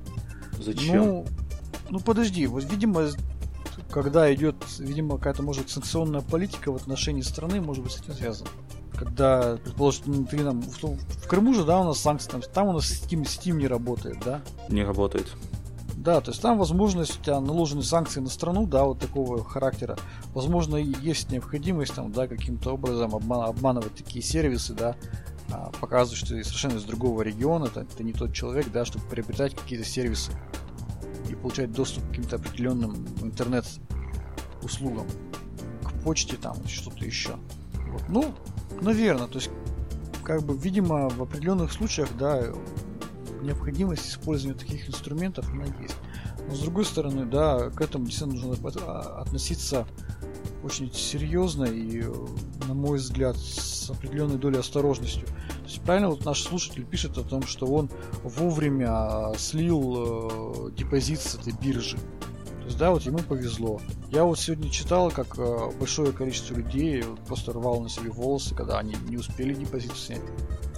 Зачем? 0.58 1.04
Ну, 1.04 1.26
ну 1.90 2.00
подожди, 2.00 2.46
вот 2.46 2.64
видимо, 2.64 3.08
когда 3.90 4.32
идет, 4.34 4.56
видимо, 4.78 5.16
какая-то, 5.16 5.42
может, 5.42 5.70
санкционная 5.70 6.20
политика 6.20 6.70
в 6.70 6.76
отношении 6.76 7.22
страны, 7.22 7.60
может 7.60 7.82
быть, 7.82 7.92
с 7.92 8.00
этим 8.00 8.14
связано. 8.14 8.50
Когда, 8.98 9.56
предположим, 9.62 10.26
ты 10.26 10.42
нам 10.42 10.60
в, 10.60 10.82
в 10.82 11.28
Крыму 11.28 11.54
же, 11.54 11.64
да, 11.64 11.80
у 11.80 11.84
нас 11.84 12.00
санкции, 12.00 12.30
там, 12.30 12.42
там 12.42 12.68
у 12.68 12.72
нас 12.72 12.90
Steam, 12.90 13.22
Steam 13.22 13.58
не 13.58 13.68
работает, 13.68 14.18
да? 14.24 14.42
Не 14.68 14.82
работает. 14.82 15.32
Да, 15.94 16.20
то 16.20 16.30
есть 16.30 16.42
там 16.42 16.58
возможность, 16.58 17.20
у 17.20 17.22
тебя 17.22 17.40
наложены 17.40 17.82
санкции 17.82 18.20
на 18.20 18.28
страну, 18.28 18.66
да, 18.66 18.84
вот 18.84 18.98
такого 18.98 19.44
характера. 19.44 19.96
Возможно, 20.34 20.76
есть 20.76 21.30
необходимость 21.30 21.94
там, 21.94 22.12
да, 22.12 22.26
каким-то 22.26 22.72
образом 22.72 23.14
обман, 23.14 23.48
обманывать 23.48 23.94
такие 23.94 24.24
сервисы, 24.24 24.74
да, 24.74 24.96
а, 25.50 25.70
показывать, 25.80 26.18
что 26.18 26.28
ты 26.28 26.44
совершенно 26.44 26.76
из 26.76 26.84
другого 26.84 27.22
региона, 27.22 27.66
это, 27.66 27.80
это 27.80 28.02
не 28.02 28.12
тот 28.12 28.32
человек, 28.32 28.70
да, 28.72 28.84
чтобы 28.84 29.06
приобретать 29.06 29.54
какие-то 29.54 29.84
сервисы 29.84 30.32
и 31.28 31.34
получать 31.34 31.72
доступ 31.72 32.04
к 32.04 32.08
каким-то 32.08 32.36
определенным 32.36 33.06
интернет-услугам, 33.22 35.06
к 35.84 35.92
почте 36.04 36.36
там, 36.36 36.56
что-то 36.66 37.04
еще. 37.04 37.36
Вот. 38.08 38.08
Ну, 38.08 38.34
наверное, 38.80 39.26
то 39.26 39.38
есть, 39.38 39.50
как 40.24 40.42
бы, 40.42 40.56
видимо, 40.56 41.08
в 41.08 41.22
определенных 41.22 41.72
случаях, 41.72 42.08
да, 42.18 42.42
необходимость 43.42 44.08
использования 44.08 44.58
таких 44.58 44.88
инструментов, 44.88 45.48
она 45.50 45.64
есть. 45.80 45.96
Но 46.48 46.54
с 46.54 46.60
другой 46.60 46.84
стороны, 46.84 47.26
да, 47.26 47.70
к 47.70 47.80
этому 47.80 48.06
действительно 48.06 48.46
нужно 48.46 48.70
а, 48.86 49.22
относиться 49.22 49.86
очень 50.64 50.92
серьезно 50.92 51.64
и, 51.64 52.02
на 52.66 52.74
мой 52.74 52.98
взгляд, 52.98 53.36
с 53.36 53.90
определенной 53.90 54.38
долей 54.38 54.58
осторожностью. 54.58 55.26
То 55.26 55.64
есть 55.64 55.80
правильно 55.82 56.08
вот 56.08 56.24
наш 56.24 56.42
слушатель 56.42 56.84
пишет 56.84 57.16
о 57.16 57.22
том, 57.22 57.42
что 57.42 57.66
он 57.66 57.90
вовремя 58.22 59.32
слил 59.36 60.68
э, 60.68 60.70
депозит 60.76 61.20
с 61.20 61.36
этой 61.36 61.52
биржи. 61.52 61.98
Есть, 62.68 62.78
да, 62.78 62.90
вот 62.90 63.02
ему 63.02 63.18
повезло. 63.18 63.80
Я 64.10 64.24
вот 64.24 64.38
сегодня 64.38 64.70
читал, 64.70 65.10
как 65.10 65.38
э, 65.38 65.70
большое 65.80 66.12
количество 66.12 66.54
людей 66.54 67.02
просто 67.26 67.52
рвало 67.54 67.82
на 67.82 67.88
себе 67.88 68.10
волосы, 68.10 68.54
когда 68.54 68.78
они 68.78 68.94
не 69.08 69.16
успели 69.16 69.54
депозит 69.54 69.96
снять 69.96 70.20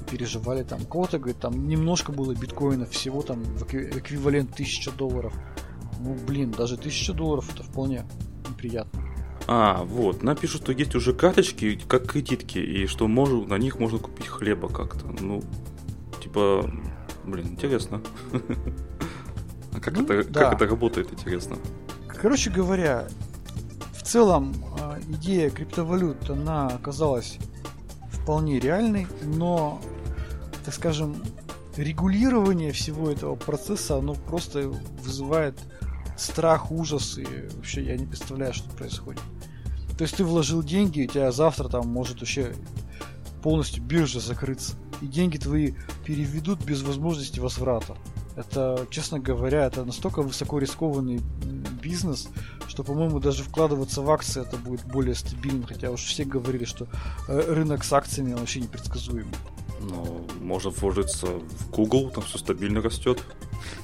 переживали 0.09 0.63
там. 0.63 0.85
Кого-то, 0.85 1.19
говорит, 1.19 1.39
там 1.41 1.69
немножко 1.69 2.13
было 2.13 2.33
биткоинов, 2.33 2.91
всего 2.91 3.23
там 3.23 3.43
эквивалент 3.43 4.53
1000 4.53 4.93
долларов. 4.93 5.33
Ну, 6.01 6.17
блин, 6.27 6.51
даже 6.51 6.75
1000 6.75 7.13
долларов 7.13 7.53
это 7.53 7.63
вполне 7.63 8.05
приятно. 8.57 9.03
А, 9.47 9.83
вот, 9.85 10.23
напишут, 10.23 10.63
что 10.63 10.73
есть 10.73 10.95
уже 10.95 11.13
карточки, 11.13 11.81
как 11.89 12.07
кредитки, 12.11 12.59
и 12.59 12.87
что 12.87 13.09
можно, 13.09 13.47
на 13.47 13.59
них 13.59 13.79
можно 13.79 13.99
купить 13.99 14.27
хлеба 14.27 14.69
как-то. 14.69 15.07
Ну, 15.21 15.43
типа, 16.23 16.71
блин, 17.25 17.49
интересно. 17.49 18.01
Как, 19.81 19.95
ну, 19.95 20.05
это, 20.05 20.29
да. 20.29 20.41
как 20.45 20.55
это 20.55 20.67
работает, 20.67 21.13
интересно? 21.13 21.57
Короче 22.09 22.51
говоря, 22.51 23.09
в 23.95 24.03
целом 24.03 24.55
а, 24.79 24.99
идея 25.09 25.51
криптовалют, 25.51 26.29
она 26.29 26.67
оказалась 26.67 27.39
вполне 28.13 28.61
реальной, 28.61 29.07
но 29.23 29.81
так 30.65 30.75
скажем, 30.75 31.23
регулирование 31.77 32.73
всего 32.73 33.11
этого 33.11 33.35
процесса, 33.37 33.97
оно 33.97 34.15
просто 34.15 34.69
вызывает 35.03 35.59
страх, 36.17 36.71
ужас, 36.71 37.19
и 37.19 37.27
вообще 37.57 37.83
я 37.85 37.97
не 37.97 38.07
представляю, 38.07 38.53
что 38.53 38.69
происходит. 38.71 39.23
То 39.97 40.05
есть 40.05 40.17
ты 40.17 40.25
вложил 40.25 40.63
деньги, 40.63 41.05
у 41.05 41.09
тебя 41.09 41.33
завтра 41.33 41.69
там 41.69 41.89
может 41.89 42.21
вообще 42.21 42.55
полностью 43.43 43.83
биржа 43.83 44.21
закрыться. 44.21 44.75
И 45.01 45.07
деньги 45.07 45.39
твои 45.39 45.75
переведут 46.05 46.63
без 46.63 46.83
возможности 46.83 47.41
возврата. 47.41 47.97
Это, 48.41 48.87
честно 48.91 49.19
говоря, 49.19 49.67
это 49.67 49.85
настолько 49.85 50.23
высоко 50.23 50.59
рискованный 50.59 51.21
бизнес, 51.83 52.29
что, 52.69 52.83
по-моему, 52.83 53.21
даже 53.21 53.43
вкладываться 53.43 54.01
в 54.01 54.11
акции 54.11 54.41
это 54.41 54.57
будет 54.57 54.85
более 54.87 55.15
стабильно. 55.15 55.67
Хотя 55.67 55.91
уж 55.91 56.01
все 56.01 56.25
говорили, 56.25 56.65
что 56.65 56.87
э, 57.29 57.53
рынок 57.53 57.85
с 57.85 57.93
акциями 57.93 58.33
вообще 58.33 58.61
непредсказуемый. 58.61 59.35
Ну, 59.83 60.27
можно 60.41 60.71
вложиться 60.71 61.27
в 61.27 61.71
Google, 61.71 62.11
там 62.11 62.25
все 62.25 62.39
стабильно 62.39 62.81
растет. 62.81 63.23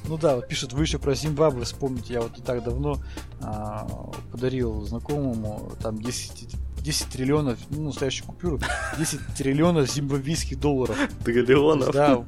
Ну 0.08 0.16
да, 0.16 0.36
вот 0.36 0.48
пишет, 0.48 0.72
вы 0.72 0.84
еще 0.84 0.98
про 0.98 1.14
Зимбабве 1.14 1.64
вспомните, 1.64 2.14
я 2.14 2.22
вот 2.22 2.36
не 2.36 2.42
так 2.42 2.64
давно 2.64 2.98
а, 3.40 3.86
подарил 4.32 4.84
знакомому 4.86 5.72
там 5.82 6.00
10 6.00 6.56
10 6.80 7.08
триллионов, 7.08 7.58
ну, 7.70 7.86
настоящую 7.86 8.28
купюру, 8.28 8.60
10 8.96 9.20
триллионов 9.36 9.90
зимбабвийских 9.90 10.60
долларов. 10.60 10.96
Триллионов? 11.24 11.92
Да, 11.92 12.24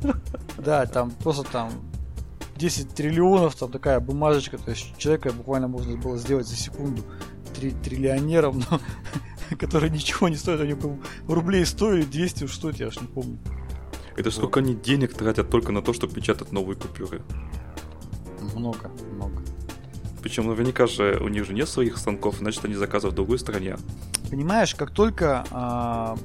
да, 0.58 0.86
там 0.86 1.12
просто 1.12 1.44
там 1.44 1.70
10 2.58 2.94
триллионов, 2.94 3.54
там 3.54 3.70
такая 3.70 4.00
бумажечка, 4.00 4.58
то 4.58 4.70
есть 4.70 4.96
человека 4.98 5.32
буквально 5.32 5.68
можно 5.68 5.96
было 5.96 6.18
сделать 6.18 6.46
за 6.46 6.56
секунду 6.56 7.02
три 7.54 7.70
триллионером, 7.70 8.62
но 8.70 8.80
который 9.56 9.90
ничего 9.90 10.28
не 10.28 10.36
стоит, 10.36 10.60
у 10.60 10.64
него 10.64 10.98
рублей 11.28 11.64
стоит 11.64 12.10
200, 12.10 12.46
что 12.48 12.70
я 12.70 12.88
аж 12.88 13.00
не 13.00 13.06
помню. 13.06 13.38
Это 14.16 14.30
сколько 14.32 14.60
они 14.60 14.74
денег 14.74 15.14
тратят 15.14 15.48
только 15.48 15.70
на 15.70 15.80
то, 15.80 15.92
чтобы 15.92 16.12
печатать 16.12 16.50
новые 16.50 16.76
купюры? 16.76 17.22
Много, 18.54 18.90
много. 19.12 19.42
Причем 20.22 20.48
наверняка 20.48 20.88
же 20.88 21.18
у 21.20 21.28
них 21.28 21.46
же 21.46 21.54
нет 21.54 21.68
своих 21.68 21.96
станков, 21.96 22.38
значит 22.38 22.64
они 22.64 22.74
заказывают 22.74 23.12
в 23.12 23.16
другой 23.16 23.38
стране. 23.38 23.76
Понимаешь, 24.30 24.74
как 24.74 24.90
только 24.90 25.44
а, 25.52 26.16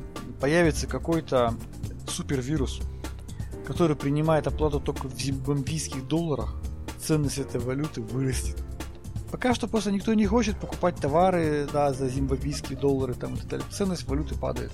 появится 0.41 0.87
какой-то 0.87 1.53
супервирус, 2.07 2.81
который 3.65 3.95
принимает 3.95 4.47
оплату 4.47 4.79
только 4.79 5.07
в 5.07 5.19
зимбабвийских 5.19 6.07
долларах, 6.07 6.55
ценность 6.99 7.37
этой 7.37 7.59
валюты 7.59 8.01
вырастет. 8.01 8.57
Пока 9.31 9.55
что 9.55 9.67
просто 9.67 9.91
никто 9.91 10.13
не 10.13 10.27
хочет 10.27 10.59
покупать 10.59 10.95
товары 10.97 11.67
да, 11.73 11.91
за 11.91 12.07
зимбабвийские 12.07 12.77
доллары 12.77 13.15
там, 13.15 13.33
и 13.33 13.37
так 13.37 13.47
далее. 13.47 13.65
Ценность 13.71 14.07
валюты 14.07 14.35
падает. 14.35 14.71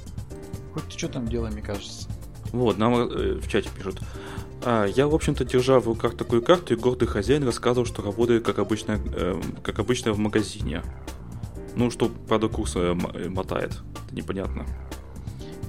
Хоть 0.73 0.83
ты 0.83 0.97
что 0.97 1.07
там 1.07 1.27
делай, 1.27 1.49
мне 1.51 1.61
кажется. 1.61 2.09
Вот, 2.51 2.77
нам 2.77 2.93
э, 2.93 3.35
в 3.35 3.47
чате 3.47 3.69
пишут. 3.75 4.01
А, 4.63 4.85
я, 4.85 5.07
в 5.07 5.15
общем-то, 5.15 5.45
держа 5.45 5.79
в 5.79 5.85
руках 5.85 6.17
такую 6.17 6.41
карту, 6.41 6.73
и 6.73 6.77
гордый 6.77 7.07
хозяин 7.07 7.43
рассказывал, 7.43 7.85
что 7.85 8.01
работает 8.01 8.43
как 8.43 8.59
обычно, 8.59 8.99
э, 9.13 9.41
как 9.63 9.79
обычно 9.79 10.11
в 10.11 10.19
магазине. 10.19 10.83
Ну, 11.75 11.89
что, 11.91 12.09
правда, 12.09 12.49
курс 12.49 12.75
э, 12.75 12.93
мотает. 12.93 13.81
Это 14.05 14.15
непонятно. 14.15 14.65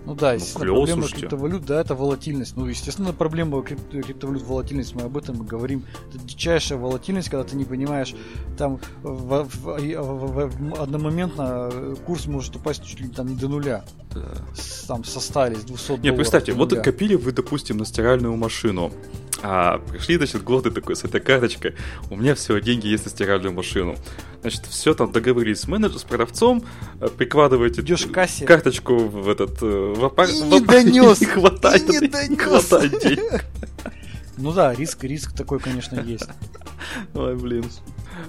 Ну 0.07 0.15
да, 0.15 0.29
Ну, 0.31 0.35
естественно, 0.37 0.65
клево, 0.65 0.77
проблема 0.77 1.03
слушайте. 1.03 1.21
криптовалют, 1.21 1.65
да, 1.67 1.81
это 1.81 1.95
волатильность. 1.95 2.57
Ну, 2.57 2.67
естественно, 2.67 3.13
проблема 3.13 3.59
крипто- 3.59 4.03
криптовалют 4.03 4.43
волатильность, 4.43 4.95
мы 4.95 5.03
об 5.03 5.17
этом 5.17 5.43
и 5.43 5.47
говорим. 5.47 5.85
Это 6.09 6.19
дичайшая 6.25 6.79
волатильность, 6.79 7.29
когда 7.29 7.45
ты 7.45 7.55
не 7.57 7.65
понимаешь, 7.65 8.15
там 8.57 8.81
в, 9.03 9.45
в- 9.45 9.79
в- 9.79 10.51
в- 10.51 10.81
одномоментно 10.83 11.69
э, 11.73 11.97
курс 12.07 12.27
может 12.27 12.57
упасть 12.57 12.85
чуть 12.85 13.01
ли 13.01 13.09
там 13.09 13.29
не 13.29 13.35
до 13.37 13.49
нуля. 13.49 13.85
Да. 14.15 14.23
С- 14.57 14.85
там 14.87 15.05
со 15.05 15.21
100 15.21 15.47
или 15.49 15.55
с 15.57 15.65
200 15.65 16.01
Не, 16.01 16.13
представьте, 16.13 16.53
вот 16.53 16.71
нуля. 16.71 16.83
копили 16.83 17.15
вы, 17.15 17.33
допустим, 17.33 17.77
на 17.77 17.85
стиральную 17.85 18.35
машину. 18.37 18.91
А 19.43 19.79
пришли, 19.79 20.17
значит, 20.17 20.43
годы 20.45 20.71
такой 20.71 20.97
с 20.97 21.05
этой 21.05 21.21
карточкой. 21.21 21.75
У 22.11 22.17
меня 22.17 22.35
все, 22.35 22.61
деньги 22.61 22.89
есть 22.89 23.05
на 23.07 23.11
стиральную 23.11 23.53
машину. 23.55 23.97
Значит, 24.43 24.67
все 24.67 24.93
там 24.95 25.13
договорились 25.13 25.61
с 25.61 25.69
менеджером, 25.69 25.99
с 26.01 26.05
продавцом, 26.05 26.63
э, 27.01 27.09
прикладываете 27.09 27.81
Идёшь 27.81 28.07
к 28.07 28.13
кассе. 28.13 28.45
карточку 28.45 28.97
в 28.99 29.29
этот 29.31 29.63
э, 29.63 29.67
в 29.97 30.05
аппар- 30.05 30.29
И 30.29 30.41
не 30.43 30.61
донёс, 30.61 31.21
не 31.21 31.27
хватает, 31.27 31.89
и 31.89 31.93
не 31.93 31.99
не 32.01 32.09
донёс. 32.09 32.39
хватает 32.43 32.99
денег. 33.03 33.45
Ну 34.37 34.53
да, 34.53 34.75
риск, 34.75 35.05
риск 35.05 35.33
такой, 35.35 35.59
конечно, 35.59 36.01
есть. 36.01 36.29
Ой, 37.15 37.37
блин. 37.37 37.65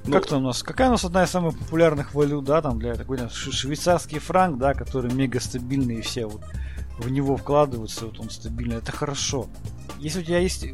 Ну, 0.06 0.14
Как-то 0.14 0.38
у 0.38 0.40
нас, 0.40 0.64
какая 0.64 0.88
у 0.88 0.92
нас 0.92 1.04
одна 1.04 1.24
из 1.24 1.30
самых 1.30 1.58
популярных 1.58 2.14
валют, 2.14 2.46
да, 2.46 2.62
там 2.62 2.80
для 2.80 2.96
такой 2.96 3.18
швейцарский 3.30 4.20
франк, 4.20 4.58
да, 4.58 4.74
который 4.74 5.12
мега 5.14 5.40
стабильный 5.42 5.96
и 5.98 6.02
все 6.02 6.26
вот 6.26 6.42
в 6.98 7.10
него 7.10 7.36
вкладываются, 7.36 8.06
вот 8.06 8.20
он 8.20 8.30
стабильный, 8.30 8.78
это 8.78 8.92
хорошо. 8.92 9.48
Если 10.00 10.20
у 10.22 10.24
тебя 10.24 10.40
есть 10.40 10.66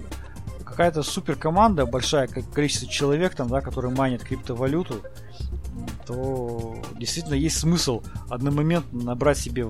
какая-то 0.77 1.01
супер 1.01 1.35
команда, 1.35 1.87
большая 1.87 2.27
количество 2.27 2.87
человек 2.87 3.33
там, 3.33 3.47
да, 3.47 3.61
которые 3.61 3.91
майнят 3.95 4.21
криптовалюту, 4.21 5.01
то 6.05 6.77
действительно 6.99 7.33
есть 7.33 7.57
смысл 7.57 8.03
одномоментно 8.29 9.01
набрать 9.01 9.39
себе 9.39 9.67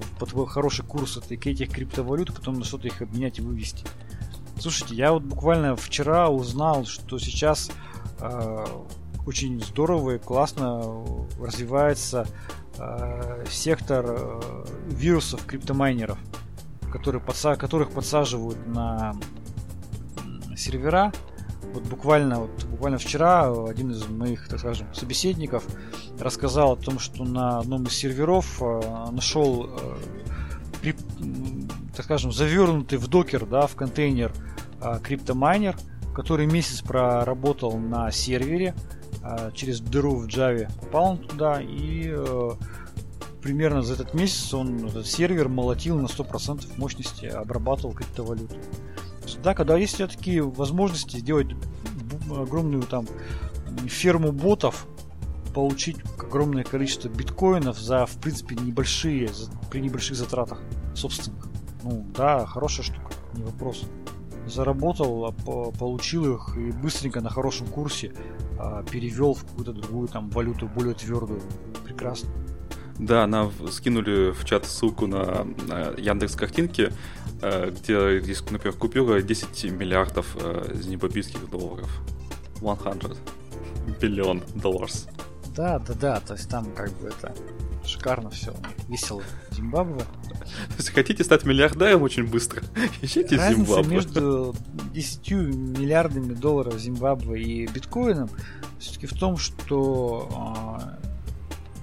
хороший 0.50 0.84
курс 0.84 1.16
этой- 1.16 1.38
этих 1.38 1.72
криптовалют, 1.72 2.36
потом 2.36 2.56
на 2.56 2.66
что-то 2.66 2.88
их 2.90 3.02
обменять 3.02 3.40
и 3.40 3.42
вывести. 3.42 3.86
Слушайте, 4.60 4.96
я 4.96 5.14
вот 5.14 5.24
буквально 5.24 5.78
вчера 5.78 6.28
узнал, 6.28 6.84
что 6.86 7.18
сейчас 7.20 7.72
э, 8.20 8.66
очень 9.26 9.64
здорово 9.64 10.16
и 10.16 10.18
классно 10.18 11.06
развивается 11.40 12.28
э, 12.80 13.46
сектор 13.50 14.06
э, 14.10 14.66
вирусов 14.90 15.46
криптомайнеров, 15.46 16.18
которые 16.92 17.22
подса- 17.24 17.56
которых 17.56 17.92
подсаживают 17.92 18.68
на 18.68 19.16
сервера. 20.58 21.12
Вот 21.74 21.84
буквально, 21.84 22.42
вот 22.42 22.64
буквально 22.66 22.98
вчера 22.98 23.52
один 23.68 23.92
из 23.92 24.08
моих, 24.08 24.48
так 24.48 24.60
скажем, 24.60 24.94
собеседников 24.94 25.66
рассказал 26.20 26.74
о 26.74 26.76
том, 26.76 26.98
что 27.00 27.24
на 27.24 27.60
одном 27.60 27.84
из 27.84 27.94
серверов 27.94 28.62
э, 28.62 29.10
нашел, 29.12 29.70
э, 29.70 29.98
при- 30.82 30.96
м, 31.20 31.70
так 31.96 32.06
скажем, 32.06 32.32
завернутый 32.32 32.98
в 32.98 33.08
докер, 33.08 33.46
да, 33.46 33.68
в 33.68 33.76
контейнер 33.76 34.32
э, 34.82 35.00
криптомайнер, 35.04 35.76
который 36.16 36.46
месяц 36.46 36.82
проработал 36.82 37.78
на 37.78 38.12
сервере, 38.12 38.74
э, 39.24 39.52
через 39.54 39.82
дыру 39.82 40.16
в 40.16 40.28
Java 40.28 40.72
попал 40.80 41.12
он 41.12 41.18
туда 41.18 41.62
и 41.62 42.06
э, 42.08 42.52
примерно 43.42 43.82
за 43.82 43.94
этот 43.94 44.14
месяц 44.14 44.54
он 44.54 44.86
этот 44.86 45.06
сервер 45.08 45.50
молотил 45.50 45.98
на 46.00 46.08
100% 46.08 46.78
мощности, 46.78 47.26
обрабатывал 47.26 47.94
криптовалюту. 47.94 48.56
Есть, 49.28 49.42
Да, 49.42 49.54
когда 49.54 49.78
есть 49.78 49.98
такие 49.98 50.42
возможности 50.42 51.18
сделать 51.18 51.48
огромную 52.32 52.84
там 52.84 53.06
ферму 53.88 54.32
ботов, 54.32 54.88
получить 55.54 55.98
огромное 56.18 56.64
количество 56.64 57.10
биткоинов 57.10 57.78
за, 57.80 58.06
в 58.06 58.18
принципе, 58.22 58.56
небольшие, 58.56 59.28
за- 59.28 59.52
при 59.70 59.82
небольших 59.82 60.16
затратах 60.16 60.62
собственных. 60.96 61.48
Ну, 61.84 62.06
да, 62.16 62.46
хорошая 62.46 62.86
штука, 62.86 63.12
не 63.34 63.44
вопрос. 63.44 63.84
Заработал, 64.46 65.26
а, 65.26 65.32
по- 65.34 65.72
получил 65.72 66.36
их 66.36 66.56
и 66.58 66.72
быстренько 66.72 67.20
на 67.22 67.30
хорошем 67.30 67.68
курсе 67.68 68.14
а, 68.60 68.84
перевел 68.84 69.34
в 69.34 69.44
какую-то 69.44 69.74
другую 69.74 70.08
там 70.08 70.30
валюту 70.30 70.68
более 70.68 70.94
твердую. 70.94 71.42
Прекрасно. 71.84 72.30
Да, 72.98 73.28
нам 73.28 73.52
скинули 73.72 74.32
в 74.32 74.44
чат 74.46 74.66
ссылку 74.66 75.06
на, 75.06 75.46
Яндекс 75.98 76.36
картинки, 76.36 76.92
где 77.42 78.18
есть, 78.18 78.50
например, 78.52 78.76
купюра 78.78 79.22
10 79.22 79.72
миллиардов 79.72 80.36
э, 80.40 80.74
зимбабвийских 80.76 81.50
долларов. 81.50 81.90
100 82.58 83.16
биллион 84.02 84.44
долларов. 84.56 84.92
Да, 85.56 85.80
да, 85.80 85.94
да, 85.94 86.20
то 86.20 86.34
есть 86.34 86.50
там 86.50 86.72
как 86.74 86.92
бы 87.00 87.08
это 87.08 87.34
шикарно 87.84 88.30
все, 88.30 88.54
весело. 88.88 89.24
Зимбабве. 89.52 90.04
Если 90.78 90.92
хотите 90.92 91.24
стать 91.24 91.46
миллиардером 91.46 92.04
очень 92.04 92.28
быстро, 92.28 92.62
ищите 93.02 93.38
Разница 93.38 93.66
Зимбабве. 93.66 93.96
между 93.96 94.56
10 94.94 95.32
миллиардами 95.32 96.34
долларов 96.34 96.78
Зимбабве 96.78 97.42
и 97.42 97.68
биткоином 97.68 98.30
все-таки 98.80 99.08
в 99.08 99.14
том, 99.14 99.38
что 99.38 100.30
а, 100.36 101.00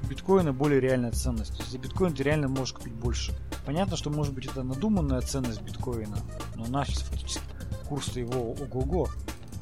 биткоина 0.08 0.52
более 0.52 0.80
реальная 0.80 1.10
ценность. 1.10 1.52
То 1.56 1.58
есть 1.60 1.72
за 1.72 1.78
биткоин 1.78 2.14
ты 2.14 2.22
реально 2.22 2.48
можешь 2.48 2.74
купить 2.74 2.94
больше. 2.94 3.32
Понятно, 3.64 3.96
что 3.96 4.10
может 4.10 4.34
быть 4.34 4.46
это 4.46 4.62
надуманная 4.62 5.20
ценность 5.20 5.62
биткоина, 5.62 6.18
но 6.56 6.66
наш 6.66 6.88
фактически 6.90 7.42
курс 7.88 8.08
его 8.16 8.52
ого-го. 8.52 9.08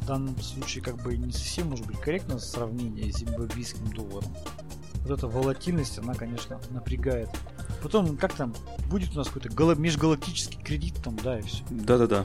В 0.01 0.07
данном 0.07 0.41
случае 0.41 0.83
как 0.83 1.01
бы 1.01 1.17
не 1.17 1.33
совсем 1.33 1.69
может 1.69 1.87
быть 1.87 1.99
корректно 2.01 2.39
сравнение 2.41 3.13
с 3.13 3.19
зимбабвийским 3.19 3.87
долларом. 3.93 4.35
Вот 5.05 5.19
эта 5.19 5.29
волатильность, 5.29 5.99
она, 5.99 6.15
конечно, 6.15 6.61
напрягает. 6.71 7.29
Потом, 7.83 8.17
как 8.17 8.35
там, 8.35 8.55
будет 8.89 9.13
у 9.15 9.19
нас 9.19 9.29
какой-то 9.29 9.49
гала- 9.49 9.75
межгалактический 9.77 10.61
кредит 10.61 10.95
там, 11.03 11.17
да, 11.17 11.39
и 11.39 11.43
все. 11.43 11.63
Да-да-да. 11.71 12.25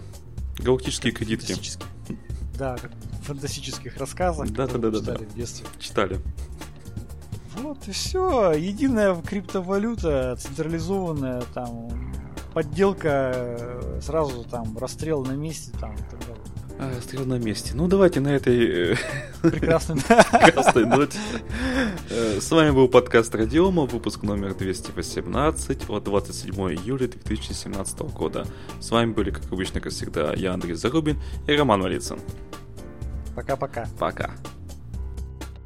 Галактические 0.59 1.13
кредитки. 1.13 1.55
Да, 2.57 2.75
как 2.77 2.91
в 3.21 3.25
фантастических 3.25 3.97
рассказах, 3.97 4.49
Да, 4.49 4.65
да, 4.65 4.77
да, 4.79 4.89
да, 4.89 4.99
читали 4.99 5.25
в 5.25 5.35
детстве. 5.35 5.67
Читали. 5.79 6.19
Вот 7.57 7.87
и 7.87 7.91
все. 7.91 8.51
Единая 8.53 9.15
криптовалюта, 9.15 10.35
централизованная, 10.39 11.43
там, 11.53 11.89
подделка, 12.53 13.31
э, 13.35 13.99
сразу 14.01 14.43
там 14.43 14.77
расстрел 14.77 15.23
на 15.25 15.33
месте, 15.33 15.71
там, 15.79 15.93
и 15.93 15.97
так 16.09 16.19
далее. 16.19 16.37
А, 16.79 16.93
стрел 17.01 17.25
на 17.25 17.39
месте. 17.39 17.71
Ну, 17.73 17.87
давайте 17.87 18.19
на 18.19 18.27
этой 18.27 18.91
э, 18.93 18.95
Прекрасно. 19.41 19.95
прекрасной 20.43 20.85
ноте. 20.85 21.17
Э, 22.11 22.39
С 22.39 22.51
вами 22.51 22.69
был 22.69 22.87
подкаст 22.87 23.33
Радиома, 23.33 23.85
выпуск 23.87 24.21
номер 24.21 24.53
218 24.53 25.89
от 25.89 26.03
27 26.03 26.53
июля 26.53 27.07
2017 27.07 27.99
года. 28.13 28.45
С 28.79 28.91
вами 28.91 29.11
были, 29.11 29.31
как 29.31 29.51
обычно, 29.51 29.81
как 29.81 29.91
всегда, 29.91 30.33
я, 30.35 30.53
Андрей 30.53 30.75
Зарубин 30.75 31.19
и 31.47 31.55
Роман 31.55 31.81
Валицын. 31.81 32.19
Пока-пока. 33.35 33.87
Пока. 33.97 34.31